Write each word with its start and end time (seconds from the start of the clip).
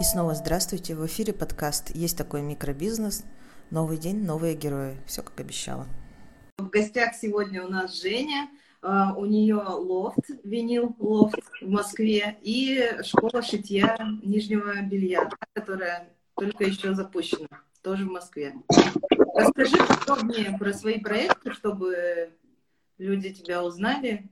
И 0.00 0.02
снова 0.02 0.34
здравствуйте. 0.34 0.94
В 0.94 1.04
эфире 1.04 1.34
подкаст 1.34 1.94
«Есть 1.94 2.16
такой 2.16 2.40
микробизнес». 2.40 3.22
Новый 3.70 3.98
день, 3.98 4.24
новые 4.24 4.54
герои. 4.54 4.96
Все 5.06 5.20
как 5.22 5.38
обещала. 5.38 5.86
В 6.56 6.70
гостях 6.70 7.14
сегодня 7.14 7.62
у 7.62 7.68
нас 7.68 8.00
Женя. 8.00 8.48
А, 8.80 9.12
у 9.14 9.26
нее 9.26 9.56
лофт, 9.56 10.20
винил 10.42 10.96
лофт 10.98 11.40
в 11.60 11.68
Москве 11.68 12.38
и 12.40 12.94
школа 13.02 13.42
шитья 13.42 13.98
нижнего 14.22 14.80
белья, 14.80 15.28
которая 15.52 16.08
только 16.34 16.64
еще 16.64 16.94
запущена, 16.94 17.60
тоже 17.82 18.06
в 18.06 18.10
Москве. 18.10 18.54
Расскажи 19.34 19.76
подробнее 19.86 20.56
про 20.58 20.72
свои 20.72 20.98
проекты, 20.98 21.52
чтобы 21.52 22.30
люди 22.96 23.34
тебя 23.34 23.62
узнали, 23.62 24.30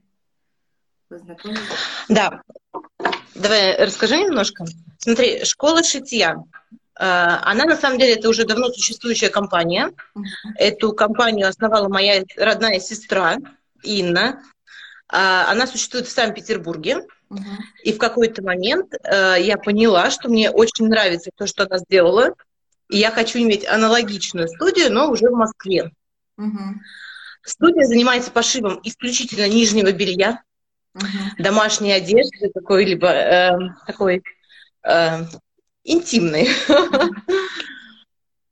познакомились. 1.11 1.61
Да, 2.09 2.43
давай 3.35 3.77
расскажи 3.85 4.17
немножко. 4.17 4.65
Смотри, 4.99 5.45
школа 5.45 5.83
шитья. 5.83 6.37
Э, 6.99 7.39
она 7.43 7.65
на 7.65 7.77
самом 7.77 7.99
деле 7.99 8.15
это 8.15 8.29
уже 8.29 8.45
давно 8.45 8.69
существующая 8.69 9.29
компания. 9.29 9.93
Эту 10.57 10.93
компанию 10.93 11.49
основала 11.49 11.89
моя 11.89 12.25
родная 12.37 12.81
сестра 12.81 13.37
Инна. 13.83 14.43
Э, 15.13 15.45
она 15.49 15.67
существует 15.67 16.07
в 16.07 16.13
Санкт-Петербурге. 16.13 17.07
И 17.85 17.93
в 17.93 17.99
какой-то 17.99 18.43
момент 18.43 18.95
э, 18.95 19.37
я 19.41 19.59
поняла, 19.59 20.11
что 20.11 20.31
мне 20.31 20.51
очень 20.51 20.89
нравится 20.89 21.31
то, 21.35 21.47
что 21.47 21.65
она 21.65 21.79
сделала. 21.79 22.35
И 22.89 22.97
я 22.97 23.11
хочу 23.11 23.39
иметь 23.39 23.67
аналогичную 23.67 24.49
студию, 24.49 24.93
но 24.93 25.11
уже 25.11 25.29
в 25.29 25.37
Москве. 25.37 25.93
Студия 27.45 27.85
занимается 27.85 28.31
пошивом 28.31 28.81
исключительно 28.83 29.49
нижнего 29.49 29.93
белья, 29.93 30.43
домашней 31.39 31.93
одежды, 31.93 32.51
какой-либо 32.53 33.09
э, 33.09 33.59
такой 33.87 34.23
э, 34.85 35.25
интимной. 35.85 36.49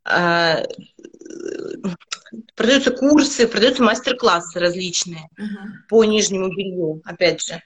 А, 0.09 0.63
продаются 2.55 2.93
курсы, 2.93 3.49
продаются 3.49 3.83
мастер-классы 3.83 4.61
различные 4.61 5.29
по 5.89 6.05
нижнему 6.05 6.49
белью, 6.55 7.03
опять 7.05 7.43
же. 7.43 7.61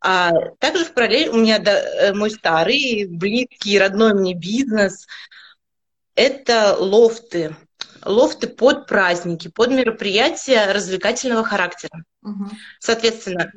А 0.00 0.32
также 0.58 0.84
в 0.84 0.94
параллель 0.94 1.28
у 1.28 1.36
меня 1.36 1.62
э, 1.62 2.12
мой 2.12 2.32
старый, 2.32 3.06
близкий, 3.06 3.78
родной 3.78 4.14
мне 4.14 4.34
бизнес– 4.34 5.06
это 6.14 6.76
лофты. 6.78 7.56
Лофты 8.04 8.48
под 8.48 8.86
праздники, 8.86 9.48
под 9.48 9.70
мероприятия 9.70 10.72
развлекательного 10.72 11.44
характера. 11.44 12.04
Угу. 12.22 12.50
Соответственно, 12.78 13.52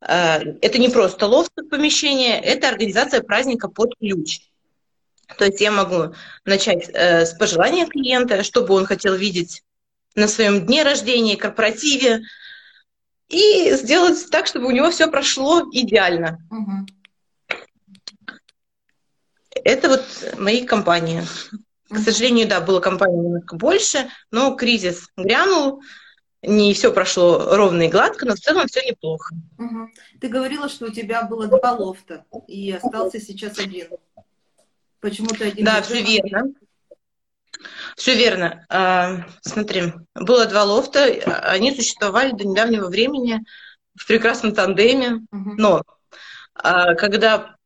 это 0.00 0.78
не 0.78 0.88
просто 0.88 1.26
лофт 1.26 1.52
помещение, 1.70 2.40
это 2.40 2.68
организация 2.68 3.22
праздника 3.22 3.68
под 3.68 3.94
ключ. 3.98 4.40
То 5.38 5.44
есть 5.44 5.60
я 5.60 5.70
могу 5.70 6.14
начать 6.44 6.88
э, 6.92 7.24
с 7.26 7.34
пожелания 7.34 7.86
клиента, 7.86 8.42
что 8.42 8.62
бы 8.62 8.74
он 8.74 8.86
хотел 8.86 9.14
видеть 9.14 9.62
на 10.14 10.26
своем 10.26 10.66
дне 10.66 10.82
рождения, 10.82 11.36
корпоративе, 11.36 12.22
и 13.28 13.70
сделать 13.74 14.28
так, 14.30 14.46
чтобы 14.46 14.66
у 14.66 14.70
него 14.72 14.90
все 14.90 15.08
прошло 15.08 15.62
идеально. 15.72 16.38
Угу. 16.50 16.86
Это 19.64 19.88
вот 19.88 20.04
мои 20.38 20.66
компании. 20.66 21.22
К 21.88 21.98
сожалению, 21.98 22.48
да, 22.48 22.60
было 22.60 22.80
компаний 22.80 23.18
немножко 23.18 23.56
больше, 23.56 24.08
но 24.30 24.54
кризис 24.54 25.08
грянул, 25.16 25.82
не 26.42 26.72
все 26.74 26.92
прошло 26.92 27.54
ровно 27.56 27.82
и 27.82 27.88
гладко, 27.88 28.26
но 28.26 28.34
в 28.34 28.40
целом 28.40 28.66
все 28.66 28.80
неплохо. 28.88 29.34
Угу. 29.58 29.90
Ты 30.20 30.28
говорила, 30.28 30.68
что 30.68 30.86
у 30.86 30.90
тебя 30.90 31.22
было 31.22 31.46
два 31.46 31.72
лофта, 31.72 32.24
и 32.46 32.72
остался 32.72 33.20
сейчас 33.20 33.58
один. 33.58 33.88
Почему 35.00 35.28
ты 35.28 35.48
один? 35.48 35.64
Да, 35.64 35.82
все 35.82 36.02
верно. 36.02 36.52
Все 37.96 38.14
верно. 38.14 38.64
А, 38.70 39.26
смотри, 39.42 39.92
было 40.14 40.46
два 40.46 40.64
лофта, 40.64 41.04
они 41.04 41.74
существовали 41.74 42.32
до 42.32 42.46
недавнего 42.46 42.88
времени 42.88 43.40
в 43.94 44.06
прекрасном 44.06 44.54
тандеме, 44.54 45.26
угу. 45.30 45.54
но 45.58 45.82
а, 46.54 46.94
когда 46.94 47.56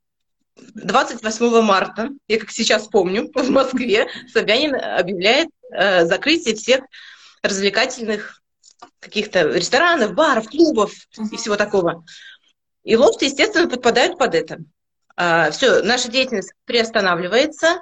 28 0.57 1.63
марта, 1.63 2.11
я 2.27 2.41
как 2.41 2.51
сейчас 2.51 2.89
помню, 2.89 3.31
в 3.35 3.51
Москве 3.51 4.09
Собянин 4.33 4.75
объявляет 4.75 5.49
а, 5.71 6.07
закрытие 6.07 6.57
всех 6.57 6.81
развлекательных 7.43 8.41
каких-то 9.05 9.43
ресторанов, 9.43 10.15
баров, 10.15 10.49
клубов 10.49 10.93
uh-huh. 11.17 11.29
и 11.31 11.37
всего 11.37 11.57
такого. 11.57 12.05
И 12.83 12.97
лофты, 12.97 13.27
естественно, 13.27 13.69
подпадают 13.69 14.19
под 14.19 14.35
это. 14.35 14.59
А, 15.17 15.51
все, 15.51 15.83
наша 15.83 16.11
деятельность 16.11 16.53
приостанавливается, 16.65 17.81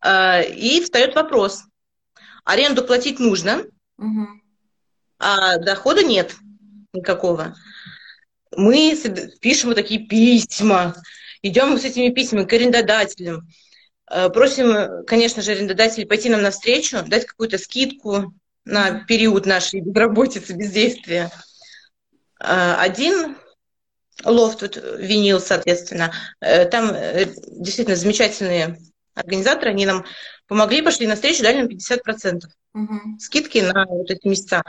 а, 0.00 0.40
и 0.42 0.82
встает 0.82 1.14
вопрос. 1.14 1.64
Аренду 2.44 2.84
платить 2.84 3.20
нужно, 3.20 3.64
uh-huh. 4.00 4.26
а 5.18 5.58
дохода 5.58 6.02
нет 6.02 6.34
никакого. 6.92 7.56
Мы 8.56 8.96
пишем 9.40 9.70
вот 9.70 9.76
такие 9.76 10.06
письма, 10.06 10.94
идем 11.42 11.78
с 11.78 11.84
этими 11.84 12.10
письмами 12.10 12.44
к 12.44 12.52
арендодателям, 12.52 13.48
а, 14.06 14.28
просим, 14.28 15.04
конечно 15.06 15.42
же, 15.42 15.52
арендодателей 15.52 16.06
пойти 16.06 16.28
нам 16.28 16.42
навстречу, 16.42 17.02
дать 17.06 17.26
какую-то 17.26 17.58
скидку, 17.58 18.34
на 18.64 19.04
период 19.04 19.46
нашей 19.46 19.80
безработицы, 19.80 20.54
бездействия. 20.54 21.30
А, 22.40 22.80
один 22.80 23.36
лофт, 24.24 24.62
вот, 24.62 24.76
винил, 24.98 25.40
соответственно, 25.40 26.12
э, 26.40 26.64
там 26.66 26.90
э, 26.90 27.26
действительно 27.50 27.96
замечательные 27.96 28.78
организаторы, 29.14 29.70
они 29.70 29.86
нам 29.86 30.04
помогли, 30.46 30.82
пошли 30.82 31.06
навстречу, 31.06 31.42
дали 31.42 31.62
нам 31.62 31.68
50% 31.68 32.42
угу. 32.74 33.18
скидки 33.18 33.58
на 33.58 33.86
вот 33.86 34.10
эти 34.10 34.26
места. 34.26 34.62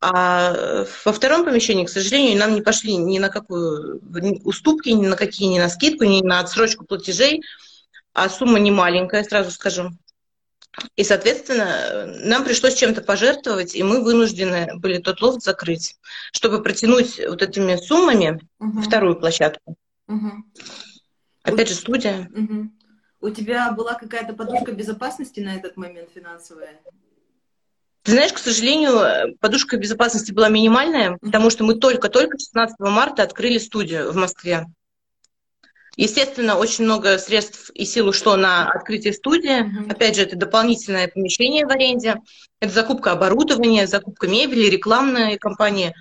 А 0.00 0.84
во 1.04 1.12
втором 1.12 1.44
помещении, 1.44 1.84
к 1.84 1.90
сожалению, 1.90 2.38
нам 2.38 2.54
не 2.54 2.62
пошли 2.62 2.96
ни 2.96 3.18
на 3.20 3.28
какую 3.28 4.00
уступки, 4.44 4.88
ни 4.88 5.06
на 5.06 5.16
какие, 5.16 5.48
ни 5.48 5.60
на 5.60 5.68
скидку, 5.68 6.04
ни 6.04 6.20
на 6.22 6.40
отсрочку 6.40 6.84
платежей, 6.84 7.40
а 8.12 8.28
сумма 8.28 8.58
не 8.58 8.72
маленькая, 8.72 9.22
сразу 9.22 9.52
скажу. 9.52 9.90
И, 10.96 11.04
соответственно, 11.04 12.06
нам 12.24 12.44
пришлось 12.44 12.74
чем-то 12.74 13.02
пожертвовать, 13.02 13.74
и 13.74 13.82
мы 13.82 14.02
вынуждены 14.02 14.70
были 14.76 14.98
тот 14.98 15.20
лофт 15.20 15.42
закрыть, 15.42 15.96
чтобы 16.32 16.62
протянуть 16.62 17.18
вот 17.18 17.42
этими 17.42 17.76
суммами 17.76 18.40
угу. 18.58 18.80
вторую 18.80 19.18
площадку. 19.18 19.76
Угу. 20.08 20.30
Опять 21.42 21.68
У... 21.68 21.70
же, 21.70 21.74
студия. 21.74 22.30
Угу. 22.34 22.70
У 23.20 23.30
тебя 23.30 23.70
была 23.72 23.94
какая-то 23.94 24.32
подушка 24.32 24.72
безопасности 24.72 25.40
на 25.40 25.54
этот 25.54 25.76
момент 25.76 26.10
финансовая? 26.14 26.80
Ты 28.02 28.12
знаешь, 28.12 28.32
к 28.32 28.38
сожалению, 28.38 29.36
подушка 29.38 29.76
безопасности 29.76 30.32
была 30.32 30.48
минимальная, 30.48 31.18
потому 31.20 31.50
что 31.50 31.62
мы 31.62 31.74
только-только 31.74 32.38
16 32.38 32.80
марта 32.80 33.22
открыли 33.22 33.58
студию 33.58 34.10
в 34.10 34.16
Москве. 34.16 34.66
Естественно, 35.96 36.56
очень 36.56 36.84
много 36.84 37.18
средств 37.18 37.70
и 37.74 37.84
сил 37.84 38.08
ушло 38.08 38.36
на 38.36 38.70
открытие 38.70 39.12
студии. 39.12 39.62
Mm-hmm. 39.62 39.92
Опять 39.92 40.16
же, 40.16 40.22
это 40.22 40.36
дополнительное 40.36 41.08
помещение 41.08 41.66
в 41.66 41.70
аренде, 41.70 42.16
это 42.60 42.72
закупка 42.72 43.12
оборудования, 43.12 43.86
закупка 43.86 44.26
мебели, 44.26 44.70
рекламные 44.70 45.38
кампании. 45.38 45.94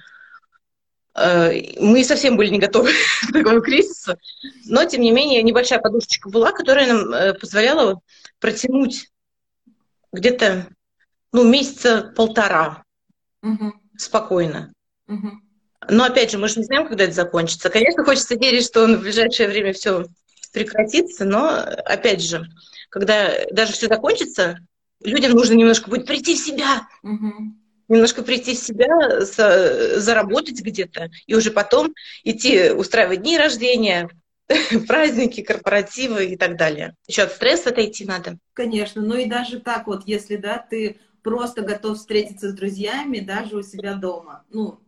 Э, 1.13 1.51
мы 1.81 2.05
совсем 2.05 2.37
были 2.37 2.49
не 2.49 2.59
готовы 2.59 2.91
к 3.29 3.33
такому 3.33 3.61
кризису, 3.61 4.15
но, 4.65 4.85
тем 4.85 5.01
не 5.01 5.11
менее, 5.11 5.43
небольшая 5.43 5.79
подушечка 5.79 6.29
была, 6.29 6.53
которая 6.53 6.87
нам 6.87 7.13
э, 7.13 7.33
позволяла 7.33 7.99
протянуть 8.39 9.11
где-то 10.13 10.67
ну, 11.33 11.43
месяца 11.43 12.13
полтора 12.15 12.83
угу. 13.41 13.73
спокойно. 13.97 14.73
Угу. 15.07 15.40
Но 15.89 16.03
опять 16.05 16.31
же, 16.31 16.37
мы 16.37 16.47
же 16.47 16.59
не 16.59 16.65
знаем, 16.65 16.87
когда 16.87 17.05
это 17.05 17.13
закончится. 17.13 17.69
Конечно, 17.69 18.03
хочется 18.03 18.35
верить, 18.35 18.65
что 18.65 18.85
в 18.85 19.01
ближайшее 19.01 19.49
время 19.49 19.73
все 19.73 20.05
прекратится, 20.53 21.25
но 21.25 21.49
опять 21.49 22.21
же, 22.21 22.45
когда 22.89 23.31
даже 23.51 23.73
все 23.73 23.87
закончится, 23.87 24.59
людям 25.03 25.31
нужно 25.31 25.53
немножко 25.53 25.89
будет 25.89 26.05
прийти 26.05 26.35
в 26.35 26.39
себя. 26.39 26.87
Угу. 27.03 27.33
Немножко 27.87 28.23
прийти 28.23 28.53
в 28.53 28.59
себя, 28.59 29.21
заработать 29.99 30.61
где-то, 30.61 31.09
и 31.25 31.35
уже 31.35 31.51
потом 31.51 31.93
идти 32.23 32.71
устраивать 32.71 33.21
дни 33.21 33.37
рождения, 33.37 34.09
праздники, 34.87 35.41
корпоративы 35.41 36.25
и 36.25 36.37
так 36.37 36.57
далее. 36.57 36.95
Еще 37.07 37.23
от 37.23 37.33
стресса 37.33 37.69
отойти 37.69 38.05
надо. 38.05 38.37
Конечно, 38.53 39.01
ну 39.01 39.15
и 39.15 39.25
даже 39.25 39.59
так 39.59 39.87
вот, 39.87 40.03
если, 40.05 40.35
да, 40.35 40.57
ты 40.57 40.97
просто 41.23 41.61
готов 41.61 41.97
встретиться 41.97 42.49
с 42.49 42.53
друзьями 42.53 43.19
даже 43.19 43.57
у 43.57 43.61
себя 43.61 43.95
дома. 43.95 44.43
Ну, 44.49 44.79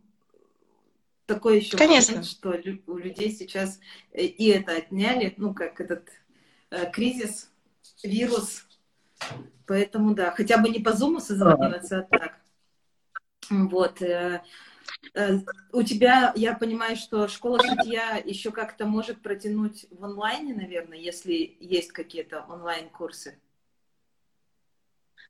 такой 1.26 1.58
еще 1.58 1.76
Конечно. 1.76 2.12
момент, 2.12 2.26
что 2.26 2.60
у 2.86 2.96
людей 2.96 3.30
сейчас 3.30 3.80
э, 4.12 4.22
и 4.22 4.48
это 4.48 4.76
отняли, 4.76 5.34
ну, 5.36 5.54
как 5.54 5.80
этот 5.80 6.08
э, 6.70 6.90
кризис, 6.90 7.50
вирус. 8.02 8.66
Поэтому, 9.66 10.14
да, 10.14 10.30
хотя 10.30 10.58
бы 10.58 10.68
не 10.68 10.80
по 10.80 10.92
зуму 10.92 11.20
созваниваться, 11.20 12.00
а 12.10 12.18
так. 12.18 12.40
Вот. 13.50 14.02
Э, 14.02 14.42
Э, 15.14 15.38
у 15.72 15.82
тебя, 15.82 16.32
я 16.36 16.54
понимаю, 16.54 16.96
что 16.96 17.28
школа 17.28 17.60
шитья 17.60 18.16
еще 18.24 18.50
как-то 18.50 18.86
может 18.86 19.22
протянуть 19.22 19.86
в 19.90 20.04
онлайне, 20.04 20.54
наверное, 20.54 20.98
если 20.98 21.56
есть 21.60 21.92
какие-то 21.92 22.44
онлайн-курсы. 22.48 23.38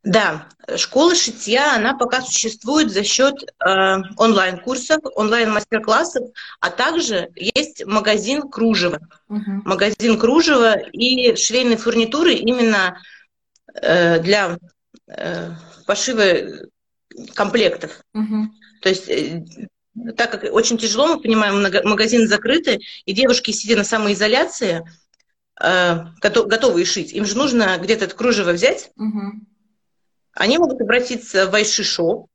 Да, 0.04 0.48
школа 0.76 1.14
шитья, 1.14 1.76
она 1.76 1.94
пока 1.94 2.20
существует 2.20 2.92
за 2.92 3.02
счет 3.04 3.34
э, 3.42 3.96
онлайн-курсов, 4.18 4.98
онлайн-мастер-классов, 5.14 6.28
а 6.60 6.70
также 6.70 7.30
есть 7.34 7.86
магазин 7.86 8.42
кружева. 8.42 9.00
Uh-huh. 9.30 9.62
Магазин 9.64 10.18
кружева 10.18 10.78
и 10.78 11.34
швейной 11.36 11.76
фурнитуры 11.76 12.34
именно 12.34 13.00
э, 13.80 14.20
для 14.20 14.58
э, 15.08 15.50
пошива 15.86 16.22
комплектов. 17.32 18.02
Uh-huh. 18.14 18.44
То 18.82 18.90
есть 18.90 19.08
э, 19.08 19.42
так 20.18 20.32
как 20.32 20.52
очень 20.52 20.76
тяжело, 20.76 21.06
мы 21.06 21.20
понимаем, 21.22 21.62
магазины 21.88 22.26
закрыты, 22.26 22.80
и 23.06 23.14
девушки, 23.14 23.52
сидя 23.52 23.76
на 23.76 23.84
самоизоляции, 23.84 24.84
э, 25.62 26.04
готовые 26.20 26.84
шить, 26.84 27.14
им 27.14 27.24
же 27.24 27.38
нужно 27.38 27.78
где-то 27.78 28.04
это 28.04 28.14
кружево 28.14 28.52
взять, 28.52 28.90
uh-huh 29.00 29.40
они 30.34 30.58
могут 30.58 30.80
обратиться 30.80 31.48
в 31.48 31.54
Айшишоп 31.54 32.28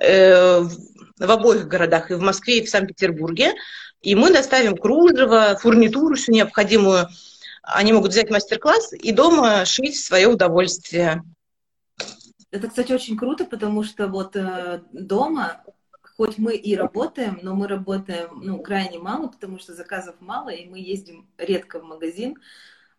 э, 0.00 0.60
в 0.60 1.30
обоих 1.30 1.68
городах, 1.68 2.10
и 2.10 2.14
в 2.14 2.20
Москве, 2.20 2.58
и 2.58 2.64
в 2.64 2.70
Санкт-Петербурге, 2.70 3.54
и 4.02 4.14
мы 4.14 4.32
доставим 4.32 4.76
кружево, 4.76 5.56
фурнитуру 5.60 6.16
всю 6.16 6.32
необходимую. 6.32 7.08
Они 7.62 7.92
могут 7.92 8.10
взять 8.10 8.30
мастер-класс 8.30 8.92
и 8.92 9.12
дома 9.12 9.64
шить 9.64 9.96
в 9.96 10.04
свое 10.04 10.28
удовольствие. 10.28 11.22
Это, 12.50 12.68
кстати, 12.68 12.92
очень 12.92 13.16
круто, 13.16 13.44
потому 13.44 13.82
что 13.82 14.06
вот 14.06 14.36
э, 14.36 14.82
дома, 14.92 15.64
хоть 16.16 16.38
мы 16.38 16.54
и 16.54 16.76
работаем, 16.76 17.40
но 17.42 17.54
мы 17.54 17.66
работаем 17.66 18.40
ну, 18.42 18.60
крайне 18.62 18.98
мало, 18.98 19.28
потому 19.28 19.58
что 19.58 19.74
заказов 19.74 20.16
мало, 20.20 20.50
и 20.50 20.68
мы 20.68 20.78
ездим 20.78 21.28
редко 21.38 21.80
в 21.80 21.84
магазин. 21.84 22.36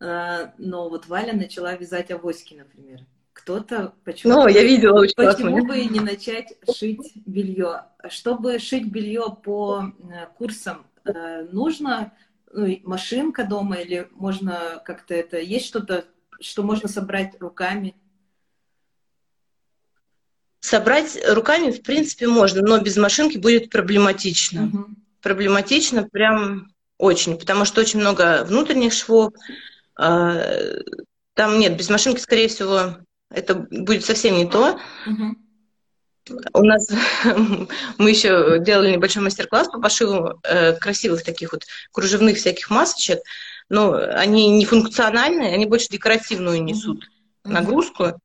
Э, 0.02 0.52
но 0.58 0.90
вот 0.90 1.08
Валя 1.08 1.34
начала 1.34 1.76
вязать 1.76 2.12
авоськи, 2.12 2.56
например 2.56 3.02
кто-то 3.36 3.94
почему 4.06 4.34
ну, 4.34 4.48
я 4.48 4.64
видела 4.64 5.02
очень 5.02 5.14
почему 5.14 5.66
бы 5.66 5.84
не 5.84 6.00
начать 6.00 6.54
шить 6.74 7.12
белье? 7.26 7.84
Чтобы 8.10 8.60
шить 8.60 8.90
белье 8.90 9.26
по 9.44 9.84
э, 9.84 10.28
курсам 10.38 10.88
э, 11.04 11.44
нужно 11.52 12.14
ну, 12.54 12.80
машинка 12.84 13.44
дома 13.44 13.76
или 13.76 14.08
можно 14.12 14.82
как-то 14.86 15.14
это 15.14 15.38
есть 15.38 15.66
что-то 15.66 16.06
что 16.40 16.64
можно 16.64 16.88
собрать 16.88 17.40
руками? 17.42 17.94
Собрать 20.62 21.22
руками 21.28 21.72
в 21.72 21.84
принципе 21.84 22.28
можно 22.28 22.62
но 22.62 22.80
без 22.80 22.96
машинки 22.96 23.38
будет 23.38 23.70
проблематично. 23.70 24.68
Угу. 24.68 24.86
проблематично 25.22 26.08
прям 26.08 26.70
очень 26.98 27.38
потому 27.38 27.66
что 27.66 27.82
очень 27.82 28.00
много 28.00 28.46
внутренних 28.46 28.94
швов 28.94 29.34
э, 30.00 30.82
там 31.34 31.60
нет 31.60 31.76
без 31.76 31.90
машинки 31.90 32.22
скорее 32.22 32.48
всего 32.48 32.96
это 33.36 33.56
будет 33.56 34.06
совсем 34.06 34.36
не 34.36 34.46
то. 34.46 34.80
Угу. 35.06 35.36
У 36.54 36.64
нас 36.64 36.90
мы 37.98 38.10
еще 38.10 38.60
делали 38.60 38.94
небольшой 38.94 39.24
мастер-класс 39.24 39.70
по 39.70 39.80
пошиву 39.80 40.40
э, 40.44 40.74
красивых 40.74 41.24
таких 41.24 41.52
вот 41.52 41.66
кружевных 41.92 42.38
всяких 42.38 42.70
масочек, 42.70 43.20
но 43.70 43.94
они 43.94 44.50
не 44.50 44.66
функциональные, 44.66 45.54
они 45.54 45.66
больше 45.66 45.90
декоративную 45.90 46.64
несут 46.64 47.10
нагрузку. 47.44 48.20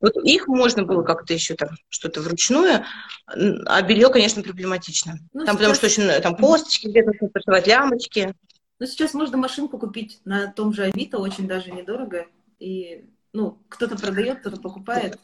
Вот 0.00 0.16
их 0.22 0.46
можно 0.46 0.84
было 0.84 1.02
как-то 1.02 1.32
еще 1.32 1.54
там 1.54 1.70
что-то 1.88 2.20
вручную, 2.20 2.84
а 3.26 3.82
белье, 3.82 4.10
конечно, 4.10 4.42
проблематично. 4.42 5.14
Ну, 5.32 5.46
там 5.46 5.56
сейчас... 5.56 5.56
потому 5.56 5.74
что 5.74 5.86
очень 5.86 6.22
там 6.22 6.36
посточки 6.36 6.88
где-то 6.88 7.12
пошивать, 7.32 7.66
лямочки. 7.66 8.34
Ну, 8.78 8.86
сейчас 8.86 9.14
можно 9.14 9.38
машинку 9.38 9.78
купить 9.78 10.20
на 10.26 10.52
том 10.52 10.74
же 10.74 10.84
Авито, 10.84 11.18
очень 11.18 11.48
даже 11.48 11.70
недорого, 11.70 12.26
и 12.58 13.06
ну, 13.36 13.58
кто-то 13.68 13.96
продает, 13.96 14.40
кто-то 14.40 14.56
покупает. 14.56 15.18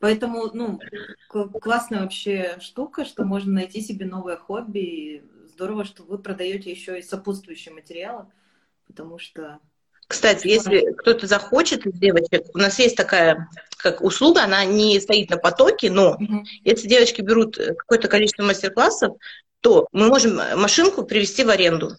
Поэтому, 0.00 0.50
ну, 0.52 0.80
классная 1.28 2.00
вообще 2.00 2.56
штука, 2.60 3.04
что 3.04 3.24
можно 3.24 3.52
найти 3.52 3.82
себе 3.82 4.06
новое 4.06 4.36
хобби. 4.36 4.78
И 4.78 5.22
здорово, 5.52 5.84
что 5.84 6.02
вы 6.02 6.18
продаете 6.18 6.70
еще 6.70 6.98
и 6.98 7.02
сопутствующие 7.02 7.74
материалы, 7.74 8.26
потому 8.86 9.18
что... 9.18 9.58
Кстати, 10.08 10.48
если 10.48 10.92
кто-то 10.98 11.26
захочет 11.26 11.86
из 11.86 11.94
девочек, 11.98 12.46
у 12.54 12.58
нас 12.58 12.78
есть 12.78 12.96
такая 12.96 13.48
как 13.76 14.02
услуга, 14.02 14.44
она 14.44 14.64
не 14.64 14.98
стоит 15.00 15.30
на 15.30 15.36
потоке, 15.36 15.90
но 15.90 16.12
угу. 16.12 16.44
если 16.64 16.88
девочки 16.88 17.20
берут 17.20 17.56
какое-то 17.56 18.08
количество 18.08 18.42
мастер-классов, 18.42 19.16
то 19.60 19.86
мы 19.92 20.08
можем 20.08 20.36
машинку 20.36 21.04
привести 21.04 21.44
в 21.44 21.50
аренду. 21.50 21.92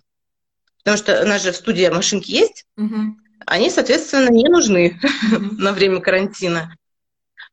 Потому 0.79 0.97
что 0.97 1.23
у 1.23 1.27
нас 1.27 1.43
же 1.43 1.51
в 1.51 1.55
студии 1.55 1.87
машинки 1.87 2.31
есть, 2.31 2.65
угу 2.75 3.15
они, 3.45 3.69
соответственно, 3.69 4.29
не 4.29 4.45
нужны 4.45 4.99
на 5.57 5.71
время 5.73 5.99
карантина. 5.99 6.75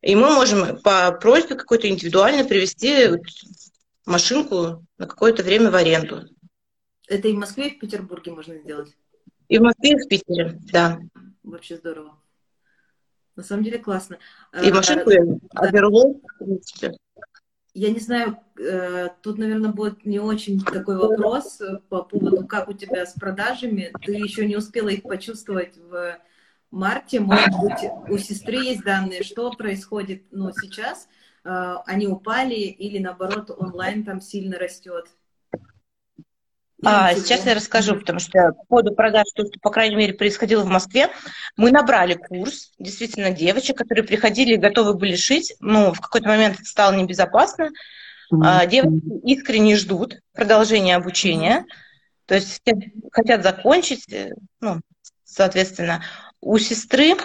И 0.01 0.15
мы 0.15 0.31
можем 0.31 0.81
по 0.83 1.13
просьбе 1.13 1.57
какой-то 1.57 1.89
индивидуально 1.89 2.45
привести 2.45 3.09
машинку 4.07 4.87
на 4.99 5.07
какое-то 5.07 5.43
время 5.43 5.71
в 5.71 5.75
аренду. 5.75 6.25
Это 7.07 7.29
и 7.29 7.33
в 7.33 7.39
Москве, 7.39 7.69
и 7.69 7.77
в 7.77 7.81
Петербурге 7.81 8.33
можно 8.33 8.57
сделать? 8.59 8.97
И 9.49 9.59
в 9.59 9.63
Москве, 9.63 9.93
и 9.93 9.97
в 9.97 10.09
Питере, 10.09 10.59
да. 10.73 11.01
Вообще 11.43 11.77
здорово. 11.77 12.19
На 13.37 13.43
самом 13.43 13.65
деле 13.65 13.79
классно. 13.79 14.19
И 14.63 14.71
машинку, 14.71 15.11
а, 15.11 15.67
оверлок, 15.67 16.19
в 16.35 16.45
принципе 16.45 16.97
я 17.75 17.91
не 17.91 18.01
знаю, 18.01 18.39
э, 18.59 19.09
тут, 19.23 19.39
наверное, 19.39 19.71
будет 19.71 20.05
не 20.05 20.19
очень 20.19 20.61
такой 20.61 20.97
вопрос 20.97 21.61
по 21.89 22.03
поводу, 22.03 22.47
как 22.47 22.69
у 22.69 22.73
тебя 22.73 23.07
с 23.07 23.15
продажами. 23.15 23.93
Ты 24.05 24.13
еще 24.13 24.47
не 24.47 24.57
успела 24.57 24.89
их 24.89 25.03
почувствовать 25.03 25.77
в 25.77 26.19
марте. 26.71 27.21
Может 27.21 27.55
быть, 27.61 27.91
у 28.09 28.19
сестры 28.19 28.57
есть 28.57 28.83
данные, 28.83 29.23
что 29.23 29.51
происходит 29.53 30.25
ну, 30.31 30.51
сейчас? 30.53 31.09
Э, 31.45 31.77
они 31.87 32.07
упали 32.07 32.55
или, 32.55 32.99
наоборот, 32.99 33.51
онлайн 33.57 34.05
там 34.05 34.21
сильно 34.21 34.59
растет? 34.59 35.07
А, 36.85 37.15
сейчас 37.15 37.45
я 37.47 37.55
расскажу, 37.55 37.97
потому 37.97 38.21
что 38.21 38.53
по 38.53 38.65
поводу 38.65 38.95
продаж, 38.95 39.27
то, 39.35 39.45
что, 39.45 39.59
по 39.61 39.71
крайней 39.71 39.97
мере, 39.97 40.15
происходило 40.15 40.63
в 40.63 40.69
Москве, 40.69 41.09
мы 41.57 41.71
набрали 41.71 42.15
курс, 42.15 42.73
действительно, 42.79 43.31
девочек, 43.31 43.77
которые 43.77 44.05
приходили 44.05 44.55
и 44.55 44.59
готовы 44.59 44.95
были 44.95 45.17
шить, 45.17 45.55
но 45.61 45.93
в 45.93 46.01
какой-то 46.01 46.29
момент 46.29 46.55
это 46.55 46.65
стало 46.65 46.95
небезопасно. 46.95 47.71
Mm-hmm. 48.33 48.69
девочки 48.69 49.07
искренне 49.25 49.75
ждут 49.75 50.21
продолжения 50.33 50.95
обучения, 50.95 51.65
то 52.27 52.37
есть 52.37 52.63
хотят 53.11 53.43
закончить, 53.43 54.05
э, 54.13 54.35
ну, 54.61 54.81
соответственно, 55.25 56.05
у 56.41 56.57
сестры, 56.59 57.17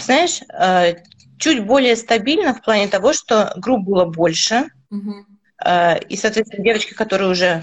знаешь, 0.00 0.40
э, 0.52 0.96
чуть 1.38 1.64
более 1.64 1.94
стабильно 1.94 2.54
в 2.54 2.62
плане 2.62 2.88
того, 2.88 3.12
что 3.12 3.52
групп 3.56 3.84
было 3.84 4.04
больше, 4.04 4.64
mm-hmm. 4.92 6.06
и, 6.08 6.16
соответственно, 6.16 6.64
девочки, 6.64 6.92
которые 6.92 7.30
уже 7.30 7.62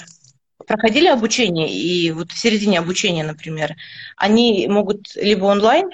проходили 0.65 1.08
обучение, 1.08 1.72
и 1.72 2.12
вот 2.12 2.32
в 2.32 2.38
середине 2.38 2.79
обучения, 2.79 3.24
например, 3.24 3.75
они 4.17 4.67
могут 4.67 5.15
либо 5.15 5.46
онлайн 5.46 5.89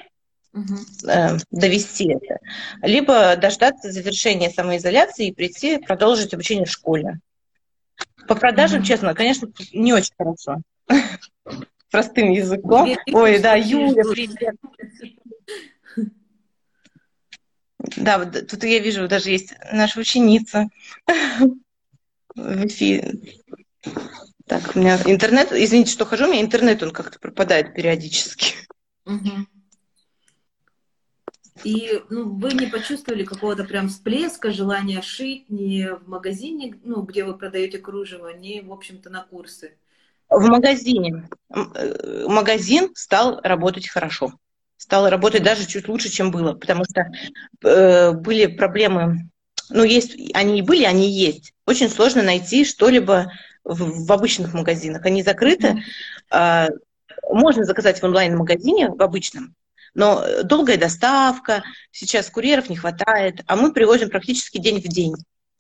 угу. 0.54 0.76
э, 1.08 1.38
довести 1.52 2.14
это, 2.14 2.40
либо 2.82 3.36
дождаться 3.36 3.92
завершения 3.92 4.50
самоизоляции 4.50 5.28
и 5.28 5.34
прийти 5.34 5.78
продолжить 5.78 6.34
обучение 6.34 6.66
в 6.66 6.72
школе. 6.72 7.20
По 8.28 8.36
продажам, 8.36 8.80
угу. 8.80 8.88
честно, 8.88 9.14
конечно, 9.14 9.50
не 9.74 9.94
очень 9.94 10.14
хорошо. 10.18 10.62
Простым 11.92 12.32
языком. 12.32 12.96
Ой, 13.12 13.40
да, 13.40 13.56
Юля, 13.56 14.04
привет. 14.04 14.56
Да, 17.96 18.26
тут 18.26 18.64
я 18.64 18.80
вижу, 18.80 19.08
даже 19.08 19.32
есть 19.32 19.54
наша 19.72 20.00
ученица 20.00 20.68
в 22.36 22.66
эфире. 22.68 23.16
Так, 24.50 24.76
у 24.76 24.80
меня 24.80 25.00
интернет, 25.06 25.52
извините, 25.52 25.92
что 25.92 26.06
хожу, 26.06 26.26
у 26.26 26.32
меня 26.32 26.42
интернет, 26.42 26.82
он 26.82 26.90
как-то 26.90 27.20
пропадает 27.20 27.76
периодически. 27.76 28.56
Угу. 29.06 29.46
И 31.64 32.02
ну, 32.10 32.36
вы 32.36 32.54
не 32.54 32.66
почувствовали 32.66 33.24
какого-то 33.24 33.64
прям 33.64 33.90
всплеска, 33.90 34.52
желания 34.52 35.04
шить 35.04 35.46
ни 35.50 35.86
в 35.86 36.10
магазине, 36.10 36.80
ну, 36.84 37.04
где 37.04 37.24
вы 37.26 37.38
продаете 37.38 37.78
кружево, 37.78 38.36
ни, 38.36 38.62
в 38.62 38.74
общем-то, 38.74 39.12
на 39.12 39.22
курсы? 39.22 39.78
В 40.30 40.44
магазине. 40.48 41.30
Э, 41.54 42.26
магазин 42.28 42.90
стал 42.96 43.42
работать 43.44 43.88
хорошо. 43.88 44.34
Стал 44.78 45.10
работать 45.10 45.44
даже 45.44 45.68
чуть 45.68 45.88
лучше, 45.88 46.10
чем 46.10 46.32
было, 46.32 46.54
потому 46.54 46.86
что 46.86 47.12
э, 47.64 48.14
были 48.14 48.48
проблемы, 48.48 49.30
ну, 49.70 49.84
есть, 49.84 50.18
они 50.34 50.58
и 50.58 50.64
были, 50.64 50.86
они 50.86 51.08
и 51.08 51.12
есть. 51.12 51.54
Очень 51.68 51.90
сложно 51.90 52.24
найти 52.24 52.66
что-либо 52.66 53.32
в, 53.70 54.06
в 54.06 54.12
обычных 54.12 54.54
магазинах. 54.54 55.06
Они 55.06 55.24
закрыты. 55.24 55.84
Mm-hmm. 56.32 56.70
Можно 57.30 57.64
заказать 57.64 58.02
в 58.02 58.04
онлайн-магазине, 58.04 58.90
в 58.90 59.02
обычном, 59.02 59.56
но 59.94 60.24
долгая 60.44 60.78
доставка, 60.78 61.64
сейчас 61.92 62.30
курьеров 62.30 62.70
не 62.70 62.76
хватает, 62.76 63.42
а 63.48 63.56
мы 63.56 63.74
привозим 63.74 64.10
практически 64.10 64.58
день 64.58 64.80
в 64.82 64.88
день. 64.88 65.16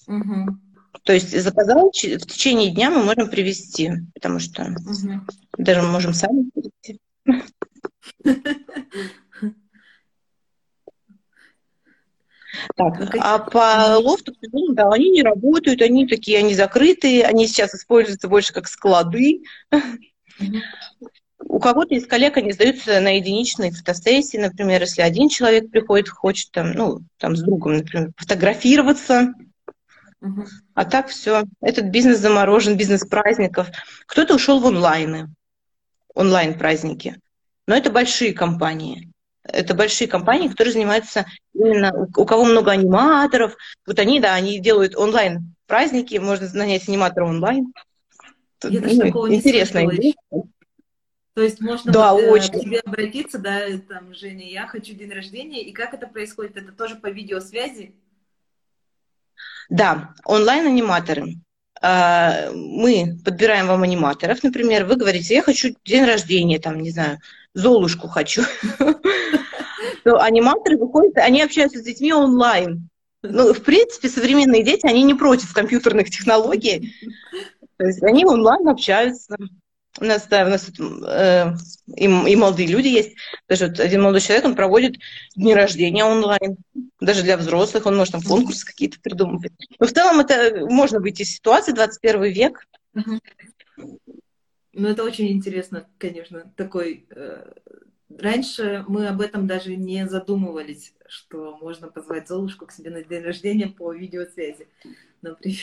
Угу. 0.08 0.58
То 1.04 1.14
есть 1.14 1.40
заказал, 1.40 1.90
в 1.90 1.92
течение 1.92 2.72
дня 2.72 2.90
мы 2.90 3.04
можем 3.04 3.30
привезти, 3.30 3.92
потому 4.14 4.40
что 4.40 4.64
угу. 4.64 5.22
даже 5.58 5.82
мы 5.82 5.90
можем 5.90 6.14
сами 6.14 6.50
привезти. 6.50 7.00
Так, 12.76 13.16
а 13.20 13.40
по 13.40 13.98
лофту, 14.00 14.34
да, 14.72 14.90
они 14.92 15.10
не 15.10 15.24
работают, 15.24 15.82
они 15.82 16.08
такие, 16.08 16.40
они 16.40 16.56
закрытые, 16.56 17.26
они 17.26 17.48
сейчас 17.48 17.76
используются 17.76 18.28
больше 18.28 18.54
как 18.54 18.68
склады. 18.68 19.42
У 21.42 21.60
кого-то 21.60 21.96
из 21.96 22.06
коллег 22.06 22.38
они 22.38 22.52
сдаются 22.52 23.00
на 23.00 23.18
единичные 23.18 23.72
фотосессии, 23.72 24.38
например, 24.38 24.82
если 24.82 25.02
один 25.02 25.30
человек 25.30 25.70
приходит, 25.72 26.10
хочет 26.10 26.52
там, 26.52 26.72
ну, 26.72 27.00
там 27.18 27.36
с 27.36 27.42
другом, 27.42 27.78
например, 27.78 28.12
фотографироваться, 28.18 29.34
а 30.74 30.86
так 30.86 31.08
все. 31.08 31.44
Этот 31.62 31.86
бизнес 31.86 32.20
заморожен, 32.20 32.78
бизнес 32.78 33.06
праздников. 33.06 33.70
Кто-то 34.06 34.36
ушел 34.36 34.60
в 34.60 34.68
онлайны, 34.68 35.30
онлайн-праздники. 36.14 37.18
Но 37.68 37.76
это 37.76 37.90
большие 37.90 38.34
компании. 38.34 39.10
Это 39.44 39.74
большие 39.74 40.08
компании, 40.08 40.50
которые 40.50 40.74
занимаются 40.74 41.26
именно, 41.60 42.08
у 42.16 42.26
кого 42.26 42.46
много 42.46 42.72
аниматоров. 42.72 43.56
Вот 43.86 44.00
они, 44.00 44.20
да, 44.20 44.34
они 44.34 44.60
делают 44.60 44.96
онлайн-праздники, 44.96 46.18
можно 46.18 46.48
нанять 46.54 46.88
аниматора 46.88 47.26
онлайн. 47.26 47.74
Я 48.64 48.82
даже 48.82 48.96
ну, 48.96 49.02
такого 49.02 49.34
интересно. 49.34 49.80
Не 49.86 50.16
То 51.34 51.42
есть 51.42 51.62
можно 51.62 51.92
да, 51.92 52.14
вот, 52.14 52.22
э, 52.22 52.30
очень. 52.30 52.52
к 52.52 52.62
тебе 52.62 52.80
обратиться, 52.80 53.40
да, 53.40 53.62
там, 53.88 54.14
Женя, 54.14 54.50
я 54.50 54.68
хочу 54.68 54.94
день 54.94 55.12
рождения, 55.12 55.62
и 55.62 55.72
как 55.72 55.94
это 55.94 56.08
происходит? 56.08 56.58
Это 56.58 56.72
тоже 56.72 56.96
по 56.96 57.08
видеосвязи? 57.08 57.94
Да, 59.70 60.14
онлайн-аниматоры. 60.26 61.36
А, 61.82 62.52
мы 62.52 63.18
подбираем 63.24 63.68
вам 63.68 63.84
аниматоров, 63.84 64.44
например, 64.44 64.86
вы 64.86 64.98
говорите, 64.98 65.36
я 65.36 65.42
хочу 65.42 65.74
день 65.86 66.04
рождения, 66.04 66.60
там, 66.60 66.82
не 66.82 66.92
знаю, 66.92 67.20
Золушку 67.54 68.08
хочу. 68.08 68.44
То 70.04 70.18
аниматоры 70.18 70.78
выходят, 70.78 71.18
они 71.18 71.42
общаются 71.42 71.80
с 71.80 71.84
детьми 71.84 72.14
онлайн. 72.14 72.90
Ну, 73.22 73.54
в 73.54 73.62
принципе, 73.64 74.08
современные 74.08 74.64
дети, 74.64 74.86
они 74.86 75.04
не 75.04 75.14
против 75.14 75.54
компьютерных 75.54 76.10
технологий. 76.10 76.94
То 77.78 77.86
есть 77.86 78.02
они 78.04 78.26
онлайн 78.26 78.68
общаются. 78.68 79.36
У 80.00 80.06
нас, 80.06 80.28
да, 80.28 80.46
у 80.46 80.50
нас 80.50 80.70
э, 80.80 81.54
и, 81.96 82.06
и 82.06 82.36
молодые 82.36 82.68
люди 82.68 82.88
есть. 82.88 83.16
Даже 83.50 83.68
вот 83.68 83.80
один 83.80 84.02
молодой 84.02 84.22
человек, 84.22 84.46
он 84.46 84.56
проводит 84.56 84.96
дни 85.36 85.54
рождения 85.54 86.06
онлайн. 86.06 86.58
Даже 87.02 87.24
для 87.24 87.36
взрослых 87.36 87.86
он 87.86 87.98
может 87.98 88.14
там 88.14 88.22
конкурсы 88.22 88.66
какие-то 88.66 89.00
придумывать. 89.02 89.52
Но 89.80 89.88
в 89.88 89.92
целом 89.92 90.20
это 90.22 90.66
можно 90.68 91.00
выйти 91.00 91.24
из 91.24 91.32
ситуации, 91.32 91.74
21 91.74 92.24
век. 92.24 92.66
Ну, 94.72 94.88
это 94.88 95.04
очень 95.04 95.32
интересно, 95.32 95.88
конечно, 95.98 96.54
такой... 96.56 97.06
Э, 97.10 97.52
раньше 98.22 98.86
мы 98.88 99.08
об 99.08 99.22
этом 99.22 99.48
даже 99.48 99.76
не 99.76 100.08
задумывались, 100.08 100.94
что 101.08 101.58
можно 101.58 101.88
позвать 101.88 102.28
Золушку 102.28 102.66
к 102.66 102.72
себе 102.72 102.90
на 102.90 103.04
день 103.04 103.24
рождения 103.24 103.68
по 103.68 103.94
видеосвязи 103.94 104.68
например. 105.22 105.58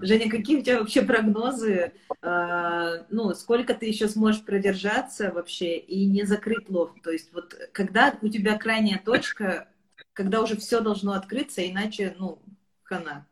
Женя, 0.00 0.30
какие 0.30 0.58
у 0.58 0.62
тебя 0.62 0.80
вообще 0.80 1.02
прогнозы? 1.02 1.92
А, 2.22 3.06
ну, 3.10 3.34
сколько 3.34 3.74
ты 3.74 3.86
еще 3.86 4.08
сможешь 4.08 4.44
продержаться 4.44 5.30
вообще 5.32 5.78
и 5.78 6.06
не 6.06 6.24
закрыть 6.24 6.68
лофт? 6.68 7.00
То 7.02 7.10
есть 7.10 7.32
вот 7.32 7.54
когда 7.72 8.16
у 8.22 8.28
тебя 8.28 8.58
крайняя 8.58 8.98
точка, 8.98 9.68
когда 10.12 10.40
уже 10.40 10.56
все 10.56 10.80
должно 10.80 11.12
открыться, 11.12 11.68
иначе, 11.68 12.14
ну, 12.18 12.40
хана. 12.82 13.26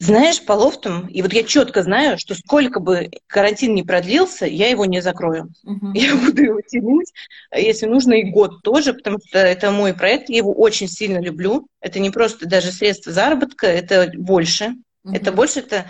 Знаешь, 0.00 0.42
по 0.42 0.52
лофтам, 0.52 1.08
и 1.08 1.20
вот 1.20 1.34
я 1.34 1.42
четко 1.42 1.82
знаю, 1.82 2.18
что 2.18 2.34
сколько 2.34 2.80
бы 2.80 3.10
карантин 3.26 3.74
не 3.74 3.82
продлился, 3.82 4.46
я 4.46 4.70
его 4.70 4.86
не 4.86 5.02
закрою. 5.02 5.52
Uh-huh. 5.66 5.90
Я 5.92 6.16
буду 6.24 6.42
его 6.42 6.60
тянуть, 6.62 7.12
если 7.54 7.84
нужно, 7.84 8.14
и 8.14 8.30
год 8.30 8.62
тоже, 8.62 8.94
потому 8.94 9.18
что 9.22 9.38
это 9.38 9.70
мой 9.70 9.92
проект, 9.92 10.30
я 10.30 10.38
его 10.38 10.54
очень 10.54 10.88
сильно 10.88 11.20
люблю. 11.20 11.68
Это 11.82 12.00
не 12.00 12.08
просто 12.08 12.48
даже 12.48 12.72
средство 12.72 13.12
заработка, 13.12 13.66
это 13.66 14.10
больше. 14.16 14.74
Uh-huh. 15.04 15.14
Это 15.14 15.32
больше, 15.32 15.60
это 15.60 15.84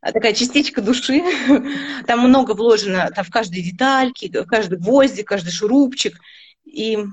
такая 0.00 0.32
частичка 0.32 0.80
души. 0.80 1.22
Там 2.06 2.20
много 2.20 2.54
вложено 2.54 3.10
там, 3.14 3.26
в 3.26 3.30
каждой 3.30 3.62
детальке, 3.62 4.30
в 4.30 4.46
каждый 4.46 4.78
гвоздик, 4.78 5.28
каждый 5.28 5.50
шурупчик. 5.50 6.18
И 6.64 6.96
ну, 6.96 7.12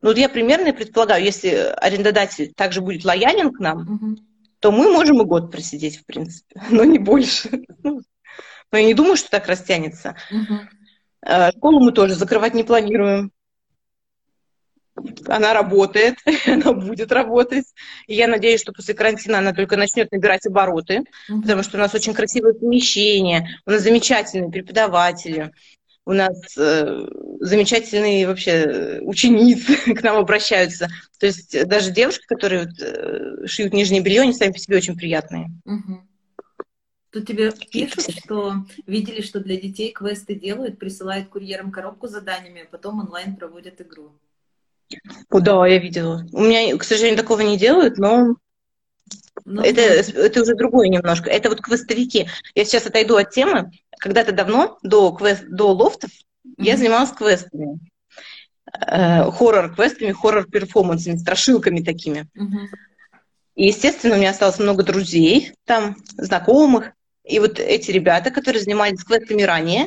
вот 0.00 0.16
я 0.16 0.28
примерно 0.28 0.72
предполагаю, 0.72 1.24
если 1.24 1.48
арендодатель 1.76 2.52
также 2.54 2.80
будет 2.80 3.04
лоялен 3.04 3.52
к 3.52 3.58
нам, 3.58 3.80
uh-huh 3.82 4.31
то 4.62 4.70
мы 4.70 4.92
можем 4.92 5.20
и 5.20 5.24
год 5.24 5.50
просидеть, 5.50 5.98
в 5.98 6.06
принципе, 6.06 6.62
но 6.70 6.84
не 6.84 6.98
больше. 6.98 7.64
Но 7.82 8.78
я 8.78 8.84
не 8.84 8.94
думаю, 8.94 9.16
что 9.16 9.28
так 9.28 9.48
растянется. 9.48 10.16
Угу. 10.30 11.50
Школу 11.56 11.80
мы 11.80 11.92
тоже 11.92 12.14
закрывать 12.14 12.54
не 12.54 12.64
планируем. 12.64 13.32
Она 15.26 15.52
работает, 15.52 16.16
она 16.46 16.72
будет 16.72 17.10
работать. 17.12 17.64
И 18.06 18.14
я 18.14 18.28
надеюсь, 18.28 18.60
что 18.60 18.72
после 18.72 18.94
карантина 18.94 19.38
она 19.38 19.52
только 19.52 19.76
начнет 19.76 20.12
набирать 20.12 20.46
обороты, 20.46 21.04
угу. 21.28 21.42
потому 21.42 21.64
что 21.64 21.76
у 21.76 21.80
нас 21.80 21.92
очень 21.94 22.14
красивое 22.14 22.54
помещение, 22.54 23.48
у 23.66 23.72
нас 23.72 23.82
замечательные 23.82 24.50
преподаватели 24.50 25.52
у 26.04 26.12
нас 26.12 26.36
э, 26.56 27.06
замечательные 27.40 28.26
вообще 28.26 28.50
э, 28.50 29.00
ученицы 29.02 29.76
к 29.94 30.02
нам 30.02 30.16
обращаются. 30.16 30.88
То 31.18 31.26
есть 31.26 31.66
даже 31.66 31.92
девушки, 31.92 32.24
которые 32.26 32.66
вот, 32.66 32.80
э, 32.80 33.46
шьют 33.46 33.72
нижнее 33.72 34.02
белье, 34.02 34.22
они 34.22 34.32
сами 34.32 34.52
по 34.52 34.58
себе 34.58 34.76
очень 34.76 34.96
приятные. 34.96 35.50
Угу. 35.64 36.00
Тут 37.12 37.26
тебе 37.26 37.52
пишут, 37.70 38.16
что 38.24 38.54
видели, 38.86 39.20
что 39.20 39.40
для 39.40 39.60
детей 39.60 39.92
квесты 39.92 40.34
делают, 40.34 40.78
присылают 40.78 41.28
курьерам 41.28 41.70
коробку 41.70 42.08
с 42.08 42.12
заданиями, 42.12 42.62
а 42.62 42.70
потом 42.70 43.00
онлайн 43.00 43.36
проводят 43.36 43.80
игру. 43.80 44.12
О, 45.28 45.40
да, 45.40 45.66
я 45.66 45.78
видела. 45.78 46.26
У 46.32 46.42
меня, 46.42 46.76
к 46.76 46.84
сожалению, 46.84 47.18
такого 47.18 47.42
не 47.42 47.58
делают, 47.58 47.98
но 47.98 48.36
ну, 49.44 49.62
это, 49.62 49.80
это 49.80 50.42
уже 50.42 50.54
другое 50.54 50.88
немножко. 50.88 51.30
Это 51.30 51.48
вот 51.48 51.60
квестовики. 51.60 52.28
Я 52.54 52.64
сейчас 52.64 52.86
отойду 52.86 53.16
от 53.16 53.30
темы. 53.30 53.70
Когда-то 54.02 54.32
давно, 54.32 54.80
до, 54.82 55.12
квест, 55.12 55.44
до 55.46 55.72
лофтов, 55.72 56.10
mm-hmm. 56.10 56.54
я 56.58 56.76
занималась 56.76 57.12
квестами. 57.12 57.78
Э, 58.84 59.30
хоррор-квестами, 59.30 60.10
хоррор-перформансами, 60.10 61.18
страшилками 61.18 61.82
такими. 61.82 62.26
Mm-hmm. 62.36 62.66
И, 63.54 63.66
естественно, 63.68 64.16
у 64.16 64.18
меня 64.18 64.30
осталось 64.30 64.58
много 64.58 64.82
друзей, 64.82 65.52
там, 65.66 65.94
знакомых. 66.16 66.90
И 67.22 67.38
вот 67.38 67.60
эти 67.60 67.92
ребята, 67.92 68.32
которые 68.32 68.60
занимались 68.60 69.04
квестами 69.04 69.42
ранее, 69.42 69.86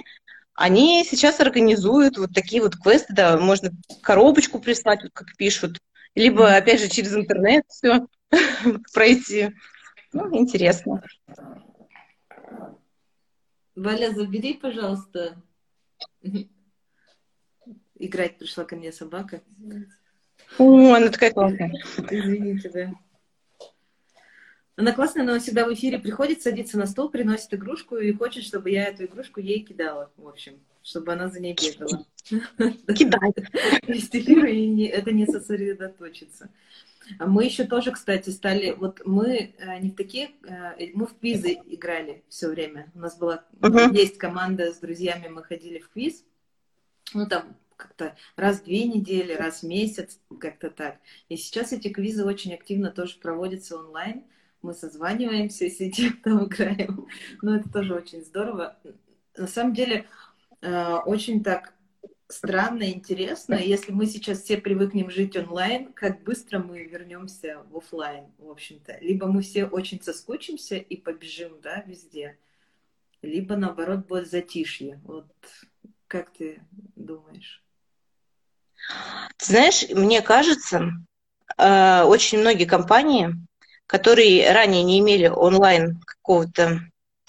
они 0.53 1.03
сейчас 1.03 1.41
организуют 1.41 2.17
вот 2.17 2.33
такие 2.33 2.61
вот 2.61 2.77
квесты, 2.77 3.13
да, 3.13 3.37
можно 3.37 3.71
коробочку 4.01 4.59
прислать, 4.59 5.03
вот 5.03 5.11
как 5.13 5.35
пишут, 5.35 5.77
либо, 6.15 6.55
опять 6.55 6.79
же, 6.79 6.87
через 6.87 7.13
интернет 7.13 7.65
все. 7.67 8.07
пройти. 8.93 9.51
Ну, 10.13 10.33
интересно. 10.37 11.03
Валя, 13.75 14.11
забери, 14.13 14.53
пожалуйста. 14.53 15.35
Играть 17.97 18.37
пришла 18.37 18.65
ко 18.65 18.75
мне 18.75 18.91
собака. 18.91 19.41
О, 20.57 20.93
она 20.93 21.09
такая 21.09 21.31
классная. 21.31 21.71
Извините, 22.09 22.69
да. 22.69 22.93
Она 24.77 24.91
классная, 24.91 25.23
но 25.23 25.31
она 25.31 25.39
всегда 25.39 25.65
в 25.65 25.73
эфире 25.73 25.99
приходит, 25.99 26.41
садится 26.41 26.77
на 26.77 26.85
стол, 26.85 27.09
приносит 27.09 27.53
игрушку 27.53 27.95
и 27.95 28.11
хочет, 28.11 28.43
чтобы 28.43 28.71
я 28.71 28.87
эту 28.87 29.05
игрушку 29.05 29.39
ей 29.39 29.61
кидала, 29.61 30.11
в 30.17 30.27
общем, 30.27 30.59
чтобы 30.83 31.13
она 31.13 31.29
за 31.29 31.39
ней 31.39 31.55
бегала. 31.55 32.05
Кидай. 32.93 33.31
Эфира 33.87 34.49
и 34.49 34.83
это 34.83 35.11
не 35.11 35.25
сосредоточится. 35.25 36.49
Мы 37.19 37.45
еще 37.45 37.65
тоже, 37.65 37.91
кстати, 37.91 38.29
стали, 38.29 38.71
вот 38.71 39.01
мы 39.05 39.53
э, 39.57 39.79
не 39.79 39.91
в 39.91 39.95
такие, 39.95 40.31
э, 40.47 40.91
мы 40.93 41.07
в 41.07 41.17
квизы 41.17 41.59
играли 41.65 42.23
все 42.29 42.49
время. 42.49 42.91
У 42.95 42.99
нас 42.99 43.17
была, 43.17 43.43
uh-huh. 43.59 43.93
есть 43.93 44.17
команда 44.17 44.73
с 44.73 44.77
друзьями, 44.77 45.27
мы 45.27 45.43
ходили 45.43 45.79
в 45.79 45.89
квиз. 45.89 46.23
Ну, 47.13 47.27
там 47.27 47.55
как-то 47.75 48.15
раз 48.35 48.59
в 48.59 48.63
две 48.63 48.85
недели, 48.85 49.33
раз 49.33 49.61
в 49.61 49.67
месяц, 49.67 50.19
как-то 50.39 50.69
так. 50.69 50.97
И 51.29 51.37
сейчас 51.37 51.73
эти 51.73 51.89
квизы 51.89 52.25
очень 52.25 52.53
активно 52.53 52.91
тоже 52.91 53.17
проводятся 53.19 53.77
онлайн. 53.77 54.23
Мы 54.61 54.73
созваниваемся, 54.73 55.69
сидим 55.69 56.17
там, 56.23 56.45
играем. 56.45 57.07
Ну, 57.41 57.55
это 57.55 57.69
тоже 57.69 57.93
очень 57.93 58.23
здорово. 58.23 58.77
На 59.37 59.47
самом 59.47 59.73
деле, 59.73 60.05
э, 60.61 60.95
очень 61.05 61.43
так 61.43 61.74
странно 62.27 62.89
интересно, 62.91 63.55
если 63.55 63.91
мы 63.91 64.05
сейчас 64.05 64.41
все 64.41 64.57
привыкнем 64.57 65.09
жить 65.09 65.35
онлайн, 65.35 65.93
как 65.93 66.23
быстро 66.23 66.59
мы 66.59 66.83
вернемся 66.83 67.63
в 67.69 67.77
офлайн, 67.77 68.25
в 68.37 68.49
общем-то. 68.49 68.97
Либо 69.01 69.27
мы 69.27 69.41
все 69.41 69.65
очень 69.65 70.01
соскучимся 70.01 70.75
и 70.75 70.97
побежим, 70.97 71.59
да, 71.61 71.83
везде, 71.85 72.37
либо 73.21 73.55
наоборот 73.55 74.07
будет 74.07 74.29
затишье. 74.29 74.99
Вот 75.03 75.27
как 76.07 76.31
ты 76.33 76.61
думаешь? 76.95 77.63
Ты 79.37 79.45
знаешь, 79.45 79.85
мне 79.89 80.21
кажется, 80.21 80.91
э, 81.57 82.03
очень 82.03 82.39
многие 82.39 82.65
компании 82.65 83.33
которые 83.87 84.51
ранее 84.51 84.83
не 84.83 84.99
имели 84.99 85.27
онлайн 85.27 85.99
какого-то 86.05 86.81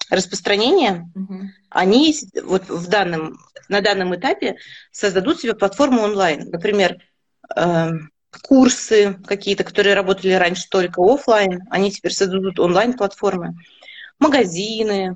распространения, 0.09 1.09
угу. 1.15 1.43
Они 1.69 2.15
вот 2.43 2.69
в 2.69 2.87
данном, 2.87 3.39
на 3.69 3.81
данном 3.81 4.15
этапе 4.15 4.57
создадут 4.91 5.41
себе 5.41 5.55
платформу 5.55 6.01
онлайн. 6.01 6.49
Например, 6.49 6.97
э, 7.55 7.91
курсы 8.43 9.17
какие-то, 9.25 9.63
которые 9.63 9.95
работали 9.95 10.33
раньше 10.33 10.67
только 10.69 11.01
офлайн, 11.01 11.61
они 11.69 11.91
теперь 11.91 12.13
создадут 12.13 12.59
онлайн-платформы, 12.59 13.55
магазины, 14.19 15.15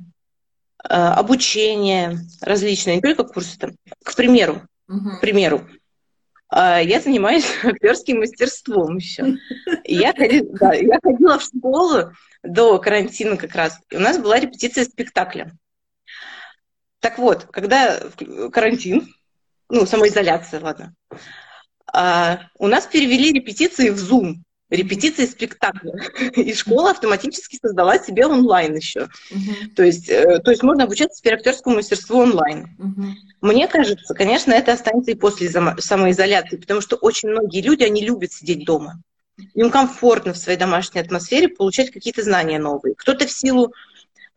э, 0.84 0.94
обучение 0.94 2.20
различные, 2.42 2.98
не 2.98 3.02
только 3.02 3.24
курсы 3.24 3.58
там. 3.58 3.72
К 4.04 4.16
примеру, 4.16 4.62
угу. 4.88 5.18
к 5.18 5.22
примеру, 5.22 5.68
э, 6.54 6.82
я 6.84 7.00
занимаюсь 7.00 7.46
актерским 7.64 8.20
мастерством 8.20 8.98
еще. 8.98 9.38
Я, 9.86 10.14
да, 10.60 10.74
я 10.74 11.00
ходила 11.02 11.40
в 11.40 11.44
школу 11.44 12.12
до 12.44 12.80
карантина 12.80 13.38
как 13.38 13.56
раз. 13.56 13.80
И 13.90 13.98
у 13.98 14.00
нас 14.00 14.18
была 14.18 14.40
репетиция 14.40 14.86
спектакля. 14.86 15.52
Так 17.02 17.18
вот, 17.18 17.48
когда 17.52 18.00
карантин, 18.52 19.14
ну, 19.70 19.86
самоизоляция, 19.86 20.62
ладно, 20.62 20.94
а, 21.94 22.42
у 22.58 22.68
нас 22.68 22.86
перевели 22.86 23.34
репетиции 23.34 23.90
в 23.90 23.98
Zoom, 23.98 24.36
репетиции 24.72 25.26
спектакля. 25.26 25.94
И 26.36 26.54
школа 26.54 26.92
автоматически 26.92 27.60
создала 27.62 28.00
себе 28.00 28.26
онлайн 28.26 28.76
еще. 28.76 29.10
Uh-huh. 29.32 29.68
То, 29.76 29.84
есть, 29.84 30.10
э, 30.10 30.40
то 30.40 30.52
есть 30.52 30.64
можно 30.64 30.86
обучаться 30.86 31.20
теперь 31.20 31.36
актерскому 31.36 31.76
мастерству 31.76 32.20
онлайн. 32.20 32.70
Uh-huh. 32.80 33.12
Мне 33.42 33.68
кажется, 33.68 34.14
конечно, 34.14 34.54
это 34.54 34.74
останется 34.74 35.12
и 35.12 35.16
после 35.16 35.50
самоизоляции, 35.50 36.58
потому 36.58 36.82
что 36.82 36.96
очень 36.96 37.30
многие 37.30 37.62
люди, 37.62 37.84
они 37.84 38.06
любят 38.06 38.32
сидеть 38.32 38.66
дома. 38.66 39.02
Им 39.56 39.72
комфортно 39.72 40.34
в 40.34 40.38
своей 40.38 40.58
домашней 40.58 41.02
атмосфере 41.02 41.50
получать 41.50 41.92
какие-то 41.92 42.24
знания 42.24 42.60
новые. 42.60 42.96
Кто-то 42.96 43.26
в 43.28 43.32
силу 43.32 43.68
э, 43.68 43.72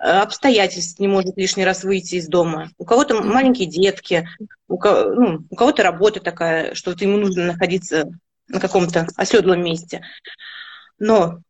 обстоятельств 0.04 1.00
не 1.00 1.08
может 1.08 1.36
лишний 1.36 1.64
раз 1.64 1.82
выйти 1.82 2.16
из 2.16 2.28
дома. 2.28 2.70
У 2.76 2.84
кого-то 2.84 3.22
маленькие 3.22 3.66
детки, 3.66 4.28
у, 4.68 4.76
кого, 4.76 5.14
ну, 5.14 5.46
у 5.48 5.56
кого-то 5.56 5.82
работа 5.82 6.20
такая, 6.20 6.74
что 6.74 6.90
вот 6.90 7.00
ему 7.00 7.16
нужно 7.16 7.46
находиться 7.46 8.10
на 8.48 8.60
каком-то 8.60 9.06
оседлом 9.16 9.64
месте. 9.64 10.02
Но 10.98 11.40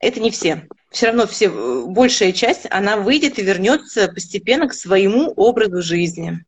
это 0.00 0.18
не 0.18 0.32
все. 0.32 0.66
Все 0.90 1.06
равно 1.06 1.26
все, 1.28 1.46
э, 1.46 1.84
большая 1.86 2.32
часть, 2.32 2.66
она 2.68 2.96
выйдет 2.96 3.38
и 3.38 3.44
вернется 3.44 4.08
постепенно 4.08 4.66
к 4.66 4.74
своему 4.74 5.32
образу 5.36 5.80
жизни. 5.80 6.44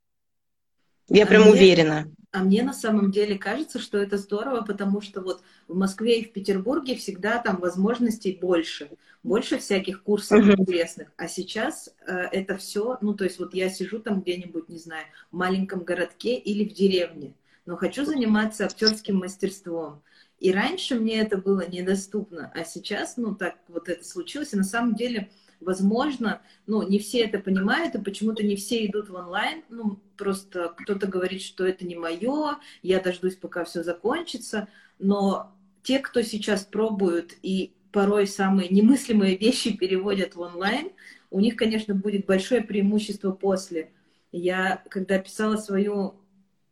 Я 1.09 1.25
а 1.25 1.27
прям 1.27 1.43
мне, 1.43 1.53
уверена. 1.53 2.11
А 2.33 2.43
мне 2.43 2.63
на 2.63 2.73
самом 2.73 3.11
деле 3.11 3.37
кажется, 3.37 3.79
что 3.79 3.99
это 3.99 4.17
здорово, 4.17 4.63
потому 4.63 5.03
что 5.03 5.21
вот 5.21 5.43
в 5.69 5.77
Москве 5.77 6.21
и 6.21 6.25
в 6.25 6.33
Петербурге 6.33 6.97
всегда 6.97 7.37
там 7.37 7.61
возможностей 7.61 8.39
больше, 8.41 8.89
больше 9.23 9.59
всяких 9.59 10.03
курсов 10.03 10.41
uh-huh. 10.41 10.59
интересных. 10.59 11.13
А 11.19 11.29
сейчас 11.29 11.95
э, 12.07 12.13
это 12.33 12.57
все, 12.57 12.97
ну 13.03 13.13
то 13.13 13.25
есть 13.25 13.39
вот 13.39 13.53
я 13.53 13.69
сижу 13.69 13.99
там 13.99 14.23
где-нибудь, 14.23 14.71
не 14.71 14.79
знаю, 14.79 15.05
в 15.31 15.37
маленьком 15.37 15.85
городке 15.85 16.39
или 16.39 16.67
в 16.67 16.73
деревне, 16.73 17.35
но 17.67 17.77
хочу 17.77 18.07
заниматься 18.07 18.65
актерским 18.65 19.19
мастерством. 19.19 20.03
И 20.41 20.53
раньше 20.53 20.95
мне 20.95 21.21
это 21.21 21.37
было 21.37 21.69
недоступно, 21.69 22.51
а 22.55 22.65
сейчас, 22.65 23.19
ну 23.19 23.35
так 23.35 23.57
вот 23.69 23.91
это 23.91 24.05
случилось. 24.05 24.55
И 24.55 24.57
на 24.57 24.65
самом 24.65 24.95
деле 24.95 25.31
Возможно, 25.63 26.43
ну, 26.67 26.87
не 26.87 26.99
все 26.99 27.21
это 27.21 27.39
понимают, 27.39 27.95
и 27.95 28.01
почему-то 28.01 28.43
не 28.43 28.57
все 28.57 28.85
идут 28.87 29.09
в 29.09 29.15
онлайн. 29.15 29.63
Ну, 29.69 29.99
просто 30.17 30.75
кто-то 30.77 31.07
говорит, 31.07 31.43
что 31.43 31.67
это 31.67 31.87
не 31.87 31.97
мое, 31.97 32.59
я 32.83 33.01
дождусь, 33.01 33.37
пока 33.37 33.65
все 33.65 33.83
закончится. 33.83 34.69
Но 34.99 35.53
те, 35.83 35.99
кто 35.99 36.23
сейчас 36.23 36.65
пробуют 36.65 37.35
и 37.43 37.73
порой 37.93 38.27
самые 38.27 38.69
немыслимые 38.69 39.37
вещи 39.37 39.77
переводят 39.77 40.35
в 40.35 40.41
онлайн, 40.41 40.91
у 41.31 41.41
них, 41.41 41.57
конечно, 41.57 41.95
будет 41.95 42.27
большое 42.27 42.63
преимущество 42.63 43.33
после. 43.33 43.91
Я, 44.33 44.83
когда 44.89 45.19
писала 45.19 45.57
свою 45.57 46.15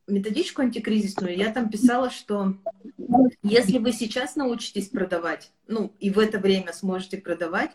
методичку 0.06 0.62
антикризисную, 0.62 1.37
я 1.37 1.52
там 1.52 1.70
писала, 1.70 2.11
что 2.11 2.56
если 3.43 3.78
вы 3.78 3.93
сейчас 3.93 4.36
научитесь 4.36 4.88
продавать, 4.88 5.52
ну, 5.67 5.93
и 6.00 6.10
в 6.10 6.19
это 6.19 6.38
время 6.38 6.73
сможете 6.73 7.19
продавать, 7.19 7.71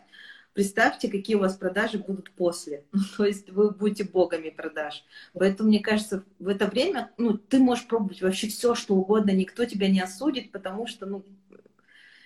представьте, 0.56 1.08
какие 1.10 1.36
у 1.36 1.40
вас 1.40 1.54
продажи 1.54 1.98
будут 1.98 2.30
после. 2.32 2.82
То 3.18 3.26
есть 3.26 3.50
вы 3.50 3.70
будете 3.70 4.04
богами 4.04 4.48
продаж. 4.48 5.04
Поэтому, 5.34 5.68
мне 5.68 5.80
кажется, 5.80 6.24
в 6.38 6.48
это 6.48 6.66
время 6.66 7.12
ну, 7.18 7.36
ты 7.36 7.58
можешь 7.58 7.86
пробовать 7.86 8.22
вообще 8.22 8.48
все, 8.48 8.74
что 8.74 8.94
угодно, 8.94 9.32
никто 9.32 9.66
тебя 9.66 9.88
не 9.88 10.00
осудит, 10.00 10.50
потому 10.50 10.86
что 10.86 11.04
ну, 11.04 11.24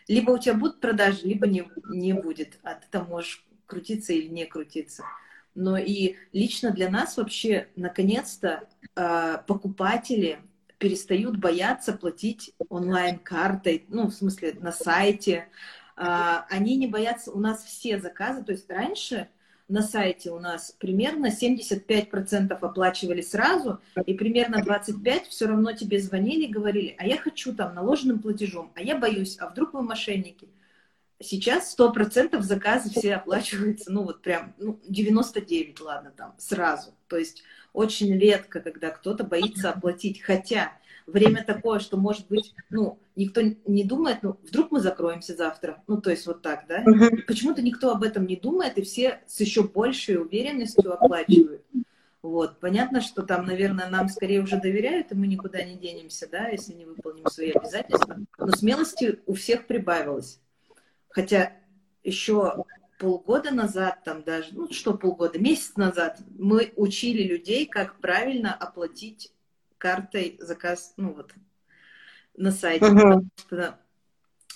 либо 0.06 0.30
у 0.30 0.38
тебя 0.38 0.54
будут 0.54 0.80
продажи, 0.80 1.22
либо 1.24 1.48
не, 1.48 1.68
не 1.88 2.12
будет. 2.12 2.58
А 2.62 2.74
ты 2.74 2.86
там 2.88 3.08
можешь 3.08 3.44
крутиться 3.66 4.12
или 4.12 4.28
не 4.28 4.46
крутиться. 4.46 5.02
Но 5.56 5.76
и 5.76 6.14
лично 6.32 6.70
для 6.70 6.88
нас 6.88 7.16
вообще, 7.16 7.66
наконец-то, 7.74 8.68
а, 8.94 9.38
покупатели 9.38 10.38
перестают 10.78 11.36
бояться 11.36 11.92
платить 11.92 12.54
онлайн-картой, 12.68 13.86
ну, 13.88 14.06
в 14.06 14.14
смысле, 14.14 14.56
на 14.60 14.70
сайте, 14.70 15.48
они 16.00 16.76
не 16.76 16.86
боятся, 16.86 17.30
у 17.30 17.38
нас 17.38 17.62
все 17.62 17.98
заказы, 17.98 18.42
то 18.42 18.52
есть 18.52 18.70
раньше 18.70 19.28
на 19.68 19.82
сайте 19.82 20.30
у 20.30 20.40
нас 20.40 20.74
примерно 20.78 21.26
75% 21.26 22.52
оплачивали 22.52 23.20
сразу, 23.20 23.80
и 24.06 24.14
примерно 24.14 24.62
25% 24.64 25.28
все 25.28 25.46
равно 25.46 25.72
тебе 25.72 26.00
звонили 26.00 26.46
и 26.46 26.52
говорили, 26.52 26.96
а 26.98 27.06
я 27.06 27.18
хочу 27.18 27.54
там 27.54 27.74
наложенным 27.74 28.18
платежом, 28.18 28.72
а 28.74 28.82
я 28.82 28.96
боюсь, 28.96 29.36
а 29.38 29.48
вдруг 29.48 29.74
вы 29.74 29.82
мошенники? 29.82 30.48
Сейчас 31.22 31.76
100% 31.78 32.40
заказы 32.40 32.88
все 32.90 33.16
оплачиваются, 33.16 33.92
ну 33.92 34.04
вот 34.04 34.22
прям, 34.22 34.54
ну 34.58 34.80
99, 34.88 35.80
ладно, 35.80 36.12
там, 36.16 36.34
сразу. 36.38 36.94
То 37.08 37.18
есть 37.18 37.42
очень 37.74 38.18
редко, 38.18 38.60
когда 38.60 38.88
кто-то 38.88 39.22
боится 39.22 39.70
оплатить, 39.70 40.22
хотя 40.22 40.72
время 41.10 41.44
такое, 41.44 41.78
что, 41.78 41.96
может 41.96 42.28
быть, 42.28 42.54
ну, 42.70 42.98
никто 43.16 43.40
не 43.42 43.84
думает, 43.84 44.18
ну, 44.22 44.38
вдруг 44.42 44.70
мы 44.70 44.80
закроемся 44.80 45.34
завтра, 45.34 45.82
ну, 45.86 46.00
то 46.00 46.10
есть 46.10 46.26
вот 46.26 46.42
так, 46.42 46.64
да? 46.68 46.82
Uh-huh. 46.84 47.22
Почему-то 47.26 47.62
никто 47.62 47.90
об 47.90 48.02
этом 48.02 48.26
не 48.26 48.36
думает, 48.36 48.78
и 48.78 48.82
все 48.82 49.20
с 49.26 49.40
еще 49.40 49.64
большей 49.64 50.16
уверенностью 50.16 50.92
оплачивают. 50.92 51.62
Вот, 52.22 52.60
понятно, 52.60 53.00
что 53.00 53.22
там, 53.22 53.46
наверное, 53.46 53.88
нам 53.88 54.08
скорее 54.08 54.42
уже 54.42 54.60
доверяют, 54.60 55.10
и 55.10 55.14
мы 55.14 55.26
никуда 55.26 55.62
не 55.62 55.76
денемся, 55.76 56.28
да, 56.30 56.48
если 56.48 56.74
не 56.74 56.84
выполним 56.84 57.26
свои 57.26 57.50
обязательства. 57.50 58.18
Но 58.38 58.48
смелости 58.52 59.20
у 59.26 59.34
всех 59.34 59.66
прибавилось. 59.66 60.38
Хотя 61.08 61.56
еще 62.04 62.64
полгода 62.98 63.50
назад, 63.50 64.04
там 64.04 64.22
даже, 64.22 64.50
ну 64.52 64.70
что 64.70 64.94
полгода, 64.94 65.38
месяц 65.38 65.76
назад, 65.76 66.20
мы 66.38 66.72
учили 66.76 67.22
людей, 67.22 67.66
как 67.66 67.98
правильно 68.00 68.52
оплатить 68.52 69.32
картой 69.80 70.36
заказ, 70.40 70.94
ну 70.96 71.14
вот, 71.14 71.32
на 72.36 72.52
сайте. 72.52 72.84
Uh-huh. 72.84 72.92
Потому 72.92 73.30
что 73.36 73.78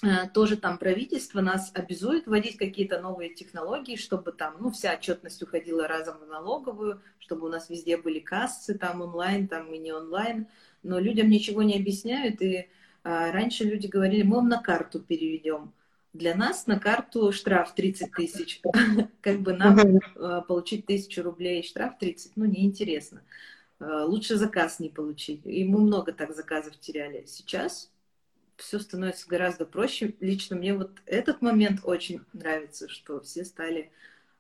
э, 0.03 0.29
тоже 0.33 0.57
там 0.57 0.79
правительство 0.79 1.41
нас 1.41 1.73
обязует 1.75 2.27
вводить 2.27 2.57
какие-то 2.57 3.01
новые 3.01 3.35
технологии, 3.35 3.97
чтобы 3.97 4.31
там, 4.33 4.57
ну, 4.61 4.71
вся 4.71 4.95
отчетность 4.95 5.43
уходила 5.43 5.89
разом 5.89 6.19
в 6.19 6.27
налоговую, 6.27 7.01
чтобы 7.19 7.47
у 7.47 7.51
нас 7.51 7.71
везде 7.71 7.97
были 7.97 8.21
кассы, 8.21 8.79
там 8.79 9.01
онлайн, 9.01 9.49
там 9.49 9.73
и 9.73 9.79
не 9.79 9.93
онлайн. 9.93 10.47
Но 10.83 11.01
людям 11.01 11.29
ничего 11.29 11.63
не 11.63 11.77
объясняют, 11.77 12.43
и 12.43 12.69
а, 13.03 13.33
раньше 13.33 13.65
люди 13.65 13.87
говорили, 13.87 14.23
мы 14.23 14.37
вам 14.37 14.49
на 14.49 14.63
карту 14.63 15.01
переведем. 15.01 15.73
Для 16.13 16.37
нас 16.37 16.67
на 16.67 16.79
карту 16.79 17.33
штраф 17.33 17.75
30 17.75 18.13
тысяч. 18.13 18.61
Как 19.21 19.41
бы 19.41 19.53
нам 19.55 19.79
э, 19.79 20.43
получить 20.47 20.87
тысячу 20.87 21.23
рублей 21.23 21.65
штраф 21.65 21.99
30, 21.99 22.37
ну, 22.37 22.45
неинтересно. 22.45 23.23
Э, 23.85 24.05
лучше 24.05 24.37
заказ 24.37 24.81
не 24.81 24.89
получить. 24.89 25.43
И 25.45 25.65
мы 25.65 25.81
много 25.81 26.13
так 26.13 26.35
заказов 26.35 26.79
теряли. 26.81 27.25
Сейчас 27.27 27.91
все 28.57 28.79
становится 28.79 29.29
гораздо 29.29 29.67
проще. 29.67 30.15
Лично 30.21 30.57
мне 30.57 30.75
вот 30.75 30.91
этот 31.07 31.43
момент 31.43 31.81
очень 31.85 32.21
нравится, 32.33 32.89
что 32.89 33.21
все 33.21 33.45
стали 33.45 33.91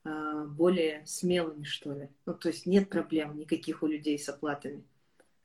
э, 0.04 0.44
более 0.48 1.04
смелыми, 1.06 1.64
что 1.64 1.92
ли. 1.92 2.08
Ну, 2.24 2.34
то 2.34 2.48
есть 2.48 2.64
нет 2.64 2.88
проблем 2.88 3.36
никаких 3.36 3.82
у 3.82 3.86
людей 3.86 4.18
с 4.18 4.28
оплатами. 4.28 4.82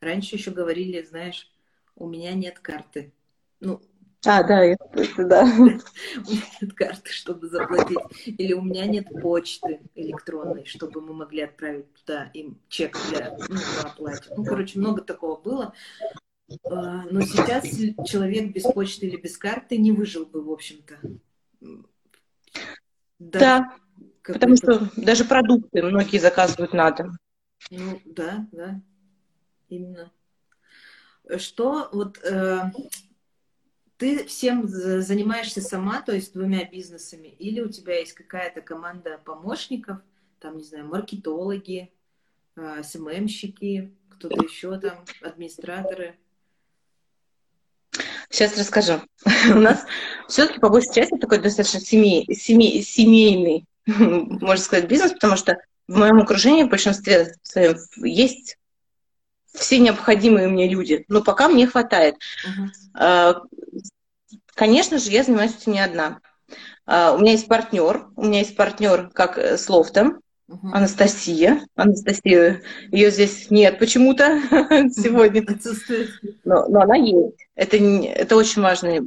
Раньше 0.00 0.36
еще 0.36 0.50
говорили, 0.50 1.02
знаешь, 1.02 1.50
у 1.94 2.08
меня 2.08 2.32
нет 2.32 2.58
карты. 2.58 3.12
Ну, 3.60 3.82
а, 4.26 4.42
да, 4.42 4.62
я 4.64 4.76
слышу, 4.92 5.26
да. 5.26 5.42
У 5.56 5.64
меня 5.64 6.42
нет 6.60 6.72
карты, 6.74 7.10
чтобы 7.10 7.48
заплатить. 7.48 7.98
Или 8.26 8.52
у 8.52 8.62
меня 8.62 8.86
нет 8.86 9.06
почты 9.22 9.80
электронной, 9.94 10.66
чтобы 10.66 11.00
мы 11.00 11.14
могли 11.14 11.42
отправить 11.42 11.92
туда 11.94 12.30
им 12.34 12.60
чек 12.68 12.98
для 13.08 13.36
ну, 13.48 13.56
оплаты. 13.82 14.34
Ну, 14.36 14.44
короче, 14.44 14.78
много 14.78 15.02
такого 15.02 15.40
было. 15.40 15.74
А, 16.64 17.04
но 17.10 17.22
сейчас 17.22 17.64
человек 18.06 18.52
без 18.52 18.64
почты 18.64 19.06
или 19.06 19.16
без 19.16 19.38
карты 19.38 19.78
не 19.78 19.92
выжил 19.92 20.26
бы, 20.26 20.42
в 20.42 20.50
общем-то. 20.50 20.98
Да, 23.18 23.38
да 23.38 23.76
потому 24.22 24.56
что 24.56 24.90
даже 24.96 25.24
продукты 25.24 25.82
многие 25.82 26.18
заказывают 26.18 26.72
на 26.72 26.90
дом. 26.90 27.18
Ну, 27.70 28.00
да, 28.04 28.46
да, 28.52 28.80
именно. 29.68 30.10
Что 31.36 31.88
вот... 31.92 32.18
Э, 32.24 32.70
ты 34.00 34.24
всем 34.24 34.66
занимаешься 34.66 35.60
сама, 35.60 36.00
то 36.00 36.12
есть 36.12 36.32
двумя 36.32 36.64
бизнесами, 36.64 37.28
или 37.38 37.60
у 37.60 37.68
тебя 37.68 37.98
есть 37.98 38.14
какая-то 38.14 38.62
команда 38.62 39.20
помощников, 39.22 39.98
там, 40.40 40.56
не 40.56 40.64
знаю, 40.64 40.86
маркетологи, 40.86 41.92
а, 42.56 42.82
СММщики, 42.82 43.92
кто-то 44.08 44.42
еще 44.42 44.78
там, 44.78 45.04
администраторы? 45.20 46.16
Сейчас 48.30 48.56
расскажу. 48.56 49.02
У 49.50 49.58
нас 49.58 49.84
все-таки 50.28 50.60
по 50.60 50.70
большей 50.70 50.94
части 50.94 51.18
такой 51.18 51.38
достаточно 51.38 51.80
семей, 51.80 52.26
семей, 52.34 52.82
семейный, 52.82 53.66
можно 53.86 54.64
сказать, 54.64 54.88
бизнес, 54.88 55.12
потому 55.12 55.36
что 55.36 55.58
в 55.88 55.98
моем 55.98 56.22
окружении 56.22 56.62
в 56.62 56.70
большинстве 56.70 57.34
своем 57.42 57.76
есть 57.96 58.56
все 59.54 59.78
необходимые 59.78 60.48
мне 60.48 60.68
люди, 60.68 61.04
но 61.08 61.22
пока 61.22 61.48
мне 61.48 61.66
хватает. 61.66 62.16
Uh-huh. 62.96 63.40
Конечно 64.54 64.98
же, 64.98 65.10
я 65.10 65.22
занимаюсь 65.22 65.56
этим 65.56 65.72
не 65.72 65.80
одна. 65.80 66.20
А, 66.86 67.12
у 67.12 67.18
меня 67.18 67.32
есть 67.32 67.48
партнер, 67.48 68.08
у 68.16 68.24
меня 68.24 68.40
есть 68.40 68.56
партнер 68.56 69.10
как 69.10 69.38
э, 69.38 69.56
с 69.56 69.68
лофтом, 69.68 70.20
uh-huh. 70.48 70.70
Анастасия. 70.72 71.66
Анастасия, 71.76 72.62
ее 72.90 73.10
здесь 73.10 73.50
нет 73.50 73.78
почему-то 73.78 74.40
сегодня. 74.90 75.46
Но, 76.44 76.66
но 76.68 76.80
она 76.82 76.96
есть. 76.96 77.46
Это, 77.54 77.76
это 77.76 78.36
очень 78.36 78.62
важно. 78.62 79.00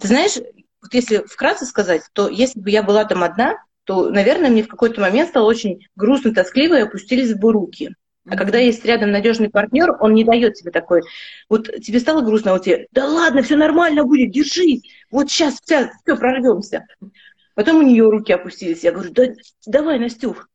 Ты 0.00 0.08
знаешь, 0.08 0.36
вот 0.36 0.94
если 0.94 1.24
вкратце 1.26 1.66
сказать, 1.66 2.02
то 2.12 2.28
если 2.28 2.60
бы 2.60 2.70
я 2.70 2.82
была 2.82 3.04
там 3.04 3.24
одна, 3.24 3.56
то, 3.84 4.10
наверное, 4.10 4.50
мне 4.50 4.62
в 4.62 4.68
какой-то 4.68 5.00
момент 5.00 5.30
стало 5.30 5.46
очень 5.46 5.86
грустно, 5.96 6.34
тоскливо, 6.34 6.78
и 6.78 6.82
опустились 6.82 7.34
бы 7.34 7.52
руки. 7.52 7.94
А 8.28 8.36
когда 8.36 8.58
есть 8.58 8.84
рядом 8.84 9.12
надежный 9.12 9.48
партнер, 9.48 9.96
он 10.00 10.14
не 10.14 10.24
дает 10.24 10.54
тебе 10.54 10.72
такой, 10.72 11.02
вот 11.48 11.70
тебе 11.80 12.00
стало 12.00 12.22
грустно, 12.22 12.50
а 12.50 12.54
вот 12.54 12.64
тебе, 12.64 12.88
да 12.90 13.06
ладно, 13.06 13.42
все 13.42 13.56
нормально 13.56 14.04
будет, 14.04 14.32
держись, 14.32 14.82
вот 15.10 15.30
сейчас 15.30 15.60
все, 15.62 15.90
все 16.02 16.16
прорвемся. 16.16 16.86
Потом 17.54 17.78
у 17.78 17.82
нее 17.82 18.08
руки 18.08 18.32
опустились, 18.32 18.82
я 18.82 18.92
говорю, 18.92 19.12
да 19.12 19.28
давай, 19.64 19.98
Настюх. 19.98 20.48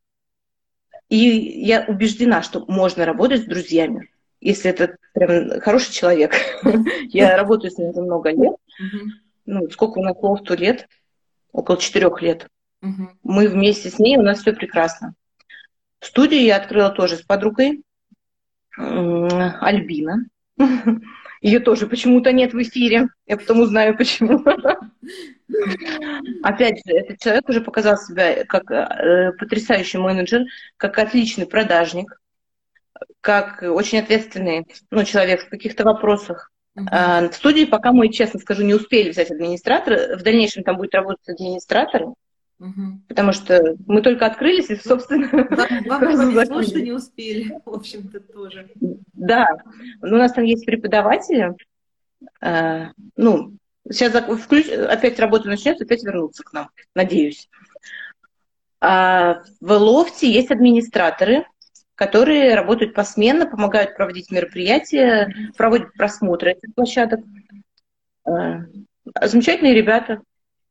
И 1.09 1.17
я 1.17 1.85
убеждена, 1.87 2.41
что 2.41 2.65
можно 2.67 3.05
работать 3.05 3.43
с 3.43 3.45
друзьями, 3.45 4.09
если 4.39 4.69
это 4.69 4.95
прям 5.13 5.59
хороший 5.59 5.91
человек. 5.91 6.33
Я 7.09 7.35
работаю 7.35 7.69
с 7.69 7.77
ним 7.77 7.89
уже 7.89 8.01
много 8.01 8.31
лет. 8.31 8.55
Ну, 9.45 9.69
сколько 9.69 9.99
у 9.99 10.03
нас 10.03 10.15
лофту 10.21 10.55
лет? 10.55 10.87
Около 11.51 11.77
четырех 11.77 12.21
лет. 12.21 12.47
Мы 13.23 13.49
вместе 13.49 13.89
с 13.89 13.99
ней, 13.99 14.17
у 14.17 14.21
нас 14.21 14.39
все 14.39 14.53
прекрасно. 14.53 15.13
Студию 16.01 16.41
я 16.41 16.57
открыла 16.57 16.89
тоже 16.89 17.15
с 17.15 17.21
подругой 17.21 17.83
Альбина. 18.75 20.25
Ее 21.41 21.59
тоже 21.59 21.87
почему-то 21.87 22.31
нет 22.31 22.53
в 22.53 22.61
эфире. 22.61 23.09
Я 23.25 23.37
потом 23.37 23.61
узнаю, 23.61 23.97
почему. 23.97 24.43
Опять 26.43 26.81
же, 26.85 26.93
этот 26.93 27.19
человек 27.19 27.49
уже 27.49 27.61
показал 27.61 27.97
себя 27.97 28.45
как 28.45 28.69
э, 28.69 29.31
потрясающий 29.39 29.97
менеджер, 29.97 30.43
как 30.77 30.99
отличный 30.99 31.47
продажник, 31.47 32.15
как 33.21 33.63
очень 33.63 33.99
ответственный 33.99 34.67
ну, 34.91 35.03
человек 35.03 35.45
в 35.45 35.49
каких-то 35.49 35.83
вопросах. 35.83 36.51
Uh-huh. 36.77 37.29
В 37.29 37.35
студии 37.35 37.65
пока 37.65 37.91
мы, 37.91 38.09
честно 38.09 38.39
скажу, 38.39 38.63
не 38.63 38.73
успели 38.73 39.09
взять 39.09 39.31
администратора. 39.31 40.17
В 40.17 40.23
дальнейшем 40.23 40.63
там 40.63 40.77
будет 40.77 40.95
работать 40.95 41.27
администратор. 41.27 42.05
Угу. 42.61 43.01
Потому 43.07 43.33
что 43.33 43.75
мы 43.87 44.03
только 44.03 44.27
открылись, 44.27 44.69
и, 44.69 44.75
собственно... 44.75 45.27
Вам, 45.31 45.83
вам 45.85 45.99
повезло, 45.99 46.61
что 46.61 46.79
не 46.79 46.91
успели, 46.91 47.59
в 47.65 47.73
общем-то, 47.73 48.19
тоже. 48.19 48.69
Да. 49.13 49.47
Ну, 50.01 50.15
у 50.15 50.19
нас 50.19 50.31
там 50.33 50.43
есть 50.43 50.65
преподаватели. 50.67 51.55
Э, 52.39 52.89
ну, 53.17 53.55
сейчас 53.89 54.13
включ... 54.39 54.69
опять 54.69 55.19
работа 55.19 55.47
начнется, 55.47 55.85
опять 55.85 56.03
вернуться 56.03 56.43
к 56.43 56.53
нам, 56.53 56.69
надеюсь. 56.93 57.49
А 58.79 59.41
в 59.59 59.71
Лофте 59.73 60.31
есть 60.31 60.51
администраторы, 60.51 61.45
которые 61.95 62.53
работают 62.53 62.93
посменно, 62.93 63.47
помогают 63.47 63.95
проводить 63.95 64.29
мероприятия, 64.29 65.33
проводят 65.57 65.93
просмотры 65.93 66.51
этих 66.51 66.75
площадок. 66.75 67.21
Э, 68.27 68.59
замечательные 69.19 69.73
ребята, 69.73 70.21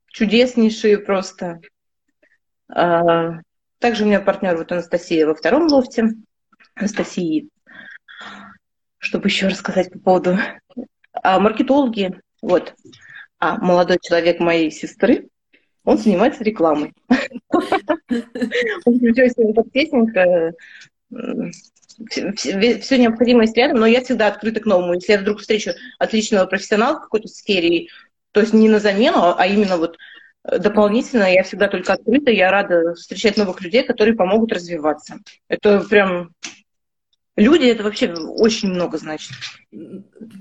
чудеснейшие 0.07 0.99
просто. 0.99 1.61
А, 2.75 3.41
также 3.79 4.05
у 4.05 4.07
меня 4.07 4.21
партнер 4.21 4.57
вот 4.57 4.73
Анастасия 4.73 5.27
во 5.27 5.35
втором 5.35 5.67
лофте. 5.67 6.11
Анастасии. 6.75 7.49
Чтобы 8.99 9.29
еще 9.29 9.49
рассказать 9.49 9.93
по 9.93 9.99
поводу 9.99 10.39
а, 11.13 11.41
маркетологи. 11.41 12.21
Вот. 12.43 12.75
А 13.39 13.57
молодой 13.57 13.99
человек 14.03 14.39
моей 14.41 14.71
сестры, 14.71 15.29
он 15.85 15.99
занимается 15.99 16.45
рекламой. 16.45 16.93
Тесненько, 18.85 20.55
все 22.09 22.99
необходимое 22.99 23.47
есть 23.47 23.57
рядом, 23.57 23.79
но 23.79 23.87
я 23.87 24.03
всегда 24.03 24.29
открыта 24.29 24.61
к 24.61 24.67
новому. 24.67 24.95
Если 24.95 25.13
я 25.13 25.19
вдруг 25.19 25.41
встречу 25.41 25.73
отличного 25.99 26.47
профессионала 26.47 26.99
в 26.99 27.03
какой-то 27.03 27.29
сфере, 27.29 27.89
то 28.33 28.41
есть 28.41 28.53
не 28.53 28.69
на 28.69 28.79
замену, 28.79 29.35
а 29.37 29.47
именно 29.47 29.77
вот 29.77 29.99
дополнительно 30.45 31.33
я 31.33 31.43
всегда 31.43 31.69
только 31.69 31.93
открыта, 31.93 32.31
я 32.31 32.51
рада 32.51 32.95
встречать 32.95 33.37
новых 33.37 33.61
людей, 33.61 33.83
которые 33.83 34.15
помогут 34.15 34.53
развиваться. 34.53 35.19
Это 35.49 35.81
прям 35.81 36.35
люди, 37.37 37.67
это 37.67 37.83
вообще 37.83 38.13
очень 38.13 38.71
много 38.71 38.99
значит. 38.99 39.33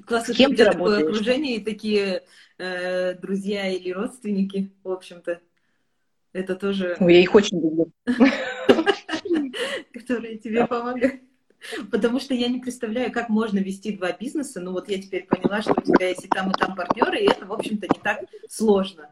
Классно, 0.05 0.33
кем 0.33 0.55
ты 0.55 0.63
работаешь? 0.63 0.97
такое 0.97 1.09
окружение 1.09 1.57
и 1.57 1.63
такие 1.63 2.23
э, 2.57 3.15
друзья 3.15 3.69
или 3.69 3.91
родственники, 3.91 4.71
в 4.83 4.91
общем-то. 4.91 5.41
Это 6.31 6.55
тоже... 6.55 6.95
Ой, 6.99 7.13
я 7.15 7.21
их 7.21 7.33
очень 7.33 7.59
люблю. 7.59 7.91
Которые 9.93 10.37
тебе 10.37 10.67
помогают. 10.67 11.21
Потому 11.91 12.19
что 12.19 12.33
я 12.33 12.47
не 12.47 12.59
представляю, 12.59 13.11
как 13.11 13.27
можно 13.29 13.59
вести 13.59 13.91
два 13.91 14.13
бизнеса. 14.13 14.61
Ну 14.61 14.71
вот 14.71 14.87
я 14.89 15.01
теперь 15.01 15.25
поняла, 15.25 15.61
что 15.61 15.73
у 15.73 15.81
тебя 15.81 16.09
есть 16.09 16.23
и 16.23 16.27
там, 16.27 16.51
и 16.51 16.53
там 16.53 16.75
партнеры, 16.75 17.19
и 17.19 17.29
это, 17.29 17.45
в 17.45 17.51
общем-то, 17.51 17.87
не 17.87 17.99
так 18.01 18.21
сложно. 18.47 19.11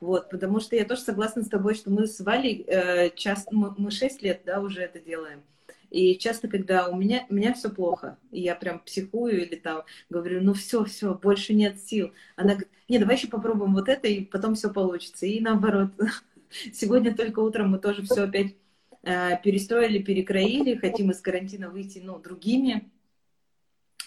Вот, 0.00 0.30
потому 0.30 0.60
что 0.60 0.76
я 0.76 0.84
тоже 0.84 1.02
согласна 1.02 1.42
с 1.42 1.48
тобой, 1.48 1.74
что 1.74 1.90
мы 1.90 2.06
с 2.06 2.20
Валей 2.20 2.64
э, 2.66 3.10
часто, 3.16 3.54
мы, 3.54 3.90
6 3.90 4.22
лет, 4.22 4.42
да, 4.44 4.60
уже 4.60 4.82
это 4.82 5.00
делаем. 5.00 5.42
И 5.90 6.16
часто, 6.18 6.48
когда 6.48 6.88
у 6.88 6.96
меня, 6.96 7.26
у 7.30 7.34
меня 7.34 7.54
все 7.54 7.70
плохо, 7.70 8.18
и 8.30 8.42
я 8.42 8.54
прям 8.54 8.78
психую 8.80 9.42
или 9.42 9.56
там 9.56 9.84
говорю, 10.10 10.42
ну 10.42 10.52
все, 10.52 10.84
все, 10.84 11.14
больше 11.14 11.54
нет 11.54 11.80
сил. 11.80 12.12
Она 12.36 12.50
говорит, 12.50 12.68
не, 12.88 12.98
давай 12.98 13.16
еще 13.16 13.28
попробуем 13.28 13.74
вот 13.74 13.88
это, 13.88 14.06
и 14.06 14.24
потом 14.24 14.54
все 14.54 14.70
получится. 14.70 15.26
И 15.26 15.40
наоборот, 15.40 15.90
сегодня 16.72 17.16
только 17.16 17.40
утром 17.40 17.70
мы 17.70 17.78
тоже 17.78 18.02
все 18.02 18.24
опять 18.24 18.54
э, 19.02 19.40
перестроили, 19.42 19.98
перекроили, 20.02 20.76
хотим 20.76 21.10
из 21.10 21.20
карантина 21.20 21.70
выйти, 21.70 22.00
ну, 22.04 22.18
другими, 22.18 22.90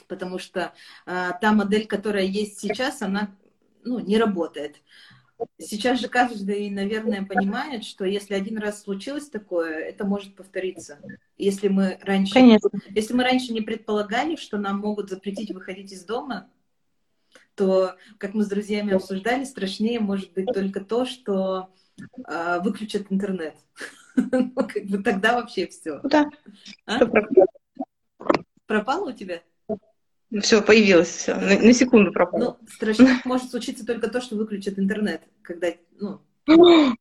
потому 0.08 0.38
что 0.38 0.74
э, 1.08 1.30
та 1.42 1.52
модель, 1.52 1.88
которая 1.88 2.24
есть 2.24 2.60
сейчас, 2.60 3.02
она, 3.02 3.36
ну, 3.84 4.00
не 4.00 4.18
работает. 4.18 4.78
Сейчас 5.58 6.00
же 6.00 6.08
каждый, 6.08 6.70
наверное, 6.70 7.24
понимает, 7.24 7.84
что 7.84 8.06
если 8.06 8.34
один 8.34 8.58
раз 8.58 8.82
случилось 8.82 9.30
такое, 9.30 9.80
это 9.80 10.06
может 10.06 10.36
повториться. 10.36 11.00
Если 11.38 11.68
мы 11.68 12.00
раньше, 12.02 12.34
Конечно. 12.34 12.70
если 12.90 13.14
мы 13.14 13.24
раньше 13.24 13.54
не 13.54 13.62
предполагали, 13.62 14.36
что 14.36 14.58
нам 14.58 14.80
могут 14.80 15.10
запретить 15.10 15.52
выходить 15.52 15.92
из 15.92 16.04
дома, 16.04 16.50
то, 17.56 17.96
как 18.18 18.34
мы 18.34 18.44
с 18.44 18.48
друзьями 18.48 18.94
обсуждали, 18.94 19.44
страшнее 19.44 20.00
может 20.00 20.34
быть 20.34 20.48
только 20.48 20.82
то, 20.82 21.06
что 21.06 21.70
э, 22.28 22.60
выключат 22.62 23.08
интернет. 23.10 23.56
ну, 24.16 24.52
как 24.56 24.86
бы 24.86 25.04
тогда 25.04 25.36
вообще 25.36 25.68
все. 25.68 26.00
Да. 26.04 26.30
А? 26.86 27.00
Пропало 28.66 29.10
у 29.10 29.14
тебя? 29.14 29.42
Все, 30.40 30.62
появилось, 30.62 31.10
все. 31.10 31.36
На, 31.36 31.60
на 31.60 31.74
секунду 31.74 32.12
пропало. 32.12 32.58
Ну, 32.62 32.68
страшно 32.70 33.20
может 33.26 33.52
случиться 33.52 33.86
только 33.86 34.10
то, 34.10 34.22
что 34.22 34.36
выключат 34.36 34.80
интернет, 34.80 35.22
когда, 35.42 35.68
ну... 36.00 36.22